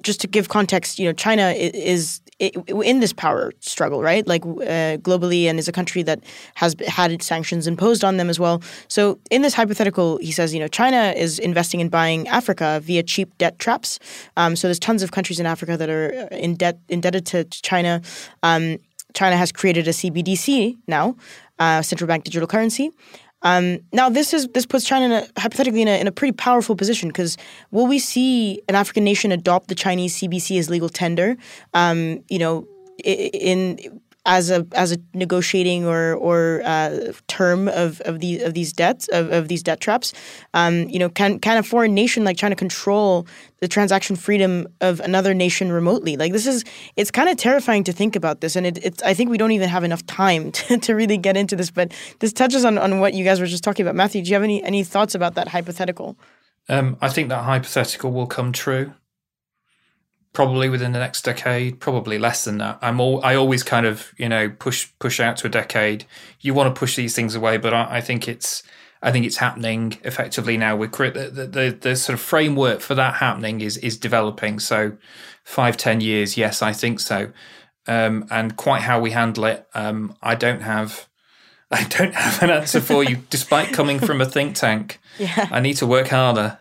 just 0.00 0.22
to 0.22 0.26
give 0.26 0.48
context, 0.48 0.98
you 0.98 1.04
know, 1.06 1.12
China 1.12 1.50
is 1.50 2.20
in 2.38 3.00
this 3.00 3.12
power 3.12 3.52
struggle, 3.60 4.00
right? 4.02 4.26
Like 4.26 4.44
uh, 4.44 4.98
globally, 4.98 5.44
and 5.44 5.58
is 5.58 5.68
a 5.68 5.72
country 5.72 6.02
that 6.04 6.20
has 6.54 6.76
had 6.86 7.20
sanctions 7.22 7.66
imposed 7.66 8.04
on 8.04 8.16
them 8.16 8.30
as 8.30 8.38
well. 8.38 8.62
So, 8.86 9.18
in 9.30 9.42
this 9.42 9.54
hypothetical, 9.54 10.18
he 10.18 10.30
says, 10.30 10.54
you 10.54 10.60
know, 10.60 10.68
China 10.68 11.14
is 11.16 11.38
investing 11.38 11.80
in 11.80 11.88
buying 11.88 12.28
Africa 12.28 12.80
via 12.82 13.02
cheap 13.02 13.36
debt 13.38 13.58
traps. 13.58 13.98
Um, 14.36 14.54
so, 14.54 14.68
there's 14.68 14.78
tons 14.78 15.02
of 15.02 15.10
countries 15.10 15.40
in 15.40 15.46
Africa 15.46 15.76
that 15.76 15.90
are 15.90 16.10
in 16.30 16.54
debt 16.54 16.78
indebted 16.88 17.26
to 17.26 17.44
China. 17.44 18.00
Um, 18.42 18.78
China 19.14 19.36
has 19.36 19.50
created 19.50 19.88
a 19.88 19.92
CBDC 19.92 20.76
now, 20.86 21.16
uh, 21.58 21.82
central 21.82 22.06
bank 22.06 22.24
digital 22.24 22.46
currency. 22.46 22.92
Um, 23.42 23.80
now, 23.92 24.08
this 24.08 24.34
is 24.34 24.48
this 24.48 24.66
puts 24.66 24.84
China 24.84 25.04
in 25.06 25.12
a, 25.12 25.40
hypothetically 25.40 25.82
in 25.82 25.88
a, 25.88 26.00
in 26.00 26.06
a 26.06 26.12
pretty 26.12 26.32
powerful 26.32 26.74
position 26.74 27.08
because 27.08 27.36
will 27.70 27.86
we 27.86 27.98
see 27.98 28.60
an 28.68 28.74
African 28.74 29.04
nation 29.04 29.32
adopt 29.32 29.68
the 29.68 29.74
Chinese 29.74 30.16
CBC 30.16 30.58
as 30.58 30.68
legal 30.68 30.88
tender? 30.88 31.36
Um, 31.74 32.24
you 32.28 32.38
know, 32.38 32.66
in 33.04 34.00
as 34.28 34.50
a 34.50 34.66
as 34.72 34.92
a 34.92 34.98
negotiating 35.14 35.86
or 35.86 36.14
or 36.14 36.62
uh, 36.64 37.12
term 37.28 37.66
of 37.66 38.00
of 38.02 38.20
these 38.20 38.42
of 38.42 38.52
these 38.52 38.74
debts 38.74 39.08
of, 39.08 39.32
of 39.32 39.48
these 39.48 39.62
debt 39.62 39.80
traps. 39.80 40.12
Um, 40.52 40.86
you 40.90 40.98
know, 40.98 41.08
can 41.08 41.40
can 41.40 41.56
a 41.56 41.62
foreign 41.62 41.94
nation 41.94 42.24
like 42.24 42.36
China 42.36 42.54
control 42.54 43.26
the 43.60 43.66
transaction 43.66 44.16
freedom 44.16 44.68
of 44.82 45.00
another 45.00 45.32
nation 45.32 45.72
remotely? 45.72 46.18
Like 46.18 46.32
this 46.32 46.46
is 46.46 46.62
it's 46.94 47.10
kind 47.10 47.30
of 47.30 47.38
terrifying 47.38 47.84
to 47.84 47.92
think 47.92 48.14
about 48.14 48.42
this, 48.42 48.54
and 48.54 48.66
it, 48.66 48.78
it's 48.84 49.02
I 49.02 49.14
think 49.14 49.30
we 49.30 49.38
don't 49.38 49.52
even 49.52 49.70
have 49.70 49.82
enough 49.82 50.04
time 50.04 50.52
to, 50.58 50.76
to 50.76 50.94
really 50.94 51.16
get 51.16 51.36
into 51.36 51.56
this. 51.56 51.70
But 51.70 51.92
this 52.18 52.34
touches 52.34 52.66
on 52.66 52.76
on 52.76 53.00
what 53.00 53.14
you 53.14 53.24
guys 53.24 53.40
were 53.40 53.46
just 53.46 53.64
talking 53.64 53.84
about. 53.84 53.96
Matthew, 53.96 54.22
do 54.22 54.28
you 54.28 54.34
have 54.34 54.44
any 54.44 54.62
any 54.62 54.84
thoughts 54.84 55.14
about 55.14 55.36
that 55.36 55.48
hypothetical? 55.48 56.18
Um, 56.68 56.98
I 57.00 57.08
think 57.08 57.30
that 57.30 57.44
hypothetical 57.44 58.12
will 58.12 58.26
come 58.26 58.52
true 58.52 58.92
probably 60.32 60.68
within 60.68 60.92
the 60.92 60.98
next 60.98 61.24
decade, 61.24 61.80
probably 61.80 62.18
less 62.18 62.44
than 62.44 62.58
that. 62.58 62.78
I'm 62.80 63.00
all 63.00 63.24
I 63.24 63.34
always 63.34 63.62
kind 63.62 63.86
of 63.86 64.12
you 64.16 64.28
know 64.28 64.48
push 64.50 64.88
push 64.98 65.20
out 65.20 65.36
to 65.38 65.46
a 65.46 65.50
decade. 65.50 66.04
You 66.40 66.54
want 66.54 66.74
to 66.74 66.78
push 66.78 66.96
these 66.96 67.14
things 67.14 67.34
away, 67.34 67.56
but 67.56 67.74
I, 67.74 67.96
I 67.96 68.00
think 68.00 68.28
it's 68.28 68.62
I 69.02 69.12
think 69.12 69.26
it's 69.26 69.36
happening 69.36 69.98
effectively 70.02 70.56
now. 70.56 70.76
We're 70.76 70.88
the, 70.88 71.30
the, 71.30 71.46
the 71.46 71.78
the 71.80 71.96
sort 71.96 72.14
of 72.14 72.20
framework 72.20 72.80
for 72.80 72.94
that 72.94 73.14
happening 73.14 73.60
is 73.60 73.76
is 73.78 73.96
developing. 73.96 74.58
So 74.58 74.96
five 75.44 75.76
ten 75.76 76.00
years, 76.00 76.36
yes, 76.36 76.62
I 76.62 76.72
think 76.72 77.00
so. 77.00 77.32
Um, 77.86 78.26
and 78.30 78.56
quite 78.56 78.82
how 78.82 79.00
we 79.00 79.12
handle 79.12 79.46
it, 79.46 79.66
um, 79.74 80.14
I 80.22 80.34
don't 80.34 80.62
have. 80.62 81.08
I 81.70 81.84
don't 81.84 82.14
have 82.14 82.42
an 82.42 82.48
answer 82.48 82.80
for 82.80 83.04
you, 83.04 83.18
despite 83.28 83.74
coming 83.74 83.98
from 83.98 84.22
a 84.22 84.26
think 84.26 84.54
tank. 84.54 85.00
Yeah. 85.18 85.48
I 85.50 85.58
need 85.58 85.74
to 85.78 85.86
work 85.86 86.08
harder. 86.08 86.60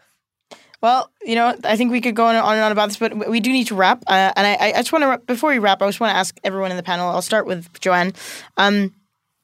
Well, 0.81 1.11
you 1.25 1.35
know, 1.35 1.55
I 1.63 1.75
think 1.75 1.91
we 1.91 2.01
could 2.01 2.15
go 2.15 2.25
on 2.25 2.35
and 2.35 2.45
on 2.45 2.71
about 2.71 2.89
this, 2.89 2.97
but 2.97 3.27
we 3.27 3.39
do 3.39 3.51
need 3.51 3.67
to 3.67 3.75
wrap. 3.75 4.03
Uh, 4.05 4.31
and 4.35 4.45
I, 4.45 4.69
I 4.69 4.71
just 4.73 4.91
want 4.91 5.03
to, 5.03 5.17
before 5.25 5.49
we 5.49 5.57
wrap, 5.57 5.81
I 5.81 5.87
just 5.87 5.99
want 5.99 6.11
to 6.11 6.17
ask 6.17 6.37
everyone 6.43 6.69
in 6.69 6.77
the 6.77 6.83
panel. 6.83 7.09
I'll 7.09 7.21
start 7.23 7.47
with 7.47 7.79
Jo 7.79 7.93
Ann. 7.93 8.13
Um, 8.57 8.93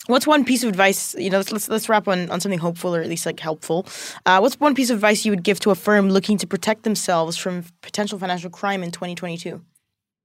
what's 0.05 0.27
one 0.27 0.45
piece 0.45 0.61
of 0.61 0.69
advice? 0.69 1.15
You 1.15 1.31
know, 1.31 1.37
let's 1.37 1.51
let's, 1.51 1.69
let's 1.69 1.89
wrap 1.89 2.07
on, 2.07 2.29
on 2.29 2.39
something 2.39 2.59
hopeful 2.59 2.95
or 2.95 3.01
at 3.01 3.09
least 3.09 3.25
like 3.25 3.39
helpful. 3.39 3.87
Uh, 4.27 4.39
what's 4.39 4.59
one 4.59 4.75
piece 4.75 4.91
of 4.91 4.97
advice 4.97 5.25
you 5.25 5.31
would 5.31 5.43
give 5.43 5.59
to 5.61 5.71
a 5.71 5.75
firm 5.75 6.09
looking 6.09 6.37
to 6.37 6.45
protect 6.45 6.83
themselves 6.83 7.35
from 7.35 7.65
potential 7.81 8.19
financial 8.19 8.51
crime 8.51 8.83
in 8.83 8.91
2022? 8.91 9.59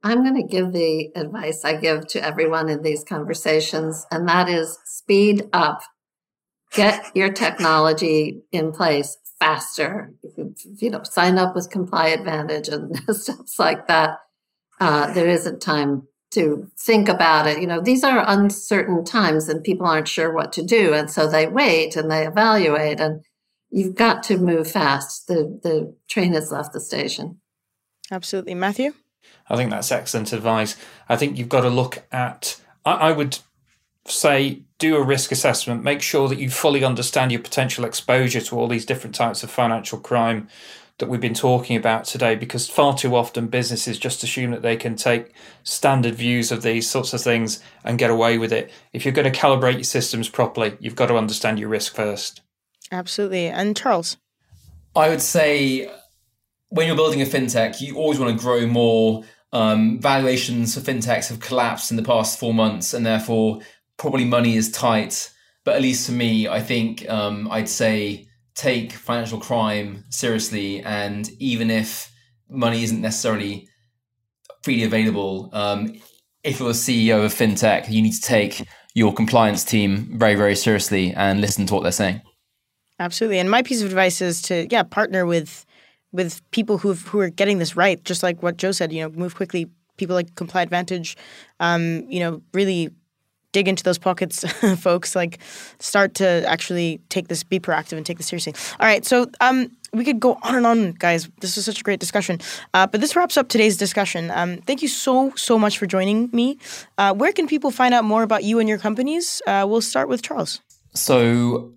I'm 0.03 0.23
going 0.23 0.37
to 0.37 0.47
give 0.47 0.73
the 0.73 1.11
advice 1.17 1.65
I 1.65 1.77
give 1.77 2.07
to 2.09 2.25
everyone 2.25 2.69
in 2.69 2.83
these 2.83 3.03
conversations, 3.03 4.07
and 4.11 4.29
that 4.29 4.49
is 4.49 4.79
speed 4.85 5.49
up. 5.53 5.81
Get 6.73 7.17
your 7.17 7.33
technology 7.33 8.43
in 8.53 8.73
place 8.73 9.17
faster. 9.39 10.13
You 10.37 10.91
know, 10.91 11.03
sign 11.05 11.39
up 11.39 11.55
with 11.55 11.71
ComplyAdvantage 11.71 12.69
and 12.73 13.17
stuff 13.17 13.59
like 13.59 13.87
that. 13.89 14.19
Uh, 14.81 15.13
there 15.13 15.29
isn't 15.29 15.61
time 15.61 16.07
to 16.31 16.71
think 16.79 17.09
about 17.09 17.47
it. 17.47 17.61
You 17.61 17.67
know, 17.67 17.81
these 17.81 18.05
are 18.05 18.25
uncertain 18.27 19.05
times 19.05 19.49
and 19.49 19.65
people 19.65 19.87
aren't 19.87 20.09
sure 20.09 20.33
what 20.33 20.53
to 20.55 20.63
do. 20.63 20.93
And 20.93 21.11
so 21.11 21.27
they 21.27 21.47
wait 21.47 21.97
and 21.97 22.11
they 22.11 22.27
evaluate 22.27 23.01
and 23.01 23.25
you've 23.71 23.95
got 23.95 24.23
to 24.25 24.37
move 24.37 24.71
fast. 24.71 25.27
The, 25.27 25.59
the 25.63 25.95
train 26.09 26.35
has 26.35 26.53
left 26.53 26.73
the 26.73 26.81
station. 26.81 27.41
Absolutely. 28.11 28.55
Matthew? 28.55 28.93
I 29.49 29.57
think 29.57 29.71
that's 29.71 29.91
excellent 29.91 30.33
advice. 30.33 30.77
I 31.09 31.17
think 31.17 31.39
you've 31.39 31.49
got 31.49 31.63
to 31.63 31.71
look 31.71 32.05
at, 32.13 32.61
I, 32.85 32.93
I 32.93 33.13
would 33.13 33.39
say 34.07 34.63
do 34.79 34.97
a 34.97 35.03
risk 35.03 35.33
assessment, 35.33 35.83
make 35.83 36.01
sure 36.01 36.29
that 36.29 36.39
you 36.39 36.49
fully 36.49 36.85
understand 36.85 37.33
your 37.33 37.41
potential 37.41 37.85
exposure 37.85 38.41
to 38.41 38.59
all 38.59 38.69
these 38.69 38.87
different 38.87 39.15
types 39.15 39.43
of 39.43 39.51
financial 39.51 39.99
crime 39.99 40.49
that 40.99 41.09
we've 41.09 41.21
been 41.21 41.35
talking 41.35 41.77
about 41.77 42.05
today 42.05 42.35
because 42.35 42.69
far 42.69 42.97
too 42.97 43.15
often 43.15 43.47
businesses 43.47 43.99
just 43.99 44.23
assume 44.25 44.51
that 44.51 44.63
they 44.63 44.77
can 44.77 44.97
take 44.97 45.33
standard 45.63 46.15
views 46.15 46.51
of 46.51 46.63
these 46.63 46.91
sorts 46.91 47.13
of 47.13 47.21
things 47.21 47.61
and 47.85 47.99
get 47.99 48.11
away 48.11 48.37
with 48.37 48.53
it. 48.53 48.71
If 48.93 49.05
you're 49.05 49.15
going 49.15 49.31
to 49.31 49.39
calibrate 49.39 49.75
your 49.75 49.85
systems 49.85 50.29
properly, 50.29 50.77
you've 50.81 50.97
got 50.97 51.07
to 51.07 51.17
understand 51.17 51.59
your 51.59 51.69
risk 51.69 51.95
first. 51.95 52.41
Absolutely. 52.91 53.47
And 53.47 53.77
Charles? 53.77 54.17
I 54.97 55.09
would 55.09 55.23
say 55.23 55.91
when 56.71 56.87
you're 56.87 56.97
building 56.97 57.23
a 57.23 57.27
fintech, 57.27 57.81
you 57.81 57.97
always 57.97 58.19
want 58.19 58.37
to 58.37 58.43
grow 58.45 58.67
more. 58.67 59.25
Um, 59.51 59.99
valuations 59.99 60.75
for 60.75 60.81
fintechs 60.81 61.29
have 61.29 61.41
collapsed 61.41 61.91
in 61.91 61.97
the 61.97 62.03
past 62.03 62.39
four 62.39 62.53
months, 62.53 62.93
and 62.93 63.07
therefore 63.07 63.61
probably 63.99 64.25
money 64.25 64.57
is 64.57 64.71
tight, 64.71 65.31
but 65.65 65.77
at 65.77 65.83
least 65.83 66.07
for 66.07 66.13
me, 66.13 66.49
I 66.49 66.61
think 66.61 67.09
um, 67.11 67.49
I'd 67.51 67.69
say 67.69 68.29
take 68.55 68.93
financial 68.93 69.39
crime 69.39 70.05
seriously. 70.11 70.81
And 70.83 71.29
even 71.39 71.71
if 71.71 72.11
money 72.49 72.83
isn't 72.83 73.01
necessarily 73.01 73.69
freely 74.63 74.85
available, 74.85 75.51
um, 75.53 75.95
if 76.43 76.61
you're 76.61 76.71
a 76.71 76.73
CEO 76.73 77.25
of 77.25 77.35
fintech, 77.35 77.91
you 77.91 78.01
need 78.01 78.13
to 78.13 78.21
take 78.21 78.67
your 78.95 79.13
compliance 79.13 79.65
team 79.65 80.19
very, 80.19 80.35
very 80.35 80.57
seriously 80.57 81.13
and 81.15 81.41
listen 81.41 81.67
to 81.67 81.75
what 81.75 81.83
they're 81.83 81.93
saying. 81.93 82.23
Absolutely. 83.01 83.39
And 83.39 83.51
my 83.51 83.63
piece 83.63 83.81
of 83.81 83.87
advice 83.87 84.21
is 84.21 84.43
to 84.43 84.67
yeah 84.71 84.83
partner 84.83 85.25
with 85.25 85.65
with 86.11 86.49
people 86.51 86.79
who 86.79 86.95
who 86.95 87.21
are 87.21 87.31
getting 87.31 87.59
this 87.59 87.77
right. 87.77 88.03
Just 88.05 88.23
like 88.23 88.43
what 88.43 88.57
Jo 88.57 88.73
said, 88.73 88.93
you 88.93 89.03
know, 89.03 89.11
move 89.11 89.35
quickly. 89.35 89.69
People 89.99 90.15
like 90.15 90.33
ComplyAdvantage, 90.35 91.17
um, 91.59 92.05
you 92.09 92.21
know, 92.21 92.41
really 92.55 92.91
dig 93.53 93.69
into 93.69 93.83
those 93.83 93.99
pockets, 93.99 94.45
folks. 94.79 95.17
Like, 95.17 95.39
start 95.79 96.15
to 96.15 96.45
actually 96.47 97.01
take 97.09 97.29
this, 97.29 97.43
be 97.43 97.61
proactive, 97.61 97.97
and 97.97 98.05
take 98.05 98.19
this 98.19 98.27
seriously. 98.27 98.55
All 98.81 98.87
right, 98.87 99.05
so 99.05 99.31
um, 99.41 99.71
we 99.93 100.05
could 100.05 100.21
go 100.21 100.39
on 100.43 100.55
and 100.55 100.67
on, 100.67 100.93
guys. 100.93 101.29
This 101.41 101.57
was 101.57 101.65
such 101.65 101.81
a 101.81 101.83
great 101.83 102.01
discussion. 102.01 102.41
Uh, 102.75 102.87
but 102.87 103.01
this 103.01 103.17
wraps 103.17 103.37
up 103.37 103.49
today's 103.49 103.77
discussion. 103.77 104.31
Um, 104.31 104.59
thank 104.59 104.83
you 104.83 104.89
so 104.89 105.33
so 105.37 105.59
much 105.59 105.79
for 105.79 105.87
joining 105.87 106.29
me. 106.33 106.59
Uh, 106.97 107.15
where 107.15 107.33
can 107.33 107.47
people 107.47 107.71
find 107.71 107.95
out 107.95 108.05
more 108.05 108.23
about 108.23 108.45
you 108.45 108.59
and 108.59 108.69
your 108.69 108.79
companies? 108.79 109.41
Uh, 109.47 109.67
we'll 109.69 109.81
start 109.81 110.09
with 110.09 110.23
Charles. 110.23 110.61
So 110.95 111.73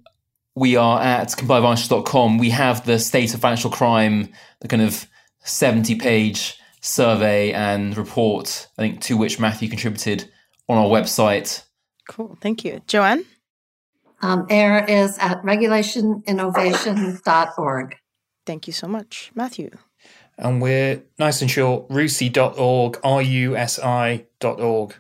we 0.56 0.76
are 0.76 1.02
at 1.02 1.30
complyadvantage.com. 1.30 2.38
We 2.38 2.50
have 2.50 2.86
the 2.86 3.00
state 3.00 3.34
of 3.34 3.40
financial 3.40 3.72
crime, 3.72 4.30
the 4.60 4.68
kind 4.68 4.82
of 4.82 5.08
70 5.44 5.96
page 5.96 6.58
survey 6.82 7.54
and 7.54 7.96
report, 7.96 8.68
I 8.78 8.82
think, 8.82 9.02
to 9.02 9.16
which 9.16 9.40
Matthew 9.40 9.70
contributed 9.70 10.30
on 10.72 10.78
our 10.78 10.88
website. 10.88 11.64
Cool. 12.08 12.38
Thank 12.42 12.66
you. 12.66 12.82
Jo 12.88 13.04
Ann? 13.04 13.24
Um, 14.22 14.46
AIR 14.50 14.86
is 14.86 15.18
at 15.18 15.42
regulationinnovation.org. 15.44 17.96
Thank 18.46 18.68
you 18.68 18.74
so 18.74 18.88
much. 18.88 19.32
Matthew? 19.36 19.72
And 20.38 20.62
we're 20.62 21.04
nice 21.20 21.42
and 21.42 21.52
short, 21.52 21.90
rusi.org, 21.90 23.00
R-U-S-I.org. 23.04 24.96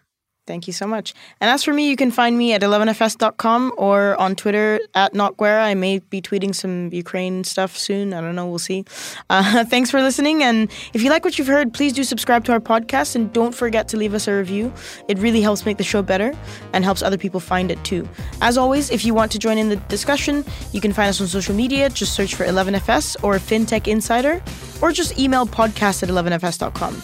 Thank 0.51 0.67
you 0.67 0.73
so 0.73 0.85
much. 0.85 1.13
And 1.39 1.49
as 1.49 1.63
for 1.63 1.71
me, 1.71 1.87
you 1.89 1.95
can 1.95 2.11
find 2.11 2.37
me 2.37 2.51
at 2.51 2.59
11fs.com 2.59 3.71
or 3.77 4.19
on 4.19 4.35
Twitter 4.35 4.81
at 4.93 5.13
NotGwera. 5.13 5.63
I 5.63 5.75
may 5.75 5.99
be 5.99 6.21
tweeting 6.21 6.53
some 6.53 6.91
Ukraine 6.91 7.45
stuff 7.45 7.77
soon. 7.77 8.13
I 8.13 8.19
don't 8.19 8.35
know. 8.35 8.47
We'll 8.47 8.59
see. 8.59 8.83
Uh, 9.29 9.63
thanks 9.73 9.89
for 9.89 10.01
listening. 10.01 10.43
And 10.43 10.69
if 10.93 11.03
you 11.03 11.09
like 11.09 11.23
what 11.23 11.39
you've 11.39 11.47
heard, 11.47 11.73
please 11.73 11.93
do 11.93 12.03
subscribe 12.03 12.43
to 12.47 12.51
our 12.51 12.59
podcast 12.59 13.15
and 13.15 13.31
don't 13.31 13.55
forget 13.55 13.87
to 13.87 13.95
leave 13.95 14.13
us 14.13 14.27
a 14.27 14.35
review. 14.35 14.73
It 15.07 15.17
really 15.19 15.39
helps 15.39 15.65
make 15.65 15.77
the 15.77 15.85
show 15.85 16.01
better 16.01 16.33
and 16.73 16.83
helps 16.83 17.01
other 17.01 17.17
people 17.17 17.39
find 17.39 17.71
it 17.71 17.81
too. 17.85 18.05
As 18.41 18.57
always, 18.57 18.91
if 18.91 19.05
you 19.05 19.13
want 19.13 19.31
to 19.31 19.39
join 19.39 19.57
in 19.57 19.69
the 19.69 19.77
discussion, 19.87 20.43
you 20.73 20.81
can 20.81 20.91
find 20.91 21.07
us 21.07 21.21
on 21.21 21.27
social 21.27 21.55
media. 21.55 21.89
Just 21.89 22.13
search 22.13 22.35
for 22.35 22.43
11FS 22.45 23.23
or 23.23 23.35
FinTech 23.35 23.87
Insider 23.87 24.43
or 24.81 24.91
just 24.91 25.17
email 25.17 25.45
podcast 25.45 26.03
at 26.03 26.09
11fs.com. 26.09 26.95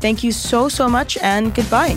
Thank 0.00 0.24
you 0.24 0.32
so, 0.32 0.68
so 0.68 0.88
much 0.88 1.16
and 1.18 1.54
goodbye. 1.54 1.96